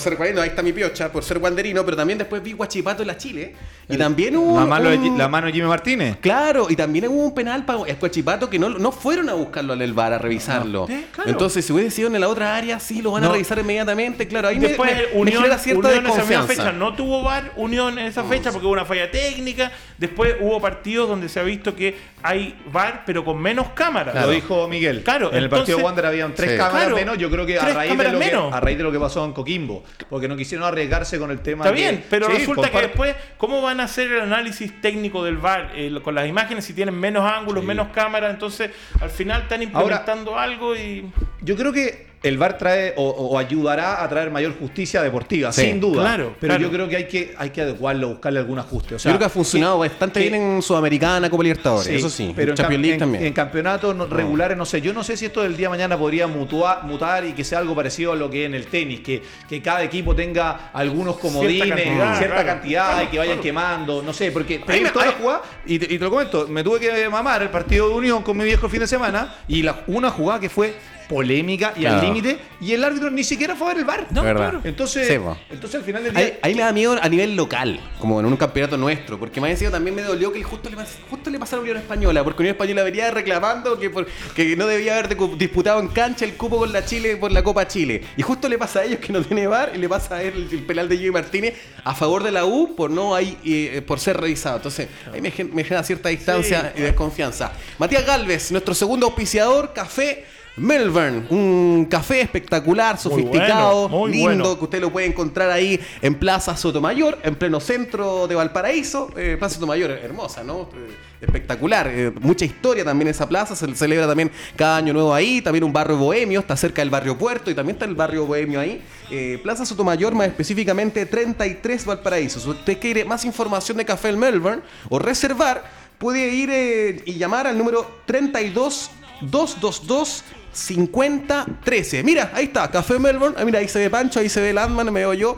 ser 0.00 0.14
guardiano, 0.16 0.40
ahí 0.42 0.50
está 0.50 0.62
mi 0.62 0.72
piocha, 0.72 1.10
por 1.10 1.24
ser 1.24 1.40
guanderino, 1.40 1.84
pero 1.84 1.96
también 1.96 2.18
después 2.18 2.42
vi 2.42 2.52
Guachipato 2.52 3.02
en 3.02 3.08
la 3.08 3.16
Chile. 3.16 3.56
Y 3.88 3.96
también 3.96 4.36
hubo. 4.36 4.60
La 4.60 4.66
mano, 4.66 4.90
de, 4.90 4.98
un- 4.98 5.18
la 5.18 5.28
mano 5.28 5.46
de 5.48 5.52
Jimmy 5.52 5.66
Martínez. 5.66 6.18
Claro, 6.20 6.66
y 6.70 6.76
también 6.76 7.08
hubo 7.08 7.24
un 7.24 7.34
penal 7.34 7.64
para 7.64 7.80
el 7.88 7.96
Guachipato 7.96 8.48
que 8.48 8.58
no, 8.58 8.68
no 8.68 8.92
fueron 8.92 9.28
a 9.30 9.34
buscarlo 9.34 9.72
al 9.72 9.92
VAR 9.92 10.12
a 10.12 10.18
revisarlo. 10.18 10.86
Claro. 10.86 11.30
Entonces, 11.30 11.64
si 11.64 11.72
hubiese 11.72 11.90
sido 11.90 12.14
en 12.14 12.20
la 12.20 12.28
otra 12.28 12.54
área, 12.54 12.78
sí 12.78 13.02
lo 13.02 13.10
van 13.12 13.24
a 13.24 13.28
revisar 13.32 13.58
inmediatamente. 13.58 14.28
Claro, 14.28 14.48
ahí 14.48 14.60
me- 14.60 14.68
Después 14.68 14.92
me, 14.94 14.98
me 15.02 15.20
Unión, 15.20 15.42
genera 15.42 15.58
cierta 15.58 15.88
Unión 15.88 16.06
esa 16.06 16.14
misma 16.14 16.26
desconfianza. 16.28 16.62
fecha 16.64 16.72
no 16.72 16.94
tuvo 16.94 17.22
VAR, 17.24 17.52
Unión 17.56 17.98
en 17.98 18.06
esa 18.06 18.22
fecha 18.28 18.52
porque 18.52 18.66
hubo 18.66 18.72
una 18.74 18.84
falla 18.84 19.10
técnica. 19.10 19.70
Después 19.96 20.36
hubo 20.40 20.60
partidos 20.60 21.08
donde 21.08 21.28
se 21.28 21.40
ha 21.40 21.42
visto 21.42 21.74
que 21.74 21.96
hay 22.22 22.56
VAR 22.72 23.02
pero 23.06 23.24
con 23.24 23.40
menos 23.40 23.68
cámaras. 23.70 24.14
Lo 24.14 24.30
dijo 24.30 24.68
Miguel. 24.68 25.02
Claro, 25.02 25.30
en 25.32 25.38
el 25.38 25.48
partido 25.48 25.78
Wander 25.78 26.06
habían 26.06 26.34
tres 26.34 26.52
Sí. 26.52 26.56
cámaras 26.56 26.80
Claro, 26.82 26.96
menos. 26.96 27.18
Yo 27.18 27.30
creo 27.30 27.46
que 27.46 27.58
a 27.58 27.62
raíz, 27.74 27.96
de 27.96 28.04
lo 28.04 28.10
que, 28.18 28.24
menos. 28.26 28.52
a 28.52 28.60
raíz 28.60 28.76
de 28.78 28.84
lo 28.84 28.92
que 28.92 28.98
pasó 29.00 29.24
en 29.24 29.32
Coquimbo. 29.32 29.84
Porque 30.10 30.28
no 30.28 30.36
quisieron 30.36 30.66
arriesgarse 30.66 31.18
con 31.18 31.30
el 31.30 31.40
tema. 31.40 31.64
Está 31.64 31.74
de- 31.74 31.80
bien, 31.80 32.04
pero 32.10 32.26
Sí, 32.26 32.32
resulta 32.38 32.70
que 32.70 32.80
después, 32.82 33.14
¿cómo 33.36 33.62
van 33.62 33.80
a 33.80 33.84
hacer 33.84 34.10
el 34.12 34.20
análisis 34.20 34.80
técnico 34.80 35.24
del 35.24 35.36
VAR 35.38 35.72
eh, 35.74 35.92
con 36.02 36.14
las 36.14 36.28
imágenes 36.28 36.64
si 36.64 36.72
tienen 36.74 36.94
menos 36.98 37.24
ángulos, 37.30 37.64
menos 37.64 37.88
cámaras? 37.88 38.32
Entonces, 38.32 38.70
al 39.00 39.10
final 39.10 39.42
están 39.42 39.62
implementando 39.62 40.38
algo 40.38 40.74
y. 40.76 41.10
Yo 41.40 41.56
creo 41.56 41.72
que 41.72 42.07
el 42.22 42.36
VAR 42.36 42.58
trae 42.58 42.94
o, 42.96 43.08
o 43.08 43.38
ayudará 43.38 44.02
a 44.02 44.08
traer 44.08 44.30
mayor 44.30 44.58
justicia 44.58 45.02
deportiva, 45.02 45.52
Sí, 45.52 45.62
sin 45.62 45.80
duda. 45.80 46.02
claro, 46.02 46.34
pero 46.40 46.54
claro. 46.54 46.62
yo 46.64 46.70
creo 46.72 46.88
que 46.88 46.96
hay 46.96 47.04
que, 47.06 47.34
hay 47.38 47.50
que 47.50 47.60
adecuarlo, 47.62 48.08
buscarle 48.08 48.40
algún 48.40 48.58
ajuste. 48.58 48.94
O 48.94 48.96
Yo 48.96 48.98
sea, 48.98 49.12
creo 49.12 49.18
que 49.20 49.24
ha 49.26 49.28
funcionado 49.28 49.78
bastante 49.78 50.20
que- 50.20 50.28
bien 50.28 50.42
en 50.56 50.62
Sudamericana, 50.62 51.30
Copa 51.30 51.44
Libertadores. 51.44 51.86
Sí, 51.86 51.94
eso 51.94 52.10
sí. 52.10 52.32
pero 52.34 52.48
en 52.48 52.50
en, 52.50 52.56
Champions 52.56 52.82
League 52.82 52.94
en- 52.94 52.98
también. 53.00 53.24
en 53.24 53.32
campeonatos 53.32 53.94
no- 53.94 54.06
regulares, 54.06 54.56
no 54.58 54.64
sé. 54.66 54.80
Yo 54.80 54.92
no 54.92 55.04
sé 55.04 55.16
si 55.16 55.26
esto 55.26 55.42
del 55.42 55.56
día 55.56 55.66
de 55.68 55.70
mañana 55.70 55.96
podría 55.96 56.26
mutua- 56.26 56.82
mutar 56.82 57.24
y 57.24 57.34
que 57.34 57.44
sea 57.44 57.60
algo 57.60 57.74
parecido 57.76 58.12
a 58.12 58.16
lo 58.16 58.28
que 58.28 58.42
es 58.42 58.46
en 58.46 58.54
el 58.54 58.66
tenis, 58.66 59.00
que, 59.00 59.22
que 59.48 59.62
cada 59.62 59.82
equipo 59.84 60.14
tenga 60.16 60.70
algunos 60.72 61.18
comodines, 61.18 61.68
cantidad, 61.68 62.18
cierta 62.18 62.34
claro. 62.42 62.46
cantidad 62.48 62.88
Claro, 62.90 63.04
y 63.04 63.06
que 63.06 63.18
vayan 63.18 63.32
claro. 63.34 63.42
quemando, 63.42 64.02
no 64.02 64.12
sé, 64.12 64.32
porque 64.32 64.60
me- 64.66 64.90
toda 64.90 65.06
la 65.06 65.12
jugada 65.12 65.42
y 65.66 65.78
te, 65.78 65.84
y 65.94 65.98
te 65.98 66.04
lo 66.04 66.10
comento, 66.10 66.48
me 66.48 66.64
tuve 66.64 66.80
que 66.80 67.08
mamar 67.08 67.42
el 67.42 67.50
partido 67.50 67.88
de 67.88 67.94
Unión 67.94 68.22
con 68.24 68.36
mi 68.36 68.44
viejo 68.44 68.66
el 68.66 68.72
fin 68.72 68.80
de 68.80 68.86
semana 68.88 69.36
y 69.46 69.62
la, 69.62 69.82
una 69.86 70.10
jugada 70.10 70.40
que 70.40 70.48
fue 70.48 70.74
polémica 71.08 71.72
y 71.76 71.84
al 71.86 71.94
Claro. 72.00 72.06
límite 72.14 72.38
y 72.60 72.72
el 72.72 72.84
árbitro 72.84 73.10
ni 73.10 73.24
siquiera 73.24 73.56
fue 73.56 73.66
a 73.68 73.70
ver 73.70 73.78
el 73.78 73.84
bar. 73.84 74.06
No, 74.10 74.22
Verdad. 74.22 74.50
claro. 74.50 74.60
Entonces, 74.64 75.08
Sí, 75.08 75.18
po. 75.18 75.36
entonces 75.50 75.80
al 75.80 75.84
final 75.86 76.04
del 76.04 76.14
día 76.14 76.24
Ahí, 76.24 76.38
ahí 76.42 76.54
me 76.54 76.62
da 76.62 76.72
miedo 76.72 76.96
a 77.00 77.08
nivel 77.08 77.34
local, 77.36 77.80
como 77.98 78.20
en 78.20 78.26
un 78.26 78.36
campeonato 78.36 78.76
nuestro, 78.76 79.18
porque 79.18 79.40
me 79.40 79.50
ha 79.50 79.56
sido 79.56 79.70
también 79.70 79.94
me 79.96 80.02
dolió 80.02 80.32
que 80.32 80.42
justo 80.42 80.68
le, 80.70 80.76
pas- 80.76 80.96
justo 81.08 81.30
le 81.30 81.38
pasara 81.38 81.58
a 81.58 81.62
Unión 81.62 81.76
Española, 81.78 82.22
porque 82.24 82.42
Unión 82.42 82.54
Española 82.54 82.82
venía 82.82 83.10
reclamando 83.10 83.78
que, 83.78 83.90
por- 83.90 84.06
que 84.34 84.56
no 84.56 84.66
debía 84.66 84.98
haber 84.98 85.16
decu- 85.16 85.36
disputado 85.36 85.80
en 85.80 85.88
cancha 85.88 86.24
el 86.24 86.34
cupo 86.34 86.58
con 86.58 86.72
la 86.72 86.84
Chile 86.84 87.16
por 87.16 87.32
la 87.32 87.42
Copa 87.42 87.66
Chile. 87.66 88.02
Y 88.16 88.22
justo 88.22 88.48
le 88.48 88.58
pasa 88.58 88.80
a 88.80 88.84
ellos 88.84 88.98
que 89.00 89.12
no 89.12 89.22
tiene 89.22 89.46
bar 89.46 89.72
y 89.74 89.78
le 89.78 89.88
pasa 89.88 90.16
a 90.16 90.22
él 90.22 90.48
el, 90.52 90.62
penal 90.64 90.88
de 90.88 90.96
Jimmy 90.98 91.10
Martínez 91.12 91.54
a 91.84 91.94
favor 91.94 92.22
de 92.22 92.30
la 92.32 92.44
U 92.44 92.74
por 92.76 92.90
no 92.90 93.14
ahí, 93.14 93.38
eh, 93.44 93.82
por 93.86 93.98
ser 94.00 94.16
revisado. 94.20 94.56
Entonces, 94.56 94.88
ahí 95.12 95.20
me, 95.20 95.30
gen- 95.30 95.54
me 95.54 95.64
genera 95.64 95.82
cierta 95.82 96.08
distancia 96.10 96.72
y 96.76 96.82
desconfianza. 96.82 97.52
Matías 97.78 98.04
Galvez, 98.04 98.50
nuestro 98.52 98.74
segundo 98.74 99.06
auspiciador, 99.06 99.72
Café 99.72 100.24
Melbourne, 100.58 101.26
un 101.30 101.86
café 101.90 102.20
espectacular, 102.20 102.98
sofisticado, 102.98 103.88
bueno, 103.88 103.98
muy 103.98 104.12
lindo, 104.12 104.28
bueno. 104.28 104.58
que 104.58 104.64
usted 104.64 104.80
lo 104.80 104.90
puede 104.90 105.06
encontrar 105.06 105.50
ahí 105.50 105.80
en 106.02 106.14
Plaza 106.14 106.56
Sotomayor, 106.56 107.18
en 107.22 107.34
pleno 107.34 107.60
centro 107.60 108.26
de 108.26 108.34
Valparaíso. 108.34 109.10
Eh, 109.16 109.36
plaza 109.38 109.54
Sotomayor, 109.54 109.90
hermosa, 109.90 110.44
¿no? 110.44 110.68
Eh, 110.74 111.08
espectacular. 111.20 111.88
Eh, 111.88 112.12
mucha 112.20 112.44
historia 112.44 112.84
también 112.84 113.08
esa 113.08 113.28
plaza, 113.28 113.56
se 113.56 113.74
celebra 113.74 114.06
también 114.06 114.30
cada 114.56 114.76
año 114.76 114.92
nuevo 114.92 115.14
ahí. 115.14 115.42
También 115.42 115.64
un 115.64 115.72
barrio 115.72 115.96
bohemio, 115.96 116.40
está 116.40 116.56
cerca 116.56 116.82
del 116.82 116.90
barrio 116.90 117.16
Puerto 117.16 117.50
y 117.50 117.54
también 117.54 117.76
está 117.76 117.84
el 117.84 117.94
barrio 117.94 118.26
bohemio 118.26 118.60
ahí. 118.60 118.82
Eh, 119.10 119.40
plaza 119.42 119.64
Sotomayor, 119.66 120.14
más 120.14 120.28
específicamente 120.28 121.06
33 121.06 121.84
Valparaíso. 121.84 122.40
Si 122.40 122.48
usted 122.48 122.78
quiere 122.78 123.04
más 123.04 123.24
información 123.24 123.76
de 123.78 123.84
Café 123.84 124.10
en 124.10 124.18
Melbourne 124.18 124.62
o 124.88 124.98
reservar, 124.98 125.64
puede 125.98 126.28
ir 126.28 126.50
eh, 126.52 127.02
y 127.06 127.14
llamar 127.14 127.46
al 127.46 127.58
número 127.58 127.86
32 128.06 128.90
222 129.20 130.24
5013. 130.52 132.02
Mira, 132.02 132.30
ahí 132.34 132.46
está, 132.46 132.70
Café 132.70 132.98
Melbourne. 132.98 133.36
Ah, 133.38 133.44
mira, 133.44 133.58
ahí 133.58 133.68
se 133.68 133.78
ve 133.78 133.90
Pancho, 133.90 134.20
ahí 134.20 134.28
se 134.28 134.40
ve 134.40 134.52
Landman, 134.52 134.92
me 134.92 135.00
veo 135.00 135.14
yo. 135.14 135.36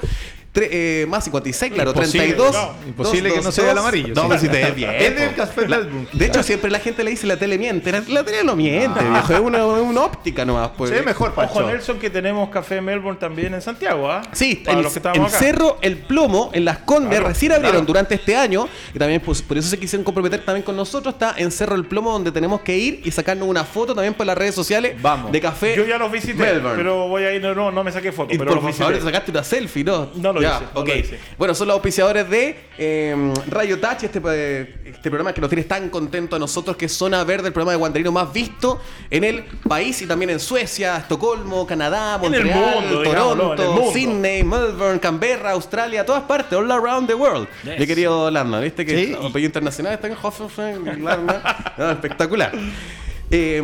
Tre- 0.52 0.68
eh, 0.68 1.06
más 1.08 1.22
56, 1.22 1.72
claro, 1.72 1.90
Imposible, 1.90 2.24
32. 2.34 2.52
no, 2.52 2.88
imposible 2.88 3.32
que 3.32 3.40
no 3.40 3.52
se 3.52 3.62
vea 3.62 3.70
el 3.70 3.78
amarillo, 3.78 4.14
No, 4.16 4.22
sí. 4.22 4.28
pero 4.30 4.40
si 4.40 4.48
te 4.48 4.64
ves 4.64 4.74
bien. 4.74 4.90
Es 4.98 5.14
del 5.16 5.30
po. 5.30 5.36
Café 5.36 5.68
La- 5.68 5.78
Melbourne. 5.78 6.08
De 6.12 6.26
hecho, 6.26 6.42
siempre 6.42 6.70
la 6.72 6.80
gente 6.80 7.04
le 7.04 7.10
dice 7.12 7.26
la 7.28 7.36
tele 7.36 7.56
miente. 7.56 7.92
La, 7.92 8.02
la 8.08 8.24
tele 8.24 8.42
no 8.42 8.56
miente, 8.56 8.98
viejo. 9.10 9.32
Es 9.32 9.38
una, 9.40 9.64
una 9.64 10.00
óptica 10.02 10.44
nomás. 10.44 10.70
Pues. 10.76 10.90
ve 10.90 11.02
mejor, 11.02 11.28
Ojo, 11.28 11.36
Pancho. 11.36 11.66
Nelson, 11.68 12.00
que 12.00 12.10
tenemos 12.10 12.48
café 12.50 12.80
Melbourne 12.80 13.20
también 13.20 13.54
en 13.54 13.62
Santiago, 13.62 14.10
¿ah? 14.10 14.22
Sí, 14.32 14.64
acá. 14.66 15.28
Cerro 15.28 15.78
El 15.82 15.98
Plomo 15.98 16.50
en 16.52 16.64
Las 16.64 16.78
Condes 16.78 17.10
Claro, 17.10 17.28
recién 17.28 17.52
abrieron 17.52 17.72
claro. 17.82 17.86
durante 17.86 18.16
este 18.16 18.34
año 18.34 18.68
y 18.92 18.98
también 18.98 19.20
pues, 19.20 19.42
por 19.42 19.56
eso 19.56 19.68
se 19.68 19.78
quisieron 19.78 20.02
comprometer 20.04 20.44
también 20.44 20.64
con 20.64 20.76
nosotros. 20.76 21.14
Está 21.14 21.34
en 21.36 21.52
Cerro 21.52 21.76
El 21.76 21.84
Plomo 21.84 22.10
donde 22.10 22.32
tenemos 22.32 22.62
que 22.62 22.76
ir 22.76 23.02
y 23.04 23.10
sacarnos 23.12 23.46
una 23.48 23.62
foto 23.62 23.94
también 23.94 24.14
por 24.14 24.26
las 24.26 24.36
redes 24.36 24.56
sociales 24.56 25.00
Vamos. 25.00 25.30
de 25.30 25.40
café. 25.40 25.76
Yo 25.76 25.84
ya 25.86 25.96
los 25.96 26.10
visité, 26.10 26.34
Melbourne. 26.34 26.76
pero 26.76 27.06
voy 27.06 27.22
a 27.22 27.32
ir, 27.32 27.40
no, 27.40 27.54
no, 27.54 27.70
no 27.70 27.84
me 27.84 27.92
saqué 27.92 28.10
foto, 28.10 28.34
Y 28.34 28.38
pero 28.38 28.54
por 28.56 28.64
los 28.64 28.74
favor, 28.76 28.94
te 28.94 29.00
sacaste 29.00 29.30
una 29.30 29.44
selfie, 29.44 29.84
¿no? 29.84 30.08
No 30.16 30.39
lo 30.40 30.48
Ya, 30.48 30.56
hice, 30.56 30.64
no 30.74 30.80
ok. 30.80 30.88
lo 30.88 30.94
hice. 30.96 31.18
Bueno, 31.38 31.54
son 31.54 31.68
los 31.68 31.74
auspiciadores 31.74 32.28
de 32.30 32.56
eh, 32.78 33.32
Radio 33.48 33.78
Touch, 33.80 34.04
este, 34.04 34.20
eh, 34.32 34.74
este 34.86 35.10
programa 35.10 35.32
que 35.32 35.40
nos 35.40 35.50
tiene 35.50 35.64
tan 35.64 35.88
contento 35.90 36.36
a 36.36 36.38
nosotros, 36.38 36.76
que 36.76 36.86
es 36.86 36.92
Zona 36.92 37.22
Verde, 37.24 37.48
el 37.48 37.52
programa 37.52 37.72
de 37.72 37.78
Guandarino 37.78 38.12
más 38.12 38.32
visto 38.32 38.80
en 39.10 39.24
el 39.24 39.44
país 39.68 40.00
y 40.02 40.06
también 40.06 40.30
en 40.30 40.40
Suecia, 40.40 40.96
Estocolmo, 40.96 41.66
Canadá, 41.66 42.18
En 42.22 42.34
el 42.34 42.44
Montreal, 42.44 42.74
mundo, 42.74 43.02
en 43.02 43.06
el 43.08 43.14
Toronto, 43.16 43.72
mundo. 43.72 43.92
Sydney, 43.92 44.42
Melbourne, 44.44 44.98
Canberra, 45.00 45.52
Australia, 45.52 46.04
todas 46.06 46.22
partes, 46.22 46.58
all 46.58 46.70
around 46.70 47.06
the 47.08 47.14
world. 47.14 47.46
Yes. 47.64 47.78
Mi 47.78 47.86
querido 47.86 48.30
Landman, 48.30 48.62
¿viste 48.62 48.84
que 48.86 48.96
Sí. 49.06 49.12
el 49.12 49.26
apellido 49.26 49.46
internacional 49.46 49.92
está 49.94 50.06
en 50.08 50.16
Hoffenheim? 50.20 50.84
No, 51.78 51.90
espectacular. 51.90 52.52
Eh, 53.32 53.62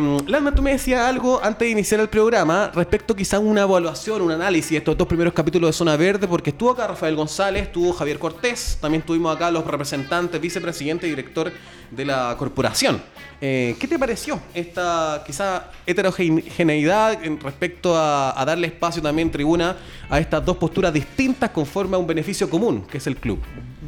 tú 0.55 0.61
me 0.61 0.71
decías 0.71 1.01
algo 1.01 1.43
antes 1.43 1.65
de 1.65 1.69
iniciar 1.71 1.99
el 1.99 2.07
programa 2.07 2.71
respecto 2.73 3.13
quizá 3.13 3.35
a 3.35 3.39
una 3.41 3.63
evaluación, 3.63 4.21
un 4.21 4.31
análisis 4.31 4.71
de 4.71 4.77
estos 4.77 4.97
dos 4.97 5.07
primeros 5.07 5.33
capítulos 5.33 5.67
de 5.67 5.73
Zona 5.73 5.97
Verde, 5.97 6.25
porque 6.25 6.51
estuvo 6.51 6.71
acá 6.71 6.87
Rafael 6.87 7.17
González, 7.17 7.63
estuvo 7.63 7.91
Javier 7.91 8.17
Cortés, 8.17 8.77
también 8.79 9.01
tuvimos 9.01 9.35
acá 9.35 9.51
los 9.51 9.67
representantes, 9.67 10.39
vicepresidente 10.39 11.05
y 11.05 11.09
director 11.09 11.51
de 11.91 12.05
la 12.05 12.33
corporación. 12.37 13.01
Eh, 13.41 13.75
¿Qué 13.77 13.89
te 13.89 13.99
pareció 13.99 14.39
esta 14.53 15.21
quizá 15.25 15.69
heterogeneidad 15.85 17.21
en 17.25 17.37
respecto 17.37 17.93
a, 17.97 18.39
a 18.39 18.45
darle 18.45 18.67
espacio 18.67 19.01
también 19.01 19.29
tribuna 19.29 19.75
a 20.09 20.17
estas 20.17 20.45
dos 20.45 20.55
posturas 20.55 20.93
distintas 20.93 21.49
conforme 21.49 21.97
a 21.97 21.99
un 21.99 22.07
beneficio 22.07 22.49
común, 22.49 22.85
que 22.89 22.99
es 22.99 23.07
el 23.07 23.17
club? 23.17 23.39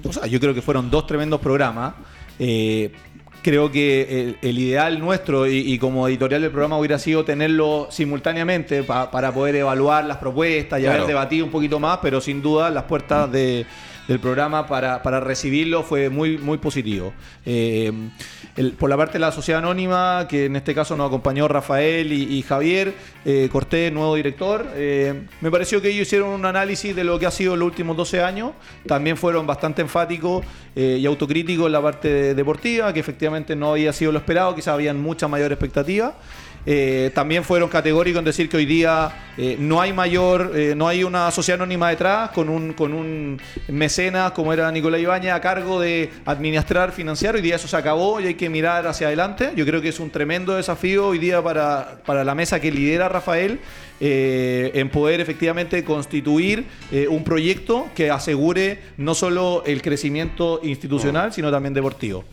O 0.03 0.11
sea, 0.11 0.27
yo 0.27 0.41
creo 0.41 0.53
que 0.53 0.61
fueron 0.61 0.89
dos 0.89 1.07
tremendos 1.07 1.39
programas. 1.39 1.93
Eh, 2.41 2.93
creo 3.41 3.71
que 3.71 4.01
el, 4.21 4.37
el 4.41 4.59
ideal 4.59 4.99
nuestro 4.99 5.47
y, 5.47 5.57
y 5.73 5.77
como 5.79 6.07
editorial 6.07 6.41
del 6.41 6.51
programa 6.51 6.77
hubiera 6.77 6.99
sido 6.99 7.23
tenerlo 7.25 7.87
simultáneamente 7.89 8.83
pa- 8.83 9.09
para 9.11 9.31
poder 9.33 9.55
evaluar 9.55 10.05
las 10.05 10.17
propuestas 10.17 10.79
y 10.79 10.83
Claro. 10.83 10.97
haber 10.97 11.07
debatido 11.07 11.45
un 11.45 11.51
poquito 11.51 11.79
más, 11.79 11.99
pero 12.01 12.19
sin 12.21 12.41
duda 12.41 12.69
las 12.69 12.83
puertas 12.83 13.31
de- 13.31 13.65
del 14.10 14.20
programa 14.20 14.68
para, 14.68 15.01
para 15.03 15.20
recibirlo 15.22 15.84
fue 15.84 16.10
muy, 16.10 16.38
muy 16.38 16.57
positivo. 16.57 17.14
Eh, 17.45 17.93
por 18.78 18.89
la 18.89 18.97
parte 18.97 19.14
de 19.14 19.20
la 19.20 19.32
sociedad 19.32 19.60
anónima, 19.60 20.26
que 20.28 20.45
en 20.45 20.55
este 20.57 20.76
caso 20.76 20.97
nos 20.97 21.07
acompañó 21.07 21.47
Rafael 21.47 22.12
y, 22.12 22.24
y 22.38 22.41
Javier 22.41 22.93
eh, 23.24 23.47
Cortés, 23.51 23.93
nuevo 23.93 24.16
director, 24.16 24.66
eh, 24.74 25.28
me 25.39 25.49
pareció 25.51 25.82
que 25.82 25.89
ellos 25.89 26.07
hicieron 26.07 26.30
un 26.30 26.45
análisis 26.45 26.93
de 26.95 27.03
lo 27.03 27.18
que 27.20 27.28
ha 27.28 27.32
sido 27.32 27.55
los 27.55 27.68
últimos 27.68 27.95
12 27.95 28.22
años. 28.24 28.51
También 28.88 29.16
fueron 29.16 29.47
bastante 29.47 29.82
enfáticos 29.84 30.43
eh, 30.76 30.97
y 30.99 31.05
autocríticos 31.05 31.68
en 31.68 31.72
la 31.72 31.82
parte 31.82 32.10
de- 32.10 32.34
deportiva, 32.36 32.91
que 32.91 32.99
efectivamente 32.99 33.55
no 33.55 33.72
había 33.72 33.93
sido 33.93 34.12
lo 34.12 34.18
esperado, 34.18 34.55
quizás 34.55 34.74
habían 34.74 34.99
mucha 34.99 35.28
mayor 35.28 35.51
expectativa. 35.51 36.16
Eh, 36.66 37.12
también 37.14 37.43
fueron 37.43 37.70
categóricos 37.70 38.20
en 38.20 38.26
decir 38.26 38.49
que 38.49 38.57
hoy 38.57 38.66
día 38.66 39.12
eh, 39.38 39.55
no 39.60 39.82
hay 39.82 39.93
mayor, 39.93 40.51
eh, 40.55 40.74
no 40.76 40.88
hay 40.88 41.03
una 41.03 41.32
sociedad 41.32 41.60
anónima 41.62 41.89
detrás 41.89 42.32
con 42.32 42.49
un, 42.49 42.74
con 42.74 42.93
un 42.93 43.39
mecenas 43.68 44.32
como 44.32 44.51
era 44.53 44.72
Nicolás 44.72 45.01
Ibañez 45.01 45.32
a 45.32 45.41
cargo 45.41 45.80
de 45.80 46.10
administrar, 46.26 46.91
financiar. 46.91 47.36
Hoy 47.36 47.41
día 47.41 47.55
eso 47.55 47.68
se 47.68 47.78
acabó 47.78 48.20
y 48.20 48.28
hay 48.28 48.36
que 48.36 48.49
mirar 48.49 48.88
hacia 48.88 49.07
adelante. 49.07 49.51
Yo 49.55 49.66
creo 49.66 49.82
que 49.82 49.89
es 49.89 49.99
un 49.99 50.10
tremendo 50.10 50.55
desafío 50.55 51.07
hoy 51.07 51.20
día 51.20 51.41
para, 51.41 52.01
para 52.05 52.24
la 52.24 52.36
mesa 52.36 52.60
que 52.60 52.72
lidera 52.72 53.10
Rafael 53.10 53.60
eh, 54.01 54.72
en 54.76 54.89
poder 54.89 55.20
efectivamente 55.20 55.84
constituir 55.84 56.64
eh, 56.89 57.10
un 57.10 57.26
proyecto 57.26 57.89
que 57.93 58.10
asegure 58.10 58.80
no 58.95 59.14
solo 59.14 59.62
el 59.66 59.82
crecimiento 59.82 60.62
institucional, 60.64 61.34
sino 61.34 61.51
también 61.51 61.74
deportivo. 61.74 62.24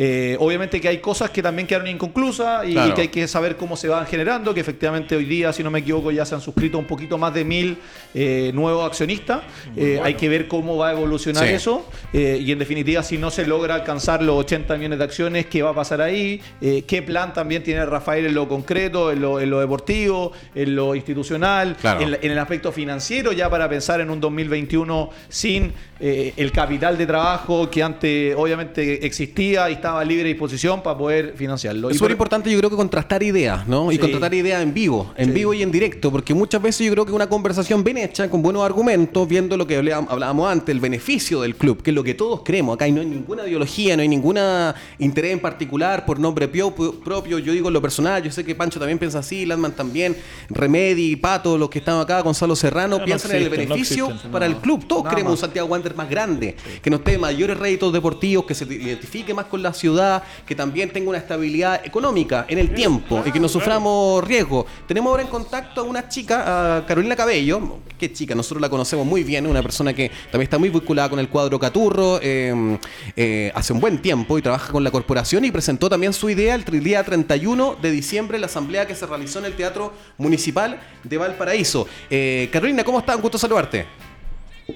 Eh, 0.00 0.36
obviamente 0.38 0.80
que 0.80 0.86
hay 0.86 0.98
cosas 0.98 1.30
que 1.30 1.42
también 1.42 1.66
quedaron 1.66 1.88
inconclusas 1.88 2.64
y, 2.68 2.72
Claro. 2.72 2.94
que 2.94 3.00
hay 3.00 3.08
que 3.08 3.26
saber 3.26 3.56
cómo 3.56 3.76
se 3.76 3.88
van 3.88 4.06
generando, 4.06 4.54
que 4.54 4.60
efectivamente 4.60 5.16
hoy 5.16 5.24
día, 5.24 5.52
si 5.52 5.64
no 5.64 5.72
me 5.72 5.80
equivoco, 5.80 6.12
ya 6.12 6.24
se 6.24 6.36
han 6.36 6.40
suscrito 6.40 6.78
un 6.78 6.84
poquito 6.84 7.18
más 7.18 7.34
de 7.34 7.44
mil 7.44 7.78
eh, 8.14 8.52
nuevos 8.54 8.86
accionistas. 8.86 9.40
Eh, 9.76 9.98
Hay 10.04 10.14
que 10.14 10.28
ver 10.28 10.46
cómo 10.46 10.76
va 10.76 10.90
a 10.90 10.92
evolucionar 10.92 11.48
Sí. 11.48 11.54
eso 11.54 11.84
y 12.12 12.52
en 12.52 12.58
definitiva 12.60 13.02
si 13.02 13.18
no 13.18 13.30
se 13.32 13.44
logra 13.44 13.74
alcanzar 13.74 14.22
los 14.22 14.36
80 14.36 14.76
millones 14.76 14.98
de 14.98 15.04
acciones, 15.04 15.46
¿qué 15.46 15.62
va 15.62 15.70
a 15.70 15.74
pasar 15.74 16.00
ahí? 16.00 16.40
¿Qué 16.60 17.02
plan 17.04 17.32
también 17.32 17.64
tiene 17.64 17.84
Rafael 17.84 18.24
en 18.26 18.34
lo 18.34 18.46
concreto, 18.48 19.10
en 19.10 19.20
lo, 19.20 19.40
en 19.40 19.50
lo 19.50 19.58
deportivo, 19.58 20.30
en 20.54 20.76
lo 20.76 20.94
institucional, 20.94 21.76
Claro. 21.80 22.00
en, 22.02 22.12
la- 22.12 22.18
en 22.22 22.30
el 22.30 22.38
aspecto 22.38 22.70
financiero, 22.70 23.32
ya 23.32 23.50
para 23.50 23.68
pensar 23.68 24.00
en 24.00 24.10
un 24.10 24.20
2021 24.20 25.10
sin 25.28 25.72
el 26.00 26.52
capital 26.52 26.96
de 26.96 27.06
trabajo 27.06 27.68
que 27.68 27.82
antes 27.82 28.32
obviamente 28.36 29.04
existía 29.04 29.68
y 29.68 29.74
estaba 29.88 30.00
a 30.02 30.04
libre 30.04 30.28
disposición 30.28 30.82
para 30.82 30.98
poder 30.98 31.34
financiarlo? 31.36 31.88
Es 31.88 31.96
Y 31.96 31.98
súper 31.98 32.08
por- 32.10 32.12
importante, 32.16 32.50
yo 32.50 32.58
creo 32.58 32.68
que 32.70 32.76
contrastar 32.76 33.22
ideas, 33.22 33.66
¿no? 33.66 33.90
Y 33.90 33.94
Sí. 33.94 34.00
contrastar 34.00 34.34
ideas 34.34 34.62
en 34.62 34.74
vivo, 34.74 35.12
en 35.16 35.26
Sí. 35.26 35.32
vivo 35.32 35.54
y 35.54 35.62
en 35.62 35.70
directo, 35.72 36.12
porque 36.12 36.34
muchas 36.34 36.60
veces 36.60 36.86
yo 36.86 36.92
creo 36.92 37.06
que 37.06 37.12
una 37.12 37.28
conversación 37.28 37.82
bien 37.82 37.96
hecha, 37.98 38.28
con 38.28 38.42
buenos 38.42 38.62
argumentos, 38.64 39.26
viendo 39.26 39.56
lo 39.56 39.66
que 39.66 39.76
hablábamos 39.76 40.12
hablábamos 40.12 40.50
antes, 40.50 40.74
el 40.74 40.80
beneficio 40.80 41.40
del 41.40 41.54
club, 41.56 41.82
que 41.82 41.90
es 41.90 41.94
lo 41.94 42.04
que 42.04 42.12
todos 42.14 42.42
creemos. 42.44 42.74
Acá 42.74 42.86
y 42.86 42.92
no 42.92 43.00
hay 43.00 43.06
ninguna 43.06 43.46
ideología, 43.46 43.96
no 43.96 44.02
hay 44.02 44.08
ninguna 44.08 44.74
interés 44.98 45.32
en 45.32 45.40
particular 45.40 46.04
por 46.04 46.18
nombre 46.20 46.52
pio- 46.52 46.74
propio. 47.02 47.38
Yo 47.38 47.52
digo 47.52 47.68
en 47.68 47.74
lo 47.74 47.80
personal, 47.80 48.22
yo 48.22 48.30
sé 48.30 48.44
que 48.44 48.54
Pancho 48.54 48.78
también 48.78 48.98
piensa 48.98 49.20
así, 49.20 49.46
Landman 49.46 49.72
también, 49.72 50.16
Remedy, 50.50 51.16
Pato, 51.16 51.56
los 51.56 51.70
que 51.70 51.78
están 51.78 51.98
acá, 52.00 52.20
Gonzalo 52.20 52.54
Serrano, 52.56 52.96
No, 52.96 52.98
no 52.98 53.04
piensan 53.06 53.30
en 53.32 53.36
el 53.38 53.44
no 53.44 53.50
beneficio 53.50 54.06
existen, 54.08 54.30
para 54.30 54.44
el 54.46 54.56
club. 54.56 54.86
Todos 54.86 55.04
Nada 55.04 55.14
queremos 55.14 55.32
un. 55.34 55.38
Santiago 55.38 55.68
Wander 55.68 55.94
más 55.94 56.10
grande, 56.10 56.56
que 56.82 56.90
nos 56.90 57.02
dé 57.04 57.16
mayores 57.18 57.56
réditos 57.58 57.92
deportivos, 57.92 58.44
que 58.44 58.54
se 58.54 58.64
identifique 58.64 59.32
más 59.34 59.46
con 59.46 59.62
la 59.62 59.72
ciudad, 59.78 60.22
que 60.46 60.54
también 60.54 60.90
tenga 60.90 61.08
una 61.08 61.18
estabilidad 61.18 61.84
económica 61.84 62.46
en 62.48 62.58
el 62.58 62.74
tiempo 62.74 63.22
y 63.24 63.32
que 63.32 63.40
no 63.40 63.48
suframos 63.48 64.22
riesgo. 64.24 64.66
Tenemos 64.86 65.10
ahora 65.10 65.22
en 65.22 65.28
contacto 65.28 65.80
a 65.80 65.84
una 65.84 66.08
chica, 66.08 66.76
a 66.76 66.86
Carolina 66.86 67.16
Cabello, 67.16 67.78
que 67.98 68.12
chica, 68.12 68.34
nosotros 68.34 68.60
la 68.60 68.68
conocemos 68.68 69.06
muy 69.06 69.24
bien, 69.24 69.46
una 69.46 69.62
persona 69.62 69.92
que 69.92 70.10
también 70.30 70.42
está 70.42 70.58
muy 70.58 70.68
vinculada 70.68 71.08
con 71.08 71.18
el 71.18 71.28
cuadro 71.28 71.58
Caturro 71.58 72.18
eh, 72.22 72.78
eh, 73.16 73.52
hace 73.54 73.72
un 73.72 73.80
buen 73.80 74.00
tiempo 74.00 74.38
y 74.38 74.42
trabaja 74.42 74.72
con 74.72 74.84
la 74.84 74.90
corporación 74.90 75.44
y 75.44 75.50
presentó 75.50 75.88
también 75.88 76.12
su 76.12 76.30
idea 76.30 76.54
el 76.54 76.64
día 76.64 77.02
31 77.02 77.76
de 77.80 77.90
diciembre 77.90 78.36
en 78.36 78.42
la 78.42 78.46
asamblea 78.46 78.86
que 78.86 78.94
se 78.94 79.06
realizó 79.06 79.38
en 79.38 79.46
el 79.46 79.54
Teatro 79.54 79.92
Municipal 80.16 80.80
de 81.04 81.18
Valparaíso. 81.18 81.86
Eh, 82.10 82.48
Carolina, 82.52 82.84
¿cómo 82.84 82.98
estás? 82.98 83.16
Un 83.16 83.22
gusto 83.22 83.38
saludarte. 83.38 83.86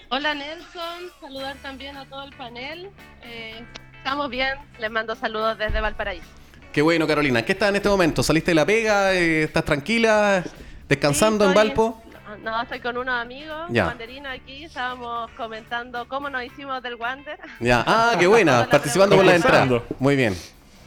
Hola 0.09 0.34
Nelson, 0.34 1.11
saludar 1.20 1.57
también 1.62 1.96
a 1.96 2.07
todo 2.07 2.24
el 2.24 2.34
panel. 2.36 2.90
Estamos 4.03 4.28
bien, 4.30 4.55
les 4.80 4.90
mando 4.90 5.14
saludos 5.14 5.57
desde 5.59 5.80
Valparaíso. 5.80 6.26
Qué 6.72 6.82
bueno, 6.82 7.07
Carolina. 7.07 7.42
¿Qué 7.44 7.53
estás 7.53 7.68
en 7.68 7.76
este 7.76 7.88
momento? 7.88 8.22
¿Saliste 8.22 8.50
de 8.50 8.55
la 8.57 8.66
pega? 8.66 9.14
Eh, 9.14 9.44
¿Estás 9.44 9.64
tranquila? 9.64 10.42
¿Descansando 10.88 11.44
Sí, 11.44 11.48
en 11.50 11.55
Valpo? 11.55 12.03
No, 12.42 12.62
estoy 12.62 12.80
con 12.80 12.96
unos 12.96 13.14
amigos, 13.14 13.66
Ya. 13.70 13.86
Wanderinos 13.86 14.32
aquí, 14.32 14.64
estábamos 14.64 15.30
comentando 15.32 16.09
cómo 16.09 16.30
nos 16.30 16.42
hicimos 16.42 16.82
del 16.82 16.94
Wander. 16.96 17.38
Ya. 17.61 17.84
Ah, 17.86 18.16
qué 18.18 18.26
buena. 18.26 18.66
Participando 18.70 19.16
por 19.16 19.24
la 19.24 19.36
entrada. 19.36 19.82
Muy 19.98 20.16
bien. 20.16 20.34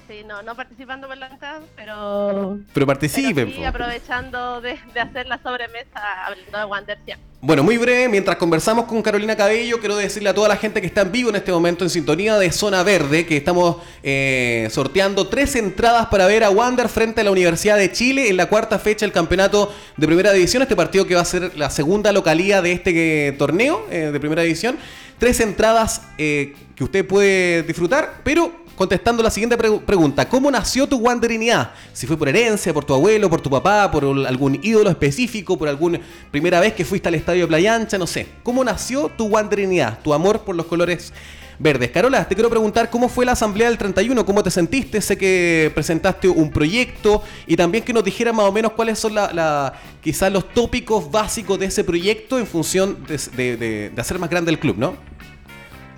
Sí, 0.07 0.23
no, 0.23 0.43
no 0.43 0.53
participando 0.53 1.07
por 1.07 1.17
la 1.17 1.25
entrada, 1.27 1.61
pero, 1.75 2.27
Pero 2.27 2.59
pero 2.75 2.85
participen. 2.85 3.51
sí 3.51 3.57
po. 3.59 3.65
aprovechando 3.67 4.61
de, 4.61 4.77
de 4.93 4.99
hacer 4.99 5.25
la 5.25 5.39
sobremesa 5.41 5.99
hablando 6.27 6.59
de 6.59 6.65
Wander 6.65 6.99
siempre. 7.05 7.25
Bueno, 7.47 7.61
muy 7.61 7.77
breve, 7.77 8.09
mientras 8.09 8.37
conversamos 8.37 8.85
con 8.85 9.03
Carolina 9.03 9.35
Cabello, 9.35 9.79
quiero 9.79 9.95
decirle 9.97 10.29
a 10.29 10.33
toda 10.33 10.47
la 10.47 10.57
gente 10.57 10.81
que 10.81 10.87
está 10.87 11.01
en 11.01 11.11
vivo 11.11 11.29
en 11.29 11.35
este 11.35 11.51
momento 11.51 11.83
en 11.83 11.91
sintonía 11.91 12.39
de 12.39 12.51
Zona 12.51 12.81
Verde 12.81 13.27
que 13.27 13.37
estamos 13.37 13.77
eh, 14.01 14.67
sorteando 14.71 15.27
tres 15.27 15.55
entradas 15.55 16.07
para 16.07 16.25
ver 16.25 16.43
a 16.43 16.49
Wander 16.49 16.89
frente 16.89 17.21
a 17.21 17.23
la 17.23 17.29
Universidad 17.29 17.77
de 17.77 17.91
Chile 17.91 18.29
en 18.29 18.37
la 18.37 18.47
cuarta 18.49 18.79
fecha 18.79 19.05
del 19.05 19.13
campeonato 19.13 19.71
de 19.95 20.07
Primera 20.07 20.33
División, 20.33 20.63
este 20.63 20.75
partido 20.75 21.05
que 21.05 21.13
va 21.13 21.21
a 21.21 21.25
ser 21.25 21.55
la 21.55 21.69
segunda 21.69 22.11
localía 22.11 22.63
de 22.63 22.71
este 22.71 23.27
eh, 23.27 23.31
torneo 23.33 23.85
eh, 23.91 24.09
de 24.11 24.19
Primera 24.19 24.41
División. 24.41 24.79
Tres 25.19 25.39
entradas 25.39 26.01
que 26.17 26.55
usted 26.79 27.05
puede 27.05 27.61
disfrutar, 27.61 28.21
pero 28.23 28.64
contestando 28.75 29.23
la 29.23 29.29
siguiente 29.29 29.57
pre- 29.57 29.79
pregunta. 29.79 30.27
¿Cómo 30.27 30.51
nació 30.51 30.87
tu 30.87 30.97
wanderinidad? 30.97 31.71
Si 31.93 32.05
fue 32.07 32.17
por 32.17 32.27
herencia, 32.29 32.73
por 32.73 32.83
tu 32.85 32.93
abuelo, 32.93 33.29
por 33.29 33.41
tu 33.41 33.49
papá, 33.49 33.89
por 33.91 34.03
algún 34.03 34.59
ídolo 34.61 34.89
específico, 34.89 35.57
por 35.57 35.67
alguna 35.67 35.99
primera 36.31 36.59
vez 36.59 36.73
que 36.73 36.85
fuiste 36.85 37.07
al 37.07 37.15
estadio 37.15 37.41
de 37.43 37.47
Playa 37.47 37.75
Ancha, 37.75 37.97
no 37.97 38.07
sé. 38.07 38.27
¿Cómo 38.43 38.63
nació 38.63 39.09
tu 39.09 39.25
wanderinidad? 39.27 39.99
Tu 40.03 40.13
amor 40.13 40.41
por 40.41 40.55
los 40.55 40.65
colores 40.65 41.13
verdes. 41.57 41.89
Carola, 41.91 42.27
te 42.27 42.35
quiero 42.35 42.49
preguntar 42.49 42.89
cómo 42.89 43.07
fue 43.07 43.25
la 43.25 43.31
asamblea 43.31 43.69
del 43.69 43.77
31, 43.77 44.25
cómo 44.25 44.43
te 44.43 44.51
sentiste, 44.51 44.99
sé 44.99 45.17
que 45.17 45.71
presentaste 45.73 46.27
un 46.27 46.51
proyecto 46.51 47.23
y 47.47 47.55
también 47.55 47.81
que 47.83 47.93
nos 47.93 48.03
dijeras 48.03 48.33
más 48.35 48.45
o 48.45 48.51
menos 48.51 48.73
cuáles 48.73 48.99
son 48.99 49.15
la, 49.15 49.31
la- 49.31 49.73
quizás 50.03 50.29
los 50.33 50.49
tópicos 50.53 51.09
básicos 51.09 51.57
de 51.57 51.67
ese 51.67 51.85
proyecto 51.85 52.37
en 52.37 52.45
función 52.45 52.97
de, 53.07 53.17
de- 53.37 53.55
de- 53.57 53.89
de 53.91 54.01
hacer 54.01 54.19
más 54.19 54.29
grande 54.29 54.51
el 54.51 54.59
club, 54.59 54.75
¿no? 54.77 55.14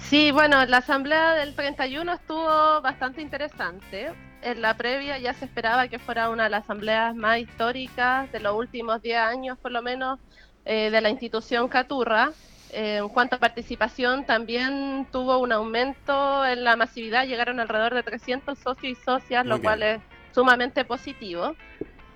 Sí, 0.10 0.32
bueno, 0.32 0.66
la 0.66 0.78
asamblea 0.78 1.34
del 1.36 1.53
31 1.53 2.14
estuvo 2.14 2.82
bastante 2.82 3.22
interesante. 3.22 4.14
En 4.41 4.62
la 4.62 4.78
previa 4.78 5.18
ya 5.18 5.34
se 5.34 5.43
esperaba 5.43 5.89
que 5.89 5.99
fuera 5.99 6.30
una 6.30 6.45
de 6.45 6.49
las 6.49 6.64
asambleas 6.64 7.14
más 7.14 7.39
históricas 7.39 8.32
de 8.32 8.39
los 8.39 8.55
últimos 8.55 9.01
10 9.01 9.18
años, 9.18 9.58
por 9.60 9.72
lo 9.74 9.82
menos, 9.82 10.20
eh, 10.64 10.89
de 10.91 11.01
la 11.01 11.10
institución 11.10 11.68
Caturra. 11.68 12.32
Eh, 12.70 12.97
en 12.97 13.10
cuanto 13.10 13.36
a 13.36 13.39
participación, 13.39 14.26
también 14.26 15.08
tuvo 15.12 15.39
un 15.39 15.51
aumento 15.51 16.45
en 16.45 16.64
la 16.64 16.78
masividad, 16.78 17.26
llegaron 17.26 17.60
alrededor 17.60 17.93
de 17.93 18.03
300 18.03 18.58
socios 18.60 18.97
y 18.97 19.03
socias, 19.03 19.43
Muy 19.43 19.49
lo 19.49 19.55
bien. 19.55 19.64
cual 19.64 19.84
es 19.84 20.01
sumamente 20.34 20.86
positivo. 20.86 21.53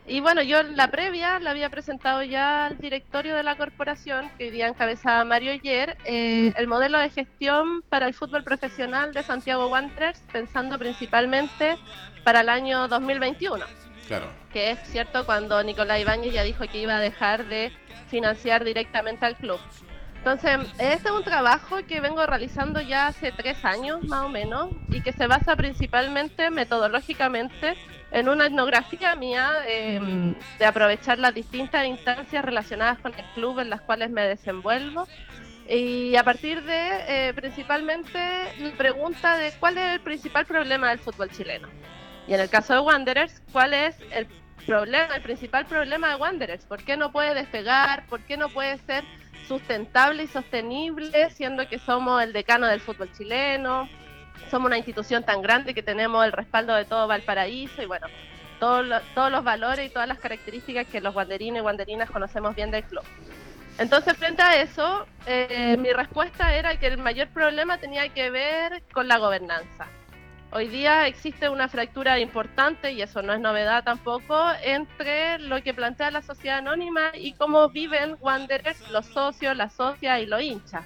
Y 0.08 0.20
bueno, 0.20 0.42
yo 0.42 0.60
en 0.60 0.76
la 0.76 0.90
previa 0.90 1.40
la 1.40 1.52
había 1.52 1.70
presentado 1.70 2.24
ya 2.24 2.66
al 2.66 2.78
directorio 2.80 3.36
de 3.36 3.44
la 3.44 3.56
corporación, 3.56 4.30
que 4.38 4.46
hoy 4.46 4.50
día 4.50 4.68
encabezaba 4.68 5.24
Mario 5.24 5.52
ayer, 5.52 5.96
eh, 6.06 6.54
el 6.58 6.68
modelo 6.68 6.98
de 6.98 7.10
gestión 7.10 7.84
para 7.84 8.08
el 8.08 8.14
fútbol 8.14 8.44
profesional 8.44 9.14
de 9.14 9.24
Santiago 9.24 9.68
Wanderers, 9.68 10.22
pensando 10.32 10.78
principalmente 10.80 11.78
para 12.24 12.42
el 12.42 12.50
año 12.50 12.88
2021 12.88 13.66
Claro. 14.08 14.26
que 14.52 14.72
es 14.72 14.80
cierto 14.86 15.26
cuando 15.26 15.64
Nicolás 15.64 16.02
Ibáñez 16.02 16.34
ya 16.34 16.44
dijo 16.44 16.66
que 16.68 16.80
iba 16.80 16.98
a 16.98 17.00
dejar 17.00 17.46
de 17.46 17.72
financiar 18.10 18.66
directamente 18.66 19.26
al 19.26 19.36
club. 19.38 19.60
Entonces, 20.24 20.60
este 20.78 21.10
es 21.10 21.16
un 21.16 21.24
trabajo 21.24 21.78
que 21.88 22.00
vengo 22.00 22.24
realizando 22.28 22.80
ya 22.80 23.08
hace 23.08 23.32
tres 23.32 23.66
años 23.66 24.04
más 24.04 24.22
o 24.22 24.30
menos 24.30 24.70
y 24.90 25.02
que 25.02 25.14
se 25.14 25.26
basa 25.26 25.56
principalmente 25.56 26.52
metodológicamente 26.52 27.76
en 28.12 28.30
una 28.30 28.46
etnografía 28.46 29.16
mía 29.16 29.50
eh, 29.66 30.36
de 30.60 30.66
aprovechar 30.66 31.18
las 31.18 31.34
distintas 31.34 31.88
instancias 31.88 32.46
relacionadas 32.46 33.00
con 33.00 33.16
el 33.16 33.26
club 33.34 33.62
en 33.62 33.72
las 33.72 33.82
cuales 33.82 34.12
me 34.12 34.22
desenvuelvo 34.22 35.08
y 35.68 36.16
a 36.16 36.24
partir 36.24 36.62
de 36.66 37.30
eh, 37.30 37.34
principalmente 37.34 38.20
la 38.60 38.72
pregunta 38.78 39.38
de 39.38 39.52
cuál 39.60 39.80
es 39.80 39.94
el 39.94 40.02
principal 40.02 40.46
problema 40.46 40.90
del 40.90 41.00
fútbol 41.00 41.32
chileno. 41.32 41.68
Y 42.28 42.36
en 42.36 42.42
el 42.42 42.50
caso 42.50 42.74
de 42.74 42.80
Wanderers, 42.82 43.42
¿cuál 43.52 43.74
es 43.74 43.96
el 44.12 44.28
problema, 44.68 45.16
el 45.16 45.24
principal 45.24 45.66
problema 45.66 46.10
de 46.10 46.16
Wanderers? 46.18 46.66
¿Por 46.66 46.84
qué 46.84 46.96
no 46.96 47.12
puede 47.12 47.34
despegar? 47.34 48.06
¿Por 48.06 48.20
qué 48.20 48.38
no 48.38 48.50
puede 48.50 48.78
ser 48.78 49.04
sustentable 49.48 50.24
y 50.24 50.28
sostenible, 50.28 51.30
siendo 51.32 51.68
que 51.68 51.80
somos 51.80 52.22
el 52.24 52.34
decano 52.34 52.68
del 52.68 52.80
fútbol 52.80 53.12
chileno? 53.14 53.90
Somos 54.50 54.68
una 54.68 54.78
institución 54.78 55.24
tan 55.24 55.42
grande 55.42 55.74
que 55.74 55.84
tenemos 55.84 56.26
el 56.26 56.32
respaldo 56.32 56.74
de 56.76 56.86
todo 56.86 57.08
Valparaíso 57.08 57.82
y 57.82 57.86
bueno, 57.86 58.08
todos 58.60 58.86
los, 58.86 59.02
todos 59.16 59.32
los 59.32 59.44
valores 59.44 59.86
y 59.86 59.90
todas 59.90 60.08
las 60.08 60.20
características 60.20 60.88
que 60.88 61.02
los 61.02 61.16
wanderinos 61.16 61.60
y 61.60 61.66
wanderinas 61.66 62.10
conocemos 62.10 62.56
bien 62.56 62.72
del 62.72 62.84
club. 62.84 63.04
Entonces, 63.78 64.16
frente 64.18 64.42
a 64.42 64.62
eso, 64.62 65.08
eh, 65.26 65.76
mi 65.80 65.92
respuesta 65.92 66.54
era 66.56 66.78
que 66.78 66.88
el 66.88 66.98
mayor 66.98 67.30
problema 67.30 67.78
tenía 67.78 68.10
que 68.10 68.30
ver 68.30 68.84
con 68.94 69.08
la 69.08 69.18
gobernanza. 69.18 69.88
Hoy 70.54 70.68
día 70.68 71.08
existe 71.08 71.48
una 71.48 71.70
fractura 71.70 72.20
importante, 72.20 72.92
y 72.92 73.02
eso 73.02 73.22
no 73.22 73.32
es 73.32 73.40
novedad 73.40 73.86
tampoco, 73.86 74.38
entre 74.62 75.40
lo 75.40 75.64
que 75.64 75.74
plantea 75.74 76.12
la 76.12 76.22
sociedad 76.22 76.58
anónima 76.58 77.12
y 77.14 77.32
cómo 77.34 77.70
viven 77.70 78.18
Wanderers, 78.20 78.90
los 78.90 79.06
socios, 79.06 79.56
las 79.56 79.72
socias 79.74 80.20
y 80.20 80.26
los 80.26 80.42
hinchas. 80.42 80.84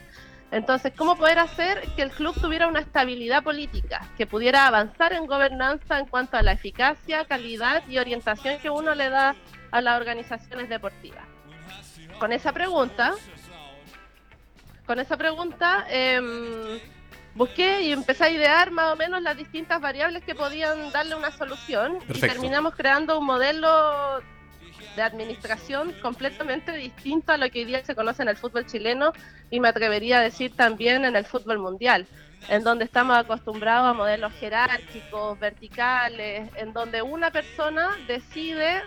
Entonces, 0.51 0.93
¿cómo 0.95 1.17
poder 1.17 1.39
hacer 1.39 1.81
que 1.95 2.03
el 2.03 2.11
club 2.11 2.39
tuviera 2.39 2.67
una 2.67 2.79
estabilidad 2.79 3.43
política, 3.43 4.07
que 4.15 4.27
pudiera 4.27 4.67
avanzar 4.67 5.13
en 5.13 5.25
gobernanza 5.25 5.97
en 5.97 6.05
cuanto 6.05 6.37
a 6.37 6.43
la 6.43 6.51
eficacia, 6.51 7.25
calidad 7.25 7.81
y 7.87 7.97
orientación 7.97 8.59
que 8.59 8.69
uno 8.69 8.93
le 8.93 9.09
da 9.09 9.35
a 9.71 9.81
las 9.81 9.99
organizaciones 9.99 10.69
deportivas? 10.69 11.25
Con 12.19 12.31
esa 12.31 12.53
pregunta, 12.53 13.15
con 14.85 14.99
esa 14.99 15.17
pregunta, 15.17 15.87
em, 15.89 16.79
busqué 17.35 17.81
y 17.81 17.91
empecé 17.91 18.23
a 18.23 18.29
idear 18.29 18.71
más 18.71 18.93
o 18.93 18.95
menos 18.95 19.21
las 19.21 19.37
distintas 19.37 19.79
variables 19.81 20.23
que 20.23 20.33
podían 20.33 20.91
darle 20.91 21.15
una 21.15 21.31
solución 21.31 21.99
y 22.07 22.19
terminamos 22.19 22.75
creando 22.75 23.19
un 23.19 23.25
modelo 23.25 24.21
de 24.95 25.01
administración 25.01 25.93
completamente 26.01 26.71
distinto 26.71 27.33
a 27.33 27.37
lo 27.37 27.49
que 27.49 27.59
hoy 27.59 27.65
día 27.65 27.83
se 27.83 27.95
conoce 27.95 28.23
en 28.23 28.29
el 28.29 28.37
fútbol 28.37 28.65
chileno 28.65 29.11
y 29.51 29.59
me 29.59 29.67
atrevería 29.67 30.19
a 30.19 30.21
decir 30.21 30.55
también 30.55 31.03
en 31.03 31.15
el 31.17 31.25
fútbol 31.25 31.59
mundial, 31.59 32.07
en 32.47 32.63
donde 32.63 32.85
estamos 32.85 33.17
acostumbrados 33.17 33.89
a 33.89 33.93
modelos 33.93 34.31
jerárquicos, 34.33 35.37
verticales, 35.39 36.49
en 36.55 36.71
donde 36.71 37.01
una 37.01 37.31
persona 37.31 37.89
decide 38.07 38.81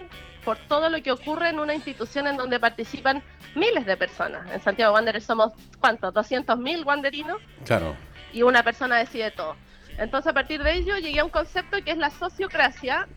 por 0.44 0.56
todo 0.56 0.88
lo 0.88 1.02
que 1.02 1.12
ocurre 1.12 1.50
en 1.50 1.58
una 1.58 1.74
institución 1.74 2.26
en 2.26 2.38
donde 2.38 2.58
participan 2.58 3.22
miles 3.54 3.84
de 3.84 3.96
personas. 3.98 4.50
En 4.50 4.62
Santiago 4.62 4.94
Wanderers 4.94 5.24
somos, 5.24 5.52
¿cuántos? 5.78 6.14
200.000 6.14 6.86
wanderinos 6.86 7.38
Claro. 7.66 7.94
Y 8.32 8.42
una 8.42 8.62
persona 8.62 8.96
decide 8.96 9.30
todo. 9.30 9.56
Entonces, 9.98 10.30
a 10.30 10.34
partir 10.34 10.62
de 10.62 10.74
ello, 10.74 10.96
llegué 10.96 11.20
a 11.20 11.24
un 11.24 11.30
concepto 11.30 11.82
que 11.84 11.90
es 11.90 11.98
la 11.98 12.10
sociocracia, 12.10 13.08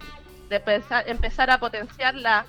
de 0.49 0.59
pensar- 0.59 1.03
empezar 1.07 1.49
a 1.49 1.59
potenciar 1.59 2.15
la 2.15 2.45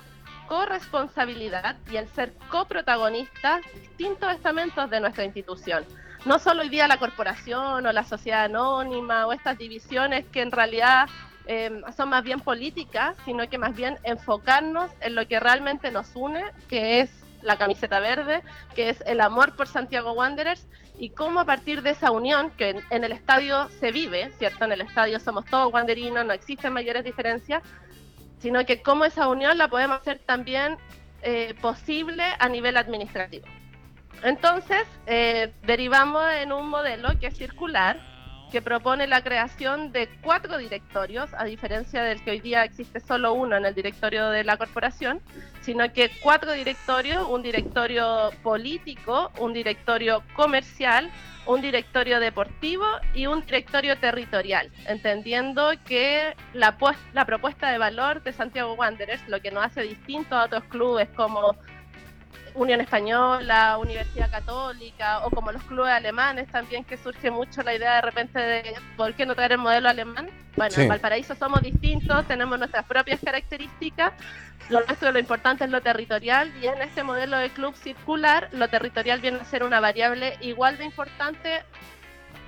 corresponsabilidad 0.47 1.77
y 1.91 1.97
el 1.97 2.07
ser 2.09 2.33
coprotagonistas 2.49 3.61
distintos 3.73 4.31
estamentos 4.33 4.89
de 4.89 4.99
nuestra 4.99 5.23
institución. 5.23 5.85
No 6.25 6.39
solo 6.39 6.61
hoy 6.61 6.69
día 6.69 6.87
la 6.87 6.97
corporación 6.97 7.85
o 7.85 7.91
la 7.91 8.03
sociedad 8.03 8.45
anónima 8.45 9.25
o 9.27 9.33
estas 9.33 9.57
divisiones 9.57 10.25
que 10.27 10.41
en 10.41 10.51
realidad 10.51 11.07
eh, 11.45 11.81
son 11.95 12.09
más 12.09 12.23
bien 12.23 12.39
políticas, 12.39 13.15
sino 13.25 13.47
que 13.49 13.57
más 13.57 13.75
bien 13.75 13.97
enfocarnos 14.03 14.89
en 15.01 15.15
lo 15.15 15.27
que 15.27 15.39
realmente 15.39 15.91
nos 15.91 16.15
une, 16.15 16.41
que 16.69 17.01
es 17.01 17.22
la 17.43 17.57
camiseta 17.57 17.99
verde, 17.99 18.41
que 18.75 18.89
es 18.89 19.01
el 19.05 19.21
amor 19.21 19.55
por 19.55 19.67
Santiago 19.67 20.13
Wanderers 20.13 20.67
y 20.97 21.09
cómo 21.09 21.39
a 21.39 21.45
partir 21.45 21.81
de 21.81 21.91
esa 21.91 22.11
unión, 22.11 22.51
que 22.51 22.81
en, 22.89 23.03
el 23.03 23.11
estadio 23.11 23.69
se 23.79 23.91
vive, 23.91 24.31
¿cierto? 24.37 24.65
En 24.65 24.71
el 24.71 24.81
estadio 24.81 25.19
somos 25.19 25.45
todos 25.45 25.73
wanderinos, 25.73 26.25
no 26.25 26.33
existen 26.33 26.73
mayores 26.73 27.03
diferencias, 27.03 27.63
sino 28.39 28.65
que 28.65 28.81
cómo 28.81 29.05
esa 29.05 29.27
unión 29.27 29.57
la 29.57 29.67
podemos 29.67 30.01
hacer 30.01 30.19
también 30.19 30.77
eh, 31.21 31.55
posible 31.61 32.23
a 32.39 32.49
nivel 32.49 32.77
administrativo. 32.77 33.47
Entonces, 34.23 34.83
eh, 35.05 35.53
derivamos 35.63 36.23
en 36.33 36.51
un 36.51 36.69
modelo 36.69 37.17
que 37.19 37.27
es 37.27 37.37
circular, 37.37 37.99
que 38.53 38.61
propone 38.61 39.07
la 39.07 39.23
creación 39.23 39.91
de 39.91 40.07
cuatro 40.21 40.59
directorios, 40.59 41.27
a 41.35 41.43
diferencia 41.45 42.03
del 42.03 42.23
que 42.23 42.29
hoy 42.29 42.39
día 42.39 42.63
existe 42.63 42.99
solo 42.99 43.33
uno 43.33 43.57
en 43.57 43.65
el 43.65 43.73
directorio 43.73 44.29
de 44.29 44.43
la 44.43 44.57
corporación, 44.57 45.21
sino 45.61 45.91
que 45.91 46.11
cuatro 46.21 46.51
directorios, 46.51 47.27
un 47.27 47.41
directorio 47.41 48.29
político, 48.43 49.31
un 49.39 49.53
directorio 49.53 50.21
comercial, 50.35 51.09
un 51.47 51.61
directorio 51.61 52.19
deportivo 52.19 52.85
y 53.15 53.25
un 53.25 53.41
directorio 53.41 53.97
territorial, 53.97 54.71
entendiendo 54.85 55.71
que 55.83 56.35
la, 56.53 56.77
la 57.13 57.25
propuesta 57.25 57.71
de 57.71 57.79
valor 57.79 58.21
de 58.21 58.33
Santiago 58.33 58.73
Wanderers, 58.73 59.27
lo 59.29 59.41
que 59.41 59.49
nos 59.49 59.65
hace 59.65 59.81
distinto 59.81 60.35
a 60.35 60.45
otros 60.45 60.63
clubes 60.65 61.09
como 61.15 61.57
Unión 62.55 62.81
Española, 62.81 63.77
Universidad 63.79 64.29
Católica 64.29 65.25
o 65.25 65.29
como 65.29 65.51
los 65.51 65.63
clubes 65.63 65.91
alemanes 65.91 66.47
también 66.51 66.83
que 66.83 66.97
surge 66.97 67.31
mucho 67.31 67.61
la 67.63 67.73
idea 67.75 67.95
de 67.95 68.01
repente 68.01 68.39
de 68.39 68.75
por 68.97 69.13
qué 69.13 69.25
no 69.25 69.35
traer 69.35 69.53
el 69.53 69.57
modelo 69.57 69.89
alemán. 69.89 70.29
Bueno, 70.55 70.71
Sí. 70.75 70.81
en 70.81 70.87
Valparaíso 70.89 71.35
somos 71.35 71.61
distintos, 71.61 72.27
tenemos 72.27 72.59
nuestras 72.59 72.85
propias 72.85 73.19
características, 73.23 74.13
lo 74.69 74.81
nuestro 74.85 75.11
lo 75.11 75.19
importante 75.19 75.63
es 75.63 75.69
lo 75.71 75.81
territorial 75.81 76.51
y 76.61 76.67
en 76.67 76.81
este 76.81 77.03
modelo 77.03 77.37
de 77.37 77.49
club 77.49 77.75
circular 77.75 78.49
lo 78.51 78.67
territorial 78.69 79.19
viene 79.19 79.39
a 79.39 79.45
ser 79.45 79.63
una 79.63 79.79
variable 79.79 80.37
igual 80.41 80.77
de 80.77 80.85
importante 80.85 81.63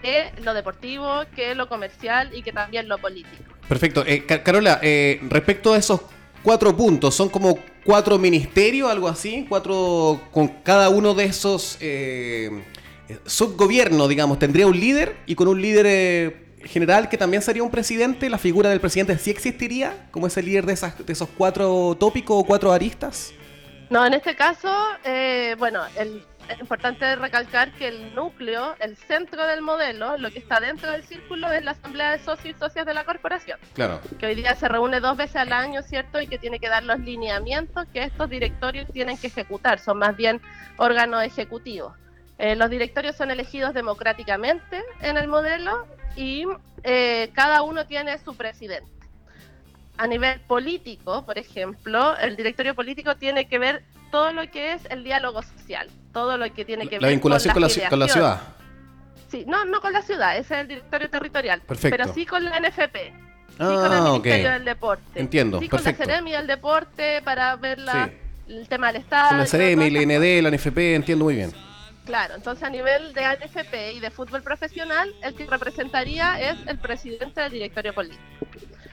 que 0.02 0.32
lo 0.44 0.54
deportivo, 0.54 1.24
que 1.36 1.56
lo 1.56 1.68
comercial 1.68 2.30
y 2.34 2.44
que 2.44 2.52
también 2.52 2.88
lo 2.88 2.98
político. 3.00 3.44
Perfecto. 3.68 4.04
Eh, 4.06 4.26
Ca- 4.26 4.44
Carola, 4.44 4.80
eh, 4.84 5.20
respecto 5.24 5.74
a 5.74 5.78
esos 5.78 6.02
cuatro 6.46 6.78
puntos, 6.78 7.14
¿son 7.16 7.28
como 7.28 7.58
cuatro 7.84 8.18
ministerios, 8.18 8.90
algo 8.90 9.08
así? 9.10 9.46
Cuatro, 9.50 10.22
con 10.32 10.48
cada 10.64 10.90
uno 10.90 11.14
de 11.16 11.26
esos 11.26 11.78
eh, 11.82 12.50
subgobiernos, 13.26 14.08
digamos, 14.08 14.40
tendría 14.40 14.68
un 14.68 14.80
líder 14.80 15.18
y 15.26 15.36
con 15.36 15.48
un 15.48 15.62
líder 15.62 15.86
eh, 15.90 16.46
general 16.64 17.10
que 17.10 17.18
también 17.18 17.42
sería 17.42 17.64
un 17.64 17.72
presidente, 17.72 18.30
la 18.30 18.38
figura 18.38 18.70
del 18.70 18.80
presidente 18.80 19.18
sí 19.18 19.32
existiría 19.32 20.08
como 20.12 20.28
ese 20.28 20.42
líder 20.44 20.66
de, 20.66 20.74
esas, 20.74 21.04
de 21.06 21.12
esos 21.12 21.28
cuatro 21.38 21.98
tópicos 22.00 22.38
o 22.40 22.44
cuatro 22.46 22.72
aristas. 22.72 23.34
No, 23.90 24.06
en 24.06 24.14
este 24.14 24.36
caso, 24.36 24.72
eh, 25.04 25.56
bueno, 25.60 25.82
el- 26.00 26.24
es 26.50 26.60
importante 26.60 27.16
recalcar 27.16 27.72
que 27.74 27.88
el 27.88 28.14
núcleo, 28.16 28.76
el 28.80 28.96
centro 28.98 29.46
del 29.48 29.62
modelo, 29.62 30.18
lo 30.18 30.32
que 30.32 30.40
está 30.40 30.60
dentro 30.60 30.92
del 30.92 31.04
círculo 31.04 31.52
es 31.52 31.64
la 31.64 31.72
asamblea 31.72 32.12
de 32.12 32.20
socios 32.20 32.56
y 32.56 32.60
socias 32.60 32.86
de 32.86 32.94
la 32.94 33.04
corporación, 33.04 33.60
Claro. 33.74 34.00
que 34.20 34.26
hoy 34.28 34.36
día 34.36 34.56
se 34.56 34.68
reúne 34.68 35.00
dos 35.00 35.18
veces 35.18 35.38
al 35.38 35.54
año, 35.54 35.82
¿cierto? 35.82 36.22
Y 36.22 36.28
que 36.28 36.38
tiene 36.38 36.60
que 36.60 36.70
dar 36.70 36.84
los 36.84 37.00
lineamientos 37.00 37.86
que 37.94 38.04
estos 38.04 38.30
directorios 38.30 38.88
tienen 38.92 39.18
que 39.18 39.28
ejecutar, 39.28 39.80
son 39.80 40.00
más 40.00 40.16
bien 40.16 40.42
órganos 40.78 41.24
ejecutivos. 41.24 41.94
Eh, 42.38 42.56
los 42.56 42.70
directorios 42.70 43.16
son 43.16 43.32
elegidos 43.32 43.74
democráticamente 43.74 44.84
en 45.02 45.18
el 45.18 45.28
modelo 45.28 45.88
y 46.16 46.46
eh, 46.84 47.32
cada 47.34 47.62
uno 47.62 47.86
tiene 47.88 48.18
su 48.20 48.36
presidente. 48.36 48.92
A 49.98 50.08
nivel 50.08 50.40
político, 50.42 51.26
por 51.26 51.38
ejemplo, 51.38 52.18
el 52.18 52.36
directorio 52.36 52.76
político 52.76 53.16
tiene 53.16 53.48
que 53.48 53.58
ver 53.60 53.84
todo 54.12 54.32
lo 54.34 54.50
que 54.52 54.74
es 54.74 54.82
el 54.90 55.04
diálogo 55.04 55.42
social, 55.42 55.88
todo 56.14 56.38
lo 56.38 56.52
que 56.54 56.66
tiene 56.66 56.88
que 56.88 57.00
La 57.00 57.08
ver 57.08 57.16
vinculación 57.16 57.54
con 57.54 57.62
la, 57.62 57.70
con 57.70 57.78
la, 57.84 57.90
con 57.90 58.00
la 58.00 58.08
ciudad. 58.10 58.42
Sí, 59.30 59.44
no, 59.48 59.64
no 59.66 59.80
con 59.82 59.94
la 59.94 60.02
ciudad, 60.02 60.38
ese 60.38 60.54
es 60.56 60.60
el 60.62 60.68
directorio 60.68 61.10
territorial, 61.10 61.62
Perfecto. 61.62 61.98
pero 61.98 62.14
sí 62.14 62.26
con 62.26 62.44
la 62.44 62.60
NFP. 62.60 62.96
Sí, 62.96 63.58
con 63.58 63.68
el 63.86 63.94
Ah. 63.94 64.10
Ministerio 64.12 64.52
del 64.52 64.66
Deporte. 64.66 65.04
Entiendo, 65.20 65.60
Sí, 65.60 65.70
con 65.70 65.82
la 65.84 65.94
Ceremi 65.94 66.32
del 66.32 66.48
Deporte 66.48 67.22
para 67.24 67.56
ver 67.56 67.80
la, 67.80 68.08
Sí. 68.08 68.12
el 68.54 68.68
tema 68.68 68.88
del 68.92 69.02
Estado. 69.02 69.30
Con 69.30 69.38
la 69.40 69.46
CRM, 69.46 69.90
la 69.92 70.02
ND, 70.02 70.42
la 70.42 70.50
NFP, 70.52 70.96
entiendo 70.96 71.24
muy 71.26 71.36
bien. 71.36 71.54
Claro, 72.06 72.36
entonces 72.36 72.64
a 72.64 72.70
nivel 72.70 73.14
de 73.14 73.24
ANFP 73.26 73.94
y 73.94 74.00
de 74.02 74.12
fútbol 74.12 74.44
profesional, 74.44 75.12
el 75.24 75.34
que 75.36 75.46
representaría 75.48 76.40
es 76.40 76.58
el 76.68 76.78
presidente 76.78 77.42
del 77.42 77.52
directorio 77.52 77.94
político. 77.94 78.22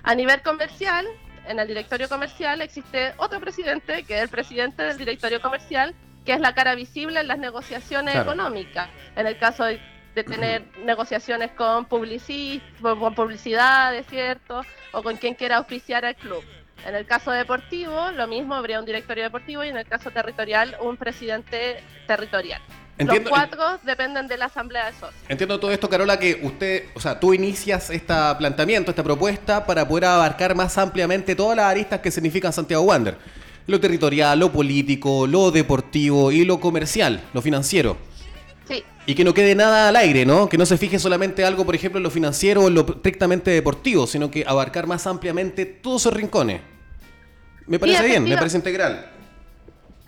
A 0.05 0.15
nivel 0.15 0.43
comercial, 0.43 1.07
en 1.47 1.59
el 1.59 1.67
directorio 1.69 2.09
comercial 2.09 2.61
existe 2.61 3.15
otro 3.19 3.41
presidente, 3.41 4.05
que 4.05 4.17
es 4.17 4.23
el 4.23 4.29
presidente 4.29 4.83
del 4.83 4.99
directorio 4.99 5.41
comercial, 5.41 5.95
que 6.25 6.33
es 6.33 6.41
la 6.41 6.55
cara 6.55 6.75
visible 6.75 7.21
en 7.21 7.29
las 7.29 7.39
negociaciones 7.39 8.15
Claro. 8.15 8.33
económicas. 8.33 8.89
En 9.17 9.27
el 9.27 9.39
caso 9.39 9.65
de, 9.65 9.81
de 10.15 10.25
tener 10.25 10.65
negociaciones 10.85 11.51
con, 11.53 11.85
con 11.87 13.15
publicidades, 13.15 14.07
¿cierto? 14.07 14.63
O 14.93 15.03
con 15.03 15.17
quien 15.17 15.35
quiera 15.35 15.57
auspiciar 15.57 16.05
al 16.05 16.17
club. 16.17 16.45
En 16.87 16.95
el 16.97 17.07
caso 17.07 17.31
deportivo, 17.31 18.11
lo 18.11 18.27
mismo, 18.27 18.55
habría 18.57 18.81
un 18.81 18.85
directorio 18.85 19.23
deportivo 19.25 19.63
y 19.63 19.69
en 19.69 19.77
el 19.77 19.87
caso 19.87 20.11
territorial, 20.11 20.77
un 20.81 20.97
presidente 20.97 21.81
territorial. 22.09 22.61
Entiendo- 23.03 23.31
Los 23.31 23.39
cuatro 23.39 23.79
dependen 23.85 24.27
de 24.29 24.37
la 24.37 24.47
asamblea 24.47 24.87
de 24.87 24.93
socios. 24.93 25.15
Entiendo 25.29 25.59
todo 25.61 25.71
esto, 25.71 25.89
Carola, 25.89 26.19
que 26.19 26.41
usted, 26.43 26.85
o 26.95 27.01
sea, 27.01 27.19
tú 27.21 27.35
inicias 27.35 27.91
este 27.91 28.15
planteamiento, 28.39 28.91
esta 28.91 29.03
propuesta, 29.03 29.65
para 29.67 29.87
poder 29.87 30.07
abarcar 30.07 30.55
más 30.55 30.77
ampliamente 30.79 31.35
todas 31.35 31.57
las 31.57 31.67
aristas 31.67 32.01
que 32.01 32.11
significan 32.11 32.53
Santiago 32.53 32.83
Wander. 32.85 33.17
Lo 33.67 33.79
territorial, 33.79 34.39
lo 34.39 34.51
político, 34.51 35.27
lo 35.27 35.51
deportivo 35.53 36.33
y 36.33 36.45
lo 36.45 36.59
comercial, 36.59 37.21
lo 37.33 37.41
financiero. 37.43 37.97
Sí, 38.69 38.83
Y 39.07 39.15
que 39.15 39.25
no 39.25 39.35
quede 39.35 39.55
nada 39.55 39.89
al 39.89 39.97
aire, 39.97 40.25
¿no? 40.25 40.49
Que 40.49 40.57
no 40.59 40.67
se 40.67 40.77
fije 40.79 40.99
solamente 40.99 41.45
algo, 41.45 41.65
por 41.65 41.75
ejemplo, 41.75 41.99
en 41.99 42.03
lo 42.05 42.11
financiero 42.11 42.63
o 42.63 42.69
en 42.69 42.75
lo 42.75 42.81
estrictamente 42.89 43.51
deportivo, 43.51 44.07
sino 44.07 44.31
que 44.31 44.45
abarcar 44.47 44.87
más 44.87 45.07
ampliamente 45.07 45.65
todos 45.67 46.03
esos 46.03 46.13
rincones. 46.15 46.61
Me 47.67 47.79
parece 47.79 48.05
bien, 48.05 48.25
me 48.25 48.37
parece 48.37 48.57
integral. 48.57 49.12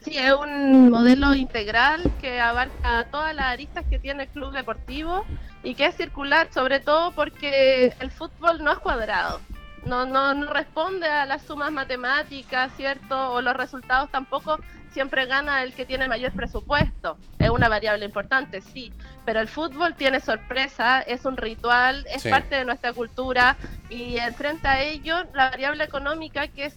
Sí, 0.04 0.16
es 0.18 0.32
un 0.32 0.90
modelo 0.90 1.34
integral 1.34 2.02
que 2.20 2.40
abarca 2.40 3.04
todas 3.10 3.34
las 3.34 3.46
aristas 3.46 3.84
que 3.88 3.98
tiene 3.98 4.24
el 4.24 4.28
club 4.28 4.52
deportivo 4.52 5.24
y 5.62 5.74
que 5.74 5.86
es 5.86 5.96
circular, 5.96 6.48
sobre 6.52 6.80
todo 6.80 7.12
porque 7.12 7.92
el 8.00 8.10
fútbol 8.10 8.62
no 8.62 8.72
es 8.72 8.78
cuadrado. 8.78 9.40
No, 9.86 10.06
no, 10.06 10.32
no 10.34 10.50
responde 10.52 11.06
a 11.06 11.26
las 11.26 11.42
sumas 11.42 11.70
matemáticas, 11.70 12.72
¿cierto? 12.76 13.32
O 13.32 13.42
los 13.42 13.54
resultados 13.54 14.10
tampoco 14.10 14.58
siempre 14.92 15.26
gana 15.26 15.62
el 15.62 15.74
que 15.74 15.84
tiene 15.84 16.08
mayor 16.08 16.32
presupuesto. 16.32 17.18
Es 17.38 17.50
una 17.50 17.68
variable 17.68 18.04
importante, 18.06 18.62
sí. 18.62 18.92
Pero 19.26 19.40
el 19.40 19.48
fútbol 19.48 19.94
tiene 19.94 20.20
sorpresa, 20.20 21.00
es 21.00 21.24
un 21.26 21.36
ritual, 21.36 22.06
es 22.08 22.22
Sí. 22.22 22.30
parte 22.30 22.54
de 22.54 22.64
nuestra 22.64 22.92
cultura 22.92 23.56
y 23.90 24.16
enfrente 24.18 24.68
a 24.68 24.82
ello 24.82 25.24
la 25.34 25.50
variable 25.50 25.84
económica 25.84 26.48
que 26.48 26.66
es 26.66 26.76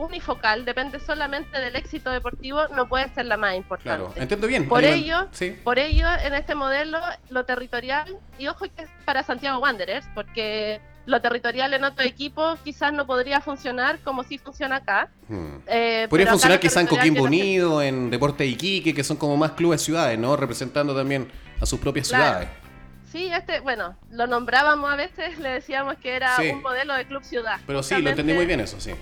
unifocal, 0.00 0.64
depende 0.64 0.98
solamente 1.00 1.58
del 1.60 1.76
éxito 1.76 2.10
deportivo, 2.10 2.68
no 2.74 2.88
puede 2.88 3.08
ser 3.14 3.26
la 3.26 3.36
más 3.36 3.54
importante. 3.56 4.04
Claro, 4.04 4.12
entiendo 4.16 4.46
bien. 4.46 4.68
Por 4.68 4.78
Aníbal. 4.84 4.98
ello, 4.98 5.28
Sí. 5.32 5.56
por 5.62 5.78
ello, 5.78 6.06
en 6.24 6.34
este 6.34 6.54
modelo, 6.54 6.98
lo 7.28 7.44
territorial, 7.44 8.16
y 8.38 8.48
ojo 8.48 8.64
que 8.74 8.82
es 8.84 8.90
para 9.04 9.22
Santiago 9.22 9.58
Wanderers, 9.60 10.06
porque 10.14 10.80
lo 11.06 11.20
territorial 11.20 11.72
en 11.74 11.82
otro 11.84 12.04
equipo 12.04 12.56
quizás 12.62 12.92
no 12.92 13.06
podría 13.06 13.40
funcionar 13.40 13.98
como 14.00 14.22
si 14.22 14.38
funciona 14.38 14.76
acá. 14.76 15.08
Hmm. 15.28 15.56
Eh, 15.66 16.06
Podría 16.08 16.24
acá 16.26 16.32
funcionar 16.32 16.58
lo 16.58 16.60
quizá 16.60 16.80
en 16.80 16.86
Coquimbo 16.86 17.22
Unido, 17.24 17.82
en 17.82 18.10
Deporte 18.10 18.44
de 18.44 18.50
Iquique, 18.50 18.94
que 18.94 19.02
son 19.02 19.16
como 19.16 19.36
más 19.36 19.52
clubes 19.52 19.82
ciudades, 19.82 20.18
¿no? 20.18 20.36
Representando 20.36 20.94
también 20.94 21.28
a 21.60 21.66
sus 21.66 21.80
propias 21.80 22.08
Claro. 22.08 22.24
ciudades. 22.24 22.48
Sí, 23.10 23.28
este, 23.32 23.58
bueno, 23.58 23.96
lo 24.12 24.28
nombrábamos 24.28 24.88
a 24.88 24.94
veces, 24.94 25.36
le 25.40 25.48
decíamos 25.48 25.96
que 25.96 26.14
era 26.14 26.36
Sí. 26.36 26.50
un 26.50 26.62
modelo 26.62 26.94
de 26.94 27.04
club 27.06 27.24
ciudad. 27.24 27.58
Pero 27.66 27.82
sí, 27.82 28.00
lo 28.00 28.10
entendí 28.10 28.32
muy 28.34 28.46
bien 28.46 28.60
eso, 28.60 28.78
sí. 28.80 28.92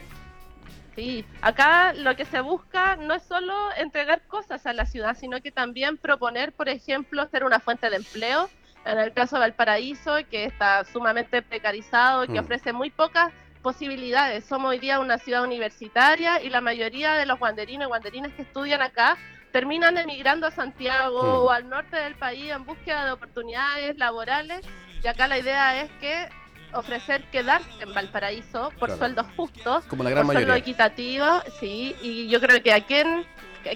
Sí, 0.99 1.25
acá 1.43 1.93
lo 1.93 2.17
que 2.17 2.25
se 2.25 2.41
busca 2.41 2.97
no 2.97 3.15
es 3.15 3.23
solo 3.23 3.55
entregar 3.77 4.27
cosas 4.27 4.67
a 4.67 4.73
la 4.73 4.85
ciudad, 4.85 5.17
sino 5.17 5.41
que 5.41 5.53
también 5.53 5.97
proponer, 5.97 6.53
por 6.53 6.69
ejemplo, 6.69 7.25
ser 7.29 7.45
una 7.45 7.61
fuente 7.61 7.89
de 7.89 7.95
empleo. 7.99 8.51
En 8.85 8.99
el 8.99 9.13
caso 9.13 9.37
de 9.37 9.41
Valparaíso, 9.43 10.17
que 10.29 10.45
está 10.45 10.85
sumamente 10.85 11.41
precarizado, 11.41 12.27
que 12.27 12.41
Mm. 12.41 12.45
ofrece 12.45 12.73
muy 12.73 12.91
pocas 12.91 13.33
posibilidades. 13.63 14.45
Somos 14.47 14.71
hoy 14.71 14.81
día 14.81 14.99
una 14.99 15.19
ciudad 15.19 15.45
universitaria 15.45 16.43
y 16.43 16.49
la 16.51 16.61
mayoría 16.61 17.13
de 17.15 17.27
los 17.27 17.39
guanderinos 17.39 17.87
y 17.87 17.89
guanderinas 17.89 18.33
que 18.33 18.43
estudian 18.43 18.83
acá 18.83 19.17
terminan 19.53 19.97
emigrando 19.99 20.49
a 20.49 20.51
Santiago 20.51 21.23
Mm. 21.23 21.47
o 21.47 21.51
al 21.53 21.69
norte 21.69 21.97
del 21.97 22.17
país 22.17 22.51
en 22.51 22.65
búsqueda 22.65 23.05
de 23.05 23.13
oportunidades 23.13 23.97
laborales. 23.99 24.67
Y 25.01 25.07
acá 25.07 25.29
la 25.29 25.39
idea 25.39 25.81
es 25.81 25.91
que 26.01 26.29
ofrecer 26.73 27.23
quedarse 27.31 27.69
en 27.81 27.93
Valparaíso 27.95 28.71
por 28.79 28.89
Claro. 28.89 28.99
sueldos 28.99 29.27
justos, 29.37 29.85
Como 29.85 30.05
la 30.05 30.11
gran 30.11 30.27
por 30.27 30.35
sueldo 30.35 30.49
mayoría. 30.53 30.63
equitativo, 30.63 31.27
sí, 31.61 31.95
y 32.03 32.29
yo 32.29 32.41
creo 32.41 32.63
que 32.63 32.73
a 32.73 32.81
quien 32.85 33.25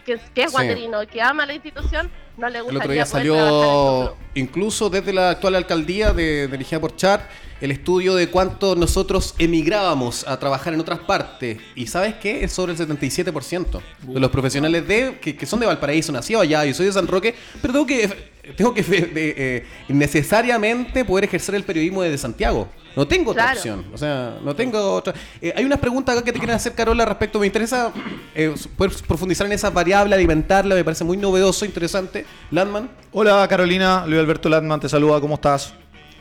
que, 0.05 0.12
es 0.14 0.20
Sí. 0.34 0.47
guanderino, 0.53 1.07
que 1.07 1.20
ama 1.20 1.45
la 1.45 1.53
institución, 1.55 2.11
no 2.38 2.49
le 2.49 2.59
El 2.59 2.64
gusta 2.64 2.78
otro 2.78 2.93
día 2.93 3.05
salió, 3.05 4.16
incluso 4.34 4.88
desde 4.88 5.12
la 5.12 5.30
actual 5.30 5.55
alcaldía 5.55 6.12
de, 6.12 6.49
dirigida 6.49 6.80
por 6.80 6.97
Char, 6.97 7.28
el 7.61 7.70
estudio 7.72 8.14
de 8.14 8.28
cuánto 8.28 8.74
nosotros 8.74 9.34
emigrábamos 9.38 10.26
a 10.26 10.38
trabajar 10.38 10.72
en 10.72 10.80
otras 10.80 11.01
partes. 11.01 11.59
Y 11.74 11.86
¿sabes 11.88 12.14
qué? 12.14 12.43
Es 12.43 12.53
sobre 12.53 12.72
el 12.72 12.78
77% 12.78 13.82
de 14.03 14.20
los 14.20 14.30
profesionales 14.30 14.86
de 14.88 15.18
que, 15.20 15.36
que 15.36 15.47
son 15.47 15.61
de 15.61 15.66
Valparaíso, 15.66 16.11
nacido 16.11 16.40
allá, 16.40 16.64
yo 16.64 16.72
soy 16.74 16.86
de 16.86 16.93
San 16.93 17.07
Roque, 17.07 17.34
pero 17.61 17.72
tengo 17.74 17.86
que, 17.86 18.31
tengo 18.57 18.74
que 18.74 18.82
de- 18.82 19.34
eh, 19.36 19.66
necesariamente 19.88 21.05
poder 21.05 21.24
ejercer 21.24 21.55
el 21.55 21.64
periodismo 21.64 22.03
desde 22.03 22.18
Santiago. 22.18 22.68
No 22.95 23.07
tengo 23.09 23.30
otra 23.30 23.45
Claro. 23.45 23.59
opción. 23.59 23.84
O 23.95 23.97
sea, 23.99 24.38
no 24.45 24.55
tengo 24.55 24.93
otra. 24.95 25.14
Eh, 25.40 25.53
hay 25.57 25.64
unas 25.64 25.78
preguntas 25.78 26.14
acá 26.14 26.24
que 26.24 26.32
te 26.32 26.38
quieren 26.38 26.57
hacer, 26.57 26.74
Carola, 26.74 27.05
respecto. 27.07 27.38
Me 27.38 27.47
interesa 27.47 27.93
eh, 28.34 28.55
poder 28.76 28.93
profundizar 29.07 29.47
en 29.47 29.53
esa 29.55 29.70
variable, 29.70 30.14
alimentarla. 30.14 30.74
Me 30.74 30.84
parece 30.84 31.03
muy 31.05 31.16
novedoso, 31.16 31.64
interesante. 31.64 32.26
Landman. 32.51 32.90
Hola 33.12 33.47
Carolina, 33.49 34.05
Luis 34.07 34.20
Alberto 34.20 34.49
Landman 34.49 34.80
te 34.80 34.88
saluda, 34.88 35.20
¿cómo 35.20 35.34
estás? 35.36 35.72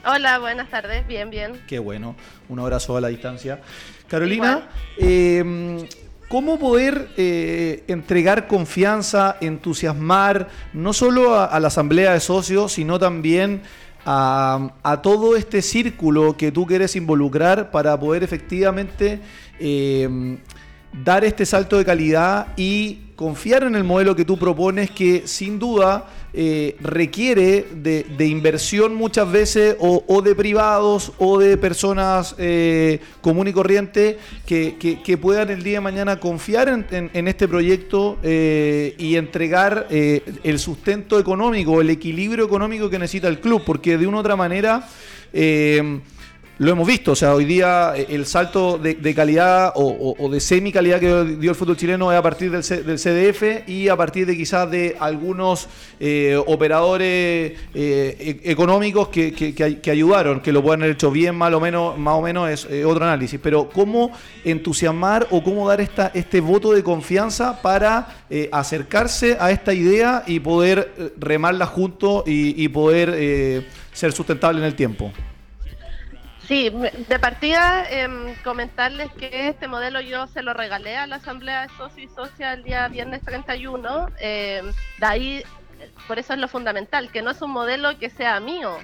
Hola, 0.06 0.40
buenas 0.40 0.70
tardes, 0.70 1.06
bien, 1.06 1.30
bien. 1.30 1.62
Qué 1.68 1.78
bueno, 1.78 2.16
un 2.50 2.60
abrazo 2.60 2.96
a 2.98 3.02
la 3.02 3.10
distancia. 3.10 3.62
Carolina, 4.08 4.70
eh, 4.98 5.86
¿cómo 6.32 6.58
poder 6.58 7.10
eh, 7.18 7.84
entregar 7.90 8.48
confianza, 8.48 9.36
entusiasmar 9.42 10.48
no 10.72 10.94
solo 10.94 11.38
a, 11.38 11.60
la 11.60 11.68
asamblea 11.68 12.14
de 12.14 12.22
socios, 12.22 12.72
sino 12.72 12.98
también 12.98 13.64
a, 14.06 14.72
a 14.82 15.02
todo 15.02 15.36
este 15.36 15.62
círculo 15.62 16.38
que 16.38 16.54
tú 16.54 16.66
quieres 16.66 16.96
involucrar 16.96 17.70
para 17.70 18.00
poder 18.00 18.24
efectivamente 18.24 19.20
eh, 19.60 20.38
dar 21.04 21.26
este 21.26 21.46
salto 21.46 21.78
de 21.78 21.84
calidad 21.84 22.48
y 22.56 23.11
confiar 23.22 23.62
en 23.62 23.76
el 23.76 23.84
modelo 23.84 24.16
que 24.16 24.26
tú 24.26 24.36
propones 24.36 24.90
que 24.90 25.28
sin 25.28 25.60
duda 25.60 26.08
eh, 26.34 26.76
requiere 26.80 27.68
de, 27.72 28.26
inversión 28.26 28.96
muchas 28.96 29.32
veces 29.32 29.76
o, 29.80 30.22
de 30.24 30.34
privados 30.34 31.12
o 31.20 31.38
de 31.38 31.56
personas 31.56 32.34
eh, 32.40 33.00
común 33.22 33.48
y 33.48 33.54
corriente 33.54 34.18
que, 34.48 35.20
puedan 35.22 35.52
el 35.52 35.62
día 35.62 35.74
de 35.74 35.82
mañana 35.82 36.20
confiar 36.20 36.68
en, 36.68 37.28
este 37.28 37.48
proyecto 37.48 38.18
eh, 38.24 38.96
y 38.98 39.18
entregar 39.18 39.86
el 39.92 40.58
sustento 40.58 41.20
económico, 41.20 41.80
el 41.80 41.92
equilibrio 41.92 42.44
económico 42.44 42.90
que 42.90 42.98
necesita 42.98 43.28
el 43.28 43.40
club, 43.40 43.62
porque 43.64 44.00
de 44.00 44.08
una 44.08 44.18
u 44.18 44.20
otra 44.22 44.36
manera... 44.36 44.90
lo 46.62 46.74
hemos 46.74 46.86
visto, 46.86 47.14
o 47.14 47.16
sea, 47.16 47.34
hoy 47.34 47.46
día 47.46 47.94
eh, 47.96 48.06
el 48.10 48.28
salto 48.28 48.78
de, 48.78 49.16
calidad 49.16 49.72
o, 49.74 50.30
de 50.30 50.40
semi-calidad 50.40 51.00
que 51.00 51.36
dio 51.40 51.50
el 51.50 51.56
fútbol 51.56 51.76
chileno 51.76 52.12
es 52.12 52.20
a 52.20 52.22
partir 52.22 52.52
del, 52.52 52.64
C- 52.64 52.84
del 52.84 53.00
CDF 53.00 53.68
y 53.68 53.88
a 53.88 53.96
partir 53.98 54.28
de 54.28 54.38
quizás 54.38 54.70
de 54.70 54.96
algunos 55.00 55.68
eh, 56.00 56.40
operadores 56.46 57.54
eh, 57.74 58.40
e- 58.44 58.52
económicos 58.52 59.08
que, 59.08 59.34
que- 59.34 59.56
que 59.56 59.64
ay- 59.64 59.76
que 59.78 59.90
ayudaron, 59.90 60.40
que 60.40 60.52
lo 60.54 60.62
puedan 60.62 60.84
haber 60.84 60.94
hecho 60.94 61.10
bien, 61.10 61.36
mal 61.36 61.52
o 61.56 61.60
menos, 61.60 61.98
más 61.98 62.14
o 62.14 62.22
menos 62.22 62.48
es 62.48 62.68
eh, 62.70 62.86
otro 62.86 63.06
análisis. 63.06 63.40
Pero 63.42 63.68
cómo 63.68 64.12
entusiasmar 64.46 65.28
o 65.32 65.42
cómo 65.44 65.68
dar 65.68 65.82
esta, 65.82 66.12
este 66.14 66.42
voto 66.42 66.74
de 66.74 66.84
confianza 66.84 67.60
para 67.64 68.24
acercarse 68.52 69.36
a 69.40 69.50
esta 69.50 69.74
idea 69.74 70.24
y 70.28 70.40
poder 70.40 71.12
remarla 71.18 71.66
juntos 71.66 72.24
y, 72.28 72.64
y 72.64 72.68
poder 72.68 73.66
ser 73.94 74.12
sustentable 74.12 74.60
en 74.60 74.66
el 74.66 74.76
tiempo. 74.76 75.12
Sí, 76.48 76.70
de 76.70 77.20
partida 77.20 77.86
em, 77.90 78.36
comentarles 78.44 79.12
que 79.14 79.48
este 79.48 79.68
modelo 79.68 80.02
yo 80.02 80.28
se 80.28 80.42
lo 80.42 80.54
regalé 80.54 80.98
a 80.98 81.08
la 81.08 81.18
Asamblea 81.18 81.62
de 81.62 81.70
Socios 81.78 82.12
y 82.12 82.16
Socias 82.16 82.58
el 82.58 82.64
día 82.64 82.88
viernes 82.88 83.22
31. 83.22 84.08
em, 84.20 84.72
de 84.98 85.06
ahí, 85.06 85.38
eh, 85.80 85.92
por 86.08 86.20
eso 86.20 86.34
es 86.34 86.40
lo 86.40 86.48
fundamental, 86.48 87.12
que 87.12 87.22
no 87.22 87.32
es 87.32 87.42
un 87.42 87.52
modelo 87.52 87.98
que 88.00 88.10
sea 88.10 88.40
mío, 88.40 88.78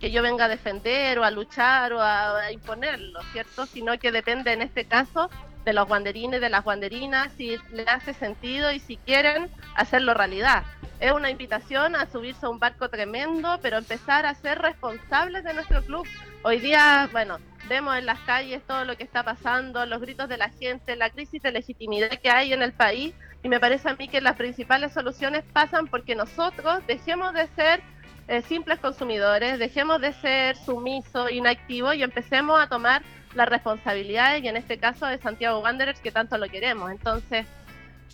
que 0.00 0.10
yo 0.10 0.22
venga 0.22 0.46
a 0.46 0.48
defender 0.48 1.18
o 1.18 1.24
a 1.24 1.30
luchar 1.30 1.92
o 1.92 2.00
a, 2.00 2.38
a 2.40 2.52
imponerlo, 2.52 3.20
¿cierto? 3.32 3.66
Sino 3.66 3.96
que 3.98 4.10
depende 4.10 4.52
en 4.52 4.62
este 4.62 4.86
caso 4.86 5.30
de 5.64 5.72
los 5.74 5.86
guanderines, 5.86 6.40
de 6.40 6.48
las 6.50 6.64
guanderinas, 6.64 7.32
si 7.36 7.56
le 7.72 7.84
hace 7.84 8.14
sentido 8.14 8.72
y 8.72 8.80
si 8.80 8.96
quieren 8.96 9.48
hacerlo 9.76 10.14
realidad. 10.14 10.64
Es 10.98 11.12
una 11.12 11.30
invitación 11.30 11.94
a 11.94 12.10
subirse 12.10 12.46
a 12.46 12.48
un 12.48 12.58
barco 12.58 12.88
tremendo, 12.88 13.58
pero 13.62 13.76
empezar 13.76 14.26
a 14.26 14.34
ser 14.34 14.58
responsables 14.60 15.44
de 15.44 15.54
nuestro 15.54 15.82
club. 15.82 16.06
Hoy 16.44 16.58
día, 16.58 17.08
bueno, 17.12 17.38
vemos 17.68 17.96
en 17.96 18.04
las 18.04 18.18
calles 18.20 18.62
todo 18.66 18.84
lo 18.84 18.96
que 18.96 19.04
está 19.04 19.22
pasando, 19.22 19.86
los 19.86 20.00
gritos 20.00 20.28
de 20.28 20.36
la 20.36 20.48
gente, 20.48 20.96
la 20.96 21.08
crisis 21.08 21.40
de 21.40 21.52
legitimidad 21.52 22.10
que 22.10 22.30
hay 22.30 22.52
en 22.52 22.62
el 22.62 22.72
país, 22.72 23.14
y 23.44 23.48
me 23.48 23.60
parece 23.60 23.88
a 23.88 23.94
mí 23.94 24.08
que 24.08 24.20
las 24.20 24.34
principales 24.34 24.92
soluciones 24.92 25.44
pasan 25.52 25.86
porque 25.86 26.16
nosotros 26.16 26.84
dejemos 26.88 27.32
de 27.32 27.46
ser 27.54 27.80
eh, 28.26 28.42
simples 28.42 28.80
consumidores, 28.80 29.60
dejemos 29.60 30.00
de 30.00 30.12
ser 30.14 30.56
sumisos, 30.56 31.30
inactivos 31.30 31.94
y 31.94 32.02
empecemos 32.02 32.60
a 32.60 32.68
tomar 32.68 33.02
las 33.34 33.48
responsabilidades, 33.48 34.42
y 34.42 34.48
en 34.48 34.56
este 34.56 34.78
caso 34.78 35.06
de 35.06 35.18
Santiago 35.18 35.60
Wanderers, 35.60 36.00
que 36.00 36.10
tanto 36.10 36.38
lo 36.38 36.48
queremos. 36.48 36.90
Entonces, 36.90 37.46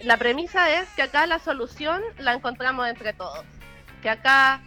la 0.05 0.18
premisa 0.18 0.70
es 0.79 0.87
que 0.91 1.03
acá 1.03 1.26
la 1.26 1.39
solución 1.39 2.03
la 2.18 2.35
encontramos 2.35 2.87
entre 2.89 3.14
todos. 3.14 3.47
Que 4.03 4.11
acá, 4.11 4.61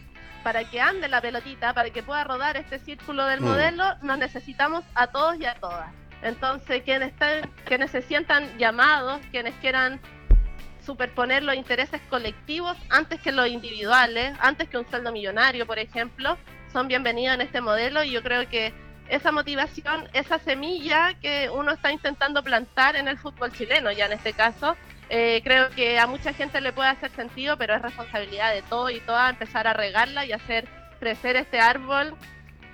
para 0.43 0.63
que 0.63 0.81
ande 0.81 1.07
la 1.07 1.21
pelotita, 1.21 1.73
para 1.73 1.89
que 1.89 2.03
pueda 2.03 2.23
rodar 2.23 2.57
este 2.57 2.79
círculo 2.79 3.25
del 3.25 3.41
Mm. 3.41 3.45
modelo, 3.45 3.83
nos 4.01 4.17
necesitamos 4.17 4.83
a 4.95 5.07
todos 5.07 5.39
y 5.39 5.45
a 5.45 5.55
todas. 5.55 5.91
Entonces, 6.21 6.83
quienes, 6.83 7.09
estén, 7.09 7.49
quienes 7.65 7.91
se 7.91 8.01
sientan 8.01 8.57
llamados, 8.57 9.19
quienes 9.31 9.55
quieran 9.55 9.99
superponer 10.85 11.43
los 11.43 11.55
intereses 11.55 12.01
colectivos 12.09 12.75
antes 12.89 13.21
que 13.21 13.31
los 13.31 13.47
individuales, 13.47 14.33
antes 14.39 14.67
que 14.69 14.77
un 14.77 14.89
sueldo 14.89 15.11
millonario, 15.11 15.65
por 15.65 15.79
ejemplo, 15.79 16.37
son 16.71 16.87
bienvenidos 16.87 17.35
en 17.35 17.41
este 17.41 17.61
modelo 17.61 18.03
y 18.03 18.11
yo 18.11 18.23
creo 18.23 18.47
que 18.49 18.73
esa 19.09 19.31
motivación, 19.31 20.07
esa 20.13 20.39
semilla 20.39 21.13
que 21.21 21.49
uno 21.49 21.71
está 21.71 21.91
intentando 21.91 22.43
plantar 22.43 22.95
en 22.95 23.07
el 23.07 23.17
fútbol 23.17 23.51
chileno, 23.51 23.91
ya 23.91 24.05
en 24.05 24.13
este 24.13 24.33
caso, 24.33 24.75
eh, 25.13 25.41
creo 25.43 25.69
que 25.71 25.99
a 25.99 26.07
mucha 26.07 26.31
gente 26.31 26.61
le 26.61 26.71
puede 26.71 26.87
hacer 26.87 27.11
sentido, 27.11 27.57
pero 27.57 27.75
es 27.75 27.81
responsabilidad 27.81 28.53
de 28.53 28.61
todos 28.61 28.93
y 28.93 29.01
todas 29.01 29.29
empezar 29.29 29.67
a 29.67 29.73
regarla 29.73 30.25
y 30.25 30.31
hacer 30.31 30.69
crecer 31.01 31.35
este 31.35 31.59
árbol 31.59 32.15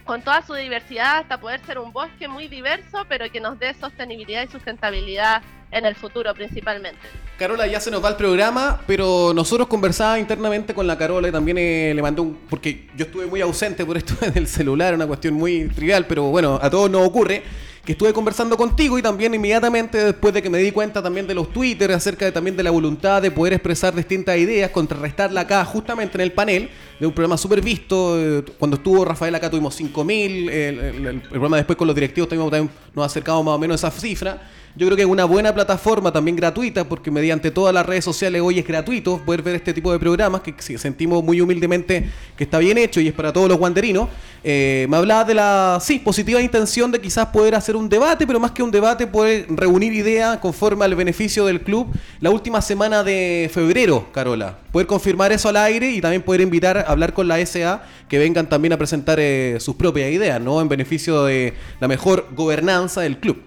con 0.06 0.22
toda 0.22 0.46
su 0.46 0.54
diversidad 0.54 1.18
hasta 1.18 1.40
poder 1.40 1.66
ser 1.66 1.80
un 1.80 1.92
bosque 1.92 2.28
muy 2.28 2.48
diverso, 2.48 3.06
pero 3.10 3.32
que 3.32 3.40
nos 3.40 3.58
dé 3.58 3.74
sostenibilidad 3.74 4.44
y 4.48 4.52
sustentabilidad 4.52 5.42
en 5.72 5.88
el 5.88 5.96
futuro 5.96 6.32
principalmente. 6.36 7.00
Carola, 7.40 7.66
ya 7.66 7.80
se 7.80 7.90
nos 7.90 8.04
va 8.04 8.10
el 8.10 8.16
programa, 8.16 8.82
pero 8.86 9.34
nosotros 9.34 9.68
conversábamos 9.68 10.20
internamente 10.20 10.76
con 10.76 10.86
la 10.86 10.96
Carola 10.96 11.30
y 11.30 11.32
también 11.32 11.58
eh, 11.58 11.92
le 11.96 12.02
mandé 12.04 12.22
un. 12.22 12.38
Porque 12.50 12.88
yo 12.96 13.06
estuve 13.06 13.26
muy 13.26 13.42
ausente 13.42 13.84
por 13.84 13.98
esto 13.98 14.14
del 14.32 14.48
celular, 14.48 14.94
una 14.94 15.08
cuestión 15.08 15.34
muy 15.34 15.70
trivial, 15.70 16.06
pero 16.06 16.26
bueno, 16.26 16.60
a 16.62 16.70
todos 16.70 16.90
nos 16.92 17.06
ocurre. 17.06 17.44
Que 17.88 17.94
estuve 17.94 18.12
conversando 18.12 18.58
contigo 18.58 19.00
y 19.00 19.02
también 19.02 19.34
inmediatamente 19.34 19.98
después 20.04 20.34
de 20.34 20.42
que 20.42 20.50
me 20.50 20.58
di 20.58 20.74
cuenta 20.74 21.02
también 21.02 21.26
de 21.26 21.34
los 21.34 21.54
Twitter 21.54 21.90
acerca 21.94 22.26
de, 22.26 22.34
también 22.34 22.58
de 22.58 22.62
la 22.62 22.70
voluntad 22.70 23.22
de 23.22 23.32
poder 23.32 23.54
expresar 23.54 23.96
distintas 23.96 24.38
ideas, 24.38 24.72
contrarrestarla 24.72 25.40
acá 25.40 25.64
justamente 25.64 26.18
en 26.18 26.22
el 26.22 26.34
panel 26.34 26.70
de 27.00 27.08
un 27.08 27.14
programa 27.14 27.38
súper 27.38 27.62
visto. 27.62 28.20
eh, 28.20 28.44
cuando 28.60 28.76
estuvo 28.76 29.06
Rafael 29.06 29.34
acá 29.36 29.50
tuvimos 29.50 29.80
5.000, 29.80 30.12
el, 30.12 30.50
el, 30.50 31.08
el 31.08 31.22
programa 31.22 31.56
después 31.56 31.78
con 31.78 31.88
los 31.88 31.96
directivos 31.96 32.28
también, 32.28 32.70
nos 32.94 33.06
acercamos 33.06 33.46
más 33.46 33.56
o 33.56 33.58
menos 33.58 33.82
a 33.82 33.88
esa 33.88 33.98
cifra. 33.98 34.42
Yo 34.78 34.86
creo 34.86 34.96
que 34.96 35.02
es 35.04 35.10
una 35.10 35.26
buena 35.26 35.56
plataforma 35.56 36.12
también 36.12 36.36
gratuita, 36.36 36.88
porque 36.88 37.10
mediante 37.10 37.50
todas 37.50 37.74
las 37.74 37.84
redes 37.84 38.06
sociales 38.06 38.44
hoy 38.44 38.60
es 38.60 38.68
gratuito 38.68 39.18
poder 39.26 39.42
ver 39.42 39.56
este 39.56 39.74
tipo 39.74 39.92
de 39.92 39.98
programas 39.98 40.42
que 40.42 40.54
sentimos 40.78 41.24
muy 41.24 41.42
humildemente 41.42 42.08
que 42.38 42.44
está 42.44 42.60
bien 42.60 42.78
hecho 42.78 43.02
y 43.02 43.08
es 43.08 43.14
para 43.14 43.34
todos 43.34 43.50
los 43.50 43.58
guanderinos. 43.58 44.08
Eh, 44.44 44.86
me 44.88 44.98
hablaba 44.98 45.24
de 45.24 45.34
la, 45.34 45.80
sí, 45.82 45.98
positiva 45.98 46.40
intención 46.42 46.92
de 46.92 47.02
quizás 47.02 47.26
poder 47.28 47.56
hacer 47.56 47.76
un 47.78 47.90
debate, 47.90 48.28
pero 48.28 48.40
más 48.40 48.52
que 48.52 48.64
un 48.64 48.72
debate, 48.72 49.08
poder 49.08 49.46
reunir 49.50 49.94
ideas 49.94 50.38
conforme 50.38 50.86
al 50.86 50.96
beneficio 50.96 51.46
del 51.46 51.62
club 51.62 51.88
la 52.20 52.30
última 52.30 52.62
semana 52.62 53.04
de 53.04 53.50
febrero, 53.54 54.12
Carola. 54.12 54.58
Poder 54.72 54.88
confirmar 54.88 55.32
eso 55.32 55.50
al 55.50 55.58
aire 55.58 55.92
y 55.92 56.02
también 56.02 56.22
poder 56.22 56.42
invitar 56.42 56.78
a 56.78 56.82
hablar 56.82 57.14
con 57.14 57.28
la 57.28 57.44
SA 57.46 57.84
que 58.10 58.18
vengan 58.18 58.48
también 58.48 58.74
a 58.74 58.78
presentar 58.78 59.20
eh, 59.20 59.58
sus 59.60 59.76
propias 59.76 60.12
ideas, 60.12 60.42
¿no? 60.42 60.62
En 60.62 60.70
beneficio 60.70 61.24
de 61.24 61.54
la 61.80 61.88
mejor 61.88 62.28
gobernanza 62.32 63.02
del 63.02 63.18
club. 63.18 63.42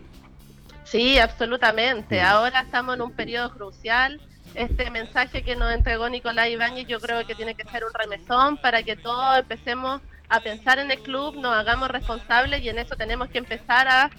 Sí, 0.84 1.18
absolutamente. 1.18 2.20
Mm. 2.20 2.24
Ahora 2.24 2.60
estamos 2.60 2.96
en 2.96 3.02
un 3.02 3.12
periodo 3.12 3.52
crucial. 3.52 4.20
Este 4.54 4.90
mensaje 4.90 5.42
que 5.42 5.54
nos 5.54 5.72
entregó 5.72 6.08
Nicolás 6.08 6.48
Ibáñez 6.48 6.88
yo 6.88 6.98
creo 6.98 7.24
que 7.24 7.36
tiene 7.36 7.54
que 7.54 7.64
ser 7.70 7.84
un 7.84 7.94
remesón 7.94 8.56
para 8.56 8.82
que 8.82 8.96
todos 8.96 9.38
empecemos 9.38 10.00
a 10.30 10.40
pensar 10.40 10.78
en 10.78 10.90
el 10.90 11.00
club, 11.00 11.36
nos 11.36 11.54
hagamos 11.54 11.90
responsables 11.90 12.62
y 12.62 12.68
en 12.68 12.78
eso 12.78 12.96
tenemos 12.96 13.28
que 13.28 13.38
empezar 13.38 13.88
a 13.88 14.10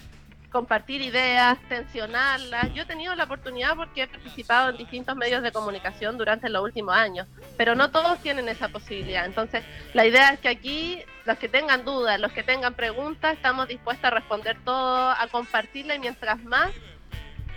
compartir 0.50 1.00
ideas, 1.00 1.58
tensionarlas. 1.68 2.72
Yo 2.74 2.82
he 2.82 2.86
tenido 2.86 3.14
la 3.14 3.24
oportunidad 3.24 3.74
porque 3.74 4.02
he 4.02 4.06
participado 4.06 4.70
en 4.70 4.76
distintos 4.76 5.16
medios 5.16 5.42
de 5.42 5.50
comunicación 5.50 6.18
durante 6.18 6.50
los 6.50 6.62
últimos 6.62 6.94
años, 6.94 7.26
pero 7.56 7.74
no 7.74 7.90
todos 7.90 8.18
tienen 8.18 8.48
esa 8.50 8.68
posibilidad. 8.68 9.24
Entonces, 9.24 9.64
la 9.94 10.06
idea 10.06 10.28
es 10.28 10.40
que 10.40 10.48
aquí 10.48 11.02
los 11.24 11.38
que 11.38 11.48
tengan 11.48 11.84
dudas, 11.86 12.20
los 12.20 12.32
que 12.32 12.42
tengan 12.42 12.74
preguntas, 12.74 13.32
estamos 13.32 13.66
dispuestos 13.66 14.04
a 14.04 14.10
responder 14.10 14.58
todo, 14.62 15.10
a 15.10 15.26
compartirla 15.28 15.94
y 15.94 15.98
mientras 15.98 16.42
más 16.44 16.70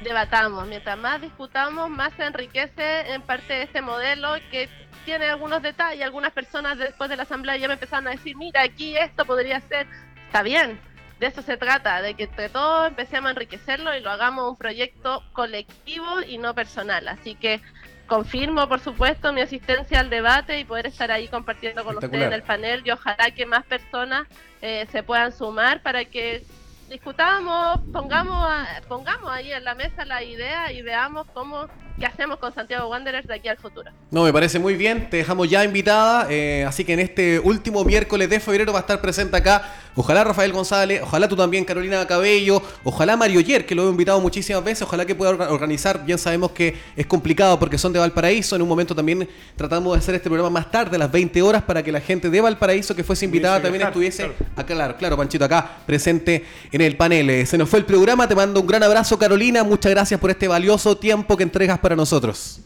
debatamos, 0.02 0.66
mientras 0.68 0.98
más 0.98 1.22
discutamos, 1.22 1.90
más 1.90 2.14
se 2.14 2.24
enriquece 2.24 3.14
en 3.14 3.22
parte 3.22 3.64
este 3.64 3.82
modelo 3.82 4.36
que 4.52 4.70
tiene 5.06 5.30
algunos 5.30 5.62
detalles. 5.62 6.04
Algunas 6.04 6.34
personas 6.34 6.78
después 6.78 7.10
de 7.10 7.16
la 7.16 7.24
asamblea 7.24 7.56
ya 7.56 7.68
me 7.68 7.76
empezaron 7.76 8.08
a 8.08 8.12
decir, 8.12 8.36
mira, 8.36 8.64
aquí 8.64 8.98
esto 8.98 9.26
podría 9.26 9.62
ser, 9.62 9.88
está 10.26 10.44
bien, 10.44 10.80
de 11.20 11.28
eso 11.28 11.42
se 11.42 11.56
trata, 11.56 12.02
de 12.02 12.16
que 12.16 12.24
entre 12.24 12.50
todos 12.50 12.90
empecemos 12.90 13.30
a 13.30 13.32
enriquecerlo 13.32 13.96
y 13.96 14.02
lo 14.02 14.10
hagamos 14.10 14.50
un 14.50 14.58
proyecto 14.58 15.24
colectivo 15.32 16.22
y 16.28 16.38
no 16.38 16.54
personal. 16.54 17.08
Así 17.08 17.36
que 17.36 17.62
confirmo, 18.08 18.68
por 18.68 18.80
supuesto, 18.82 19.32
mi 19.32 19.42
asistencia 19.42 20.00
al 20.00 20.10
debate 20.10 20.60
y 20.60 20.66
poder 20.66 20.88
estar 20.88 21.12
ahí 21.12 21.28
compartiendo 21.28 21.84
con 21.86 21.96
ustedes 21.96 22.22
en 22.22 22.34
el 22.34 22.44
panel 22.44 22.82
y 22.86 22.92
ojalá 22.92 23.32
que 23.32 23.46
más 23.46 23.64
personas 23.66 24.28
eh, 24.62 24.86
se 24.92 25.04
puedan 25.04 25.32
sumar 25.32 25.82
para 25.82 26.06
que 26.06 26.44
discutamos, 26.90 27.80
pongamos, 27.92 28.48
pongamos 28.88 29.30
ahí 29.32 29.52
en 29.52 29.64
la 29.64 29.76
mesa 29.76 30.06
la 30.06 30.24
idea 30.24 30.72
y 30.72 30.82
veamos 30.82 31.26
cómo 31.34 31.68
qué 32.00 32.06
hacemos 32.06 32.40
con 32.40 32.54
Santiago 32.54 32.90
Wanderers 32.90 33.28
de 33.28 33.36
aquí 33.36 33.48
al 33.48 33.58
futuro. 33.58 33.90
No, 34.12 34.24
me 34.24 34.34
parece 34.34 34.60
muy 34.60 34.76
bien, 34.76 35.10
te 35.10 35.18
dejamos 35.18 35.50
ya 35.50 35.64
invitada, 35.64 36.28
eh, 36.30 36.66
así 36.68 36.84
que 36.84 36.94
en 36.94 37.00
este 37.00 37.40
último 37.40 37.84
miércoles 37.84 38.30
de 38.30 38.40
febrero 38.40 38.74
va 38.74 38.80
a 38.80 38.82
estar 38.82 39.02
presente 39.02 39.38
acá, 39.38 39.74
ojalá 39.96 40.24
Rafael 40.24 40.52
González, 40.52 41.02
ojalá 41.04 41.28
tú 41.28 41.36
también 41.36 41.66
Carolina 41.66 42.06
Cabello, 42.06 42.62
ojalá 42.84 43.18
Mario 43.18 43.42
Yer, 43.42 43.66
que 43.66 43.76
lo 43.76 43.88
he 43.88 43.90
invitado 43.90 44.20
muchísimas 44.22 44.64
veces, 44.64 44.84
ojalá 44.84 45.06
que 45.06 45.16
pueda 45.16 45.32
organizar, 45.50 46.06
bien 46.06 46.18
sabemos 46.18 46.52
que 46.52 46.76
es 46.96 47.06
complicado 47.06 47.60
porque 47.60 47.78
son 47.78 47.94
de 47.94 48.00
Valparaíso, 48.00 48.56
en 48.56 48.62
un 48.62 48.68
momento 48.68 48.96
también 48.96 49.28
tratamos 49.56 49.94
de 49.94 50.00
hacer 50.00 50.16
este 50.16 50.30
programa 50.30 50.50
más 50.50 50.72
tarde, 50.72 50.96
a 50.96 51.00
las 51.00 51.12
20 51.12 51.42
horas, 51.42 51.64
para 51.64 51.84
que 51.84 51.92
la 51.92 52.02
gente 52.02 52.30
de 52.30 52.42
Valparaíso 52.42 52.96
que 52.96 53.04
fuese 53.04 53.26
invitada 53.26 53.62
también 53.62 53.86
estuviese 53.88 54.32
acá, 54.56 54.74
claro, 54.74 54.96
claro, 54.98 55.18
Panchito, 55.18 55.46
acá 55.46 55.78
presente 55.86 56.46
en 56.72 56.82
el 56.82 56.98
panel. 56.98 57.30
Eh, 57.30 57.46
se 57.46 57.58
nos 57.58 57.70
fue 57.70 57.80
el 57.80 57.86
programa, 57.86 58.28
te 58.28 58.36
mando 58.36 58.60
un 58.60 58.68
gran 58.68 58.84
abrazo 58.84 59.18
Carolina, 59.18 59.64
muchas 59.64 59.92
gracias 59.92 60.20
por 60.20 60.30
este 60.30 60.48
valioso 60.48 60.98
tiempo 60.98 61.38
que 61.38 61.44
entregas 61.44 61.80
para 61.80 61.96
nosotros. 61.96 62.60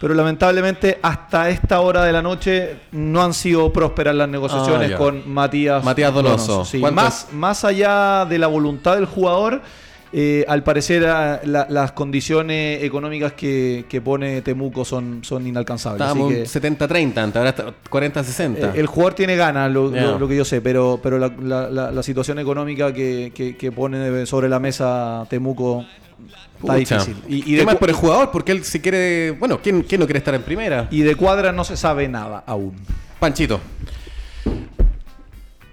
pero 0.00 0.14
lamentablemente 0.14 0.98
hasta 1.02 1.50
esta 1.50 1.80
hora 1.80 2.04
de 2.04 2.12
la 2.12 2.22
noche 2.22 2.76
no 2.92 3.22
han 3.22 3.34
sido 3.34 3.72
prósperas 3.72 4.14
las 4.14 4.28
negociaciones 4.28 4.92
Ah, 4.94 4.96
con 4.96 5.28
Matías 5.32 5.82
Matías 5.84 6.14
Donoso. 6.14 6.64
Sí, 6.64 6.78
más, 6.78 7.28
más 7.32 7.64
allá 7.64 8.24
de 8.24 8.38
la 8.38 8.46
voluntad 8.46 8.94
del 8.94 9.06
jugador, 9.06 9.60
eh, 10.10 10.44
al 10.48 10.62
parecer 10.62 11.04
ah, 11.06 11.40
la- 11.44 11.66
las 11.68 11.92
condiciones 11.92 12.82
económicas 12.82 13.32
que, 13.34 13.84
que 13.90 14.00
pone 14.00 14.40
Temuco 14.40 14.84
son, 14.84 15.18
son 15.22 15.46
inalcanzables. 15.46 16.00
Estábamos 16.00 16.32
que, 16.32 16.44
70-30, 16.44 17.18
antes, 17.18 17.36
ahora 17.36 17.50
está 17.50 17.64
40-60. 17.90 18.56
eh, 18.56 18.70
el 18.76 18.86
jugador 18.86 19.12
tiene 19.14 19.36
ganas, 19.36 19.70
lo, 19.70 19.92
Ya. 19.94 20.02
lo- 20.02 20.18
lo 20.18 20.26
que 20.28 20.36
yo 20.36 20.44
sé, 20.46 20.62
pero, 20.62 20.98
pero 21.02 21.18
la, 21.18 21.30
la- 21.42 21.68
la- 21.68 21.90
la 21.90 22.02
situación 22.02 22.38
económica 22.38 22.92
que, 22.94 23.32
que- 23.34 23.56
que 23.56 23.70
pone 23.72 24.24
sobre 24.24 24.48
la 24.48 24.58
mesa 24.58 25.26
Temuco 25.28 25.84
está 26.60 26.74
Pucha. 26.74 26.98
difícil. 26.98 27.16
Y, 27.28 27.50
y 27.50 27.52
de, 27.54 27.58
Tema 27.60 27.72
es 27.72 27.76
cu- 27.76 27.80
por 27.80 27.88
el 27.88 27.94
jugador, 27.94 28.30
porque 28.30 28.52
él 28.52 28.64
si 28.64 28.80
quiere. 28.80 29.30
Bueno, 29.32 29.60
¿quién, 29.62 29.82
quién 29.82 30.00
no 30.00 30.06
quiere 30.06 30.18
estar 30.18 30.34
en 30.34 30.42
primera? 30.42 30.88
y 30.90 31.00
de 31.02 31.14
cuadra 31.14 31.52
no 31.52 31.64
se 31.64 31.76
sabe 31.76 32.08
nada 32.08 32.42
aún. 32.46 32.74
Panchito. 33.18 33.60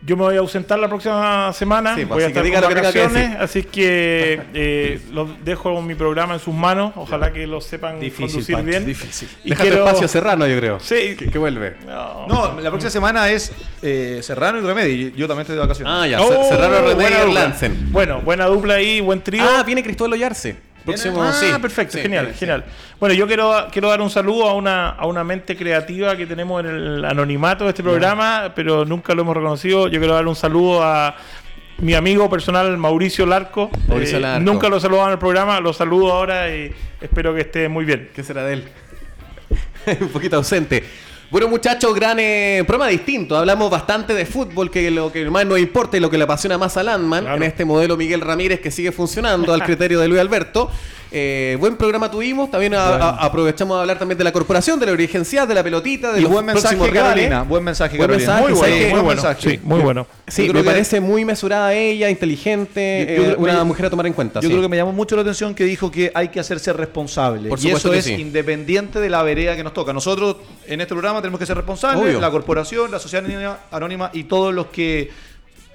Yo 0.08 0.16
me 0.16 0.22
voy 0.22 0.36
a 0.36 0.40
ausentar 0.40 0.78
la 0.78 0.88
próxima 0.88 1.52
semana. 1.54 1.96
Sí, 1.96 2.06
pues, 2.06 2.10
voy 2.10 2.22
a 2.22 2.26
que 2.28 2.32
estar 2.34 2.44
diga 2.44 2.62
con 2.62 2.70
lo 2.70 2.76
que 2.76 2.76
que 2.76 2.88
vacaciones, 3.00 3.24
decir. 3.32 3.38
así 3.42 3.64
que 3.64 4.40
eh, 4.54 5.02
lo 5.12 5.28
dejo 5.44 5.82
mi 5.82 5.96
programa 5.96 6.36
en 6.36 6.40
sus 6.40 6.54
manos. 6.54 6.94
Ojalá 6.96 7.34
que 7.34 7.48
lo 7.48 7.60
sepan 7.60 8.00
Difícil, 8.00 8.28
conducir 8.28 8.56
Pancho, 8.56 8.70
bien. 8.70 8.86
difícil. 8.86 9.28
Y 9.44 9.50
Déjate 9.50 9.70
quiero- 9.70 9.84
espacio 9.88 10.08
Serrano, 10.08 10.46
yo 10.46 10.58
creo. 10.60 10.80
Sí. 10.80 11.16
Que, 11.18 11.32
que 11.32 11.38
vuelve. 11.40 11.78
No. 11.88 12.28
No, 12.28 12.62
la 12.62 12.70
próxima 12.70 12.92
semana 12.92 13.32
es 13.32 13.52
eh, 13.82 14.20
Serrano 14.22 14.60
y 14.60 14.62
Remedio. 14.62 15.10
Yo 15.16 15.28
también 15.28 15.42
estoy 15.42 15.56
de 15.56 15.62
vacaciones. 15.64 15.92
Ah, 15.92 16.06
ya. 16.08 16.22
Oh, 16.22 16.50
Serrano 16.50 16.88
Remedio 16.88 17.26
dupla. 17.26 17.44
Lansen. 17.46 17.92
Bueno, 17.92 18.22
buena 18.22 18.46
dupla 18.46 18.76
ahí, 18.76 19.02
buen 19.02 19.22
trío. 19.24 19.42
Ah, 19.44 19.64
viene 19.64 19.82
Cristóbal 19.82 20.14
Ollarse. 20.14 20.56
Próximo, 20.86 21.24
ah, 21.24 21.34
sí. 21.34 21.48
perfecto, 21.62 21.94
Sí, 21.98 22.02
genial, 22.04 22.30
sí. 22.34 22.40
genial. 22.40 22.64
Bueno, 23.00 23.16
yo 23.16 23.28
quiero, 23.28 23.68
quiero 23.72 23.90
dar 23.90 24.02
un 24.02 24.10
saludo 24.10 24.48
a 24.50 24.54
una, 24.54 24.90
a 24.90 25.06
una 25.08 25.24
mente 25.24 25.56
creativa 25.58 26.16
que 26.16 26.26
tenemos 26.28 26.64
en 26.64 26.70
el 26.70 27.06
anonimato 27.06 27.64
de 27.66 27.72
este 27.72 27.84
programa, 27.84 28.52
pero 28.56 28.86
nunca 28.86 29.14
lo 29.16 29.24
hemos 29.24 29.36
reconocido. 29.36 29.88
Yo 29.88 30.00
quiero 30.00 30.14
dar 30.14 30.28
un 30.28 30.36
saludo 30.36 30.84
a 30.84 31.16
mi 31.80 31.94
amigo 31.94 32.30
personal 32.30 32.78
Mauricio 32.78 33.26
Larco. 33.26 33.70
Mauricio 33.88 34.18
Eh, 34.18 34.22
Larco. 34.22 34.44
Nunca 34.46 34.70
lo 34.70 34.80
saludaba 34.80 35.08
en 35.08 35.14
el 35.14 35.20
programa, 35.20 35.60
lo 35.60 35.74
saludo 35.74 36.14
ahora 36.14 36.56
y 36.56 36.72
espero 37.02 37.34
que 37.34 37.42
esté 37.42 37.68
muy 37.68 37.84
bien. 37.84 38.10
¿Qué 38.16 38.24
será 38.24 38.44
de 38.44 38.54
él? 38.54 38.64
Un 40.02 40.10
poquito 40.10 40.38
ausente. 40.38 40.84
Bueno, 41.32 41.48
muchachos, 41.50 41.94
gran 41.96 42.18
eh, 42.20 42.64
programa 42.68 42.90
distinto. 42.90 43.36
Hablamos 43.36 43.70
bastante 43.70 44.14
de 44.14 44.26
fútbol, 44.26 44.70
que 44.70 44.92
lo 44.92 45.12
que 45.12 45.30
más 45.30 45.46
nos 45.46 45.60
importa 45.60 45.98
y 45.98 46.00
lo 46.00 46.10
que 46.10 46.18
le 46.18 46.24
apasiona 46.24 46.58
más 46.58 46.78
a 46.78 46.84
Landman 46.84 47.24
Claro. 47.24 47.38
en 47.38 47.44
este 47.44 47.66
modelo 47.66 47.98
Miguel 47.98 48.22
Ramírez 48.22 48.62
que 48.62 48.72
sigue 48.72 48.92
funcionando 48.92 49.54
al 49.54 49.64
criterio 49.64 50.00
de 50.00 50.08
Luis 50.08 50.22
Alberto. 50.22 50.70
Eh, 51.18 51.56
buen 51.62 51.78
programa 51.78 52.12
tuvimos. 52.12 52.52
También 52.52 52.74
a- 52.74 52.88
a- 52.88 53.10
aprovechamos 53.26 53.78
de 53.78 53.82
hablar 53.82 53.98
también 53.98 54.18
de 54.18 54.26
la 54.26 54.34
corporación, 54.34 54.78
de 54.82 54.86
la 54.86 54.92
urgencia, 54.92 55.46
de 55.46 55.56
la 55.56 55.64
pelotita, 55.64 56.12
de 56.12 56.20
Y 56.20 56.24
los 56.24 56.32
buen 56.34 56.46
mensaje. 56.46 56.78
Carolina. 56.92 57.44
Buen 57.44 57.64
mensaje, 57.64 57.96
Buen 57.96 58.10
Carolina. 58.10 58.34
mensaje, 58.34 58.52
muy 58.52 58.60
bueno, 58.60 58.76
muy 58.76 58.90
bueno, 58.90 59.06
mensaje. 59.24 59.50
sí, 59.52 59.60
muy 59.64 59.80
bueno. 59.80 60.08
Sí, 60.28 60.48
me 60.50 60.54
que- 60.60 60.64
parece 60.66 61.00
muy 61.00 61.24
mesurada 61.24 61.74
ella, 61.74 62.10
inteligente, 62.10 63.16
Yo- 63.18 63.24
yo 63.24 63.32
eh, 63.32 63.36
una 63.38 63.64
mujer 63.64 63.86
a 63.86 63.90
tomar 63.90 64.08
en 64.08 64.12
cuenta. 64.14 64.42
Yo 64.42 64.48
sí. 64.50 64.54
creo 64.54 64.62
que 64.62 64.68
me 64.68 64.76
llamó 64.76 64.92
mucho 64.92 65.16
la 65.16 65.22
atención 65.22 65.56
que 65.56 65.64
dijo 65.64 65.90
que 65.90 66.12
hay 66.14 66.28
que 66.28 66.42
hacerse 66.42 66.74
responsable. 66.74 67.48
Por 67.48 67.60
y 67.64 67.70
eso 67.72 67.94
es 67.94 68.04
sí. 68.04 68.16
independiente 68.16 69.00
de 69.00 69.10
la 69.10 69.24
vereda 69.24 69.56
que 69.56 69.64
nos 69.64 69.74
toca. 69.74 69.94
Nosotros 69.94 70.36
en 70.68 70.82
este 70.82 70.94
programa 70.94 71.22
tenemos 71.22 71.40
que 71.40 71.46
ser 71.46 71.56
responsables, 71.56 72.04
Obvio. 72.10 72.20
la 72.20 72.30
corporación, 72.30 72.92
la 72.92 73.00
sociedad 73.00 73.24
anónima 73.72 74.10
y 74.12 74.26
todos 74.26 74.54
los 74.54 74.66
que 74.68 75.10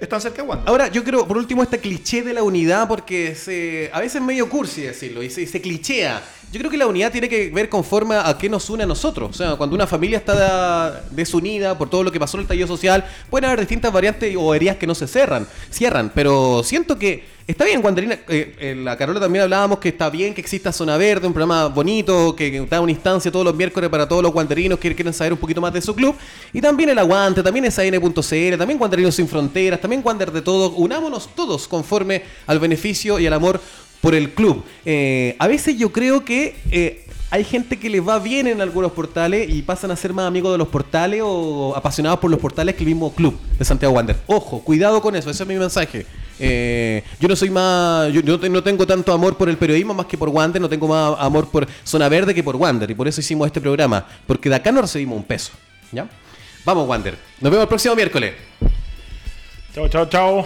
están 0.01 0.19
cerca 0.19 0.41
de 0.41 0.47
Wander. 0.47 0.67
Ahora, 0.67 0.87
yo 0.87 1.03
creo, 1.03 1.27
por 1.27 1.37
último, 1.37 1.63
este 1.63 1.79
cliché 1.79 2.23
de 2.23 2.33
la 2.33 2.43
unidad, 2.43 2.87
porque 2.87 3.35
se, 3.35 3.89
a 3.93 3.99
veces 3.99 4.15
es 4.15 4.21
medio 4.21 4.49
cursi 4.49 4.81
decirlo, 4.81 5.21
y 5.23 5.29
se, 5.29 5.45
se 5.45 5.61
clichea. 5.61 6.21
Yo 6.51 6.59
creo 6.59 6.69
que 6.69 6.77
la 6.77 6.85
unidad 6.87 7.13
tiene 7.13 7.29
que 7.29 7.49
ver 7.49 7.69
conforme 7.69 8.15
a 8.15 8.37
qué 8.37 8.49
nos 8.49 8.69
une 8.69 8.83
a 8.83 8.85
nosotros. 8.85 9.29
O 9.29 9.33
sea, 9.33 9.55
cuando 9.55 9.73
una 9.73 9.87
familia 9.87 10.17
está 10.17 11.01
desunida 11.09 11.77
por 11.77 11.89
todo 11.89 12.03
lo 12.03 12.11
que 12.11 12.19
pasó 12.19 12.35
en 12.35 12.41
el 12.41 12.47
tallo 12.47 12.67
social, 12.67 13.05
pueden 13.29 13.45
haber 13.45 13.61
distintas 13.61 13.93
variantes 13.93 14.35
o 14.37 14.53
heridas 14.53 14.75
que 14.75 14.85
no 14.85 14.93
se 14.93 15.07
cerran, 15.07 15.47
cierran. 15.69 16.11
Pero 16.13 16.61
siento 16.61 16.99
que 16.99 17.23
está 17.47 17.63
bien, 17.63 17.79
Wanderina. 17.81 18.19
eh, 18.27 18.53
en 18.59 18.83
la 18.83 18.97
Carola 18.97 19.21
también 19.21 19.43
hablábamos 19.43 19.79
que 19.79 19.87
está 19.89 20.09
bien 20.09 20.33
que 20.33 20.41
exista 20.41 20.73
Zona 20.73 20.97
Verde, 20.97 21.25
un 21.25 21.31
programa 21.33 21.67
bonito, 21.67 22.35
que, 22.35 22.51
que 22.51 22.59
da 22.65 22.81
una 22.81 22.91
instancia 22.91 23.31
todos 23.31 23.45
los 23.45 23.55
miércoles 23.55 23.89
para 23.89 24.05
todos 24.05 24.21
los 24.21 24.35
wanderinos 24.35 24.77
que 24.77 24.93
quieren 24.93 25.13
saber 25.13 25.31
un 25.31 25.39
poquito 25.39 25.61
más 25.61 25.71
de 25.71 25.81
su 25.81 25.95
club. 25.95 26.17
Y 26.51 26.59
también 26.59 26.89
el 26.89 26.99
aguante, 26.99 27.41
también 27.41 27.63
es 27.63 27.79
AN.cl, 27.79 28.57
también 28.57 28.81
Wanderinos 28.81 29.15
Sin 29.15 29.29
Fronteras, 29.29 29.79
también 29.79 30.01
Wander 30.03 30.33
de 30.33 30.41
Todo. 30.41 30.71
Unámonos 30.71 31.29
todos 31.33 31.65
conforme 31.69 32.23
al 32.45 32.59
beneficio 32.59 33.19
y 33.19 33.25
al 33.25 33.31
amor 33.31 33.61
por 34.01 34.15
el 34.15 34.31
club. 34.31 34.63
Eh, 34.85 35.35
a 35.39 35.47
veces 35.47 35.77
yo 35.77 35.91
creo 35.91 36.25
que 36.25 36.55
eh, 36.71 37.05
hay 37.29 37.43
gente 37.45 37.77
que 37.79 37.89
les 37.89 38.05
va 38.05 38.19
bien 38.19 38.47
en 38.47 38.59
algunos 38.61 38.91
portales 38.91 39.49
y 39.49 39.61
pasan 39.61 39.91
a 39.91 39.95
ser 39.95 40.11
más 40.13 40.25
amigos 40.27 40.51
de 40.51 40.57
los 40.57 40.67
portales 40.67 41.21
o 41.23 41.73
apasionados 41.75 42.19
por 42.19 42.29
los 42.29 42.39
portales 42.39 42.75
que 42.75 42.81
el 42.83 42.87
mismo 42.89 43.13
club 43.13 43.37
de 43.57 43.63
Santiago 43.63 43.93
Wander. 43.93 44.17
Ojo, 44.27 44.61
cuidado 44.63 45.01
con 45.01 45.15
eso, 45.15 45.29
ese 45.29 45.43
es 45.43 45.47
mi 45.47 45.55
mensaje. 45.55 46.05
Eh, 46.43 47.03
yo 47.19 47.27
no 47.27 47.35
soy 47.35 47.51
más, 47.51 48.11
yo, 48.11 48.21
yo 48.21 48.33
no 48.33 48.39
te- 48.39 48.49
no 48.49 48.63
tengo 48.63 48.87
tanto 48.87 49.13
amor 49.13 49.37
por 49.37 49.47
el 49.47 49.57
periodismo 49.57 49.93
más 49.93 50.07
que 50.07 50.17
por 50.17 50.29
Wander, 50.29 50.59
no 50.61 50.67
tengo 50.67 50.87
más 50.87 51.15
amor 51.19 51.47
por 51.49 51.67
Zona 51.83 52.09
Verde 52.09 52.33
que 52.33 52.43
por 52.43 52.55
Wander 52.55 52.89
y 52.89 52.95
por 52.95 53.07
eso 53.07 53.21
hicimos 53.21 53.45
este 53.45 53.61
programa, 53.61 54.05
porque 54.25 54.49
de 54.49 54.55
acá 54.55 54.71
no 54.71 54.81
recibimos 54.81 55.15
un 55.17 55.23
peso. 55.23 55.51
¿Ya? 55.91 56.09
Vamos, 56.65 56.87
Wander. 56.87 57.15
Nos 57.39 57.51
vemos 57.51 57.63
el 57.63 57.69
próximo 57.69 57.95
miércoles. 57.95 58.33
Chao, 59.75 59.87
chao, 59.87 60.05
chao. 60.07 60.45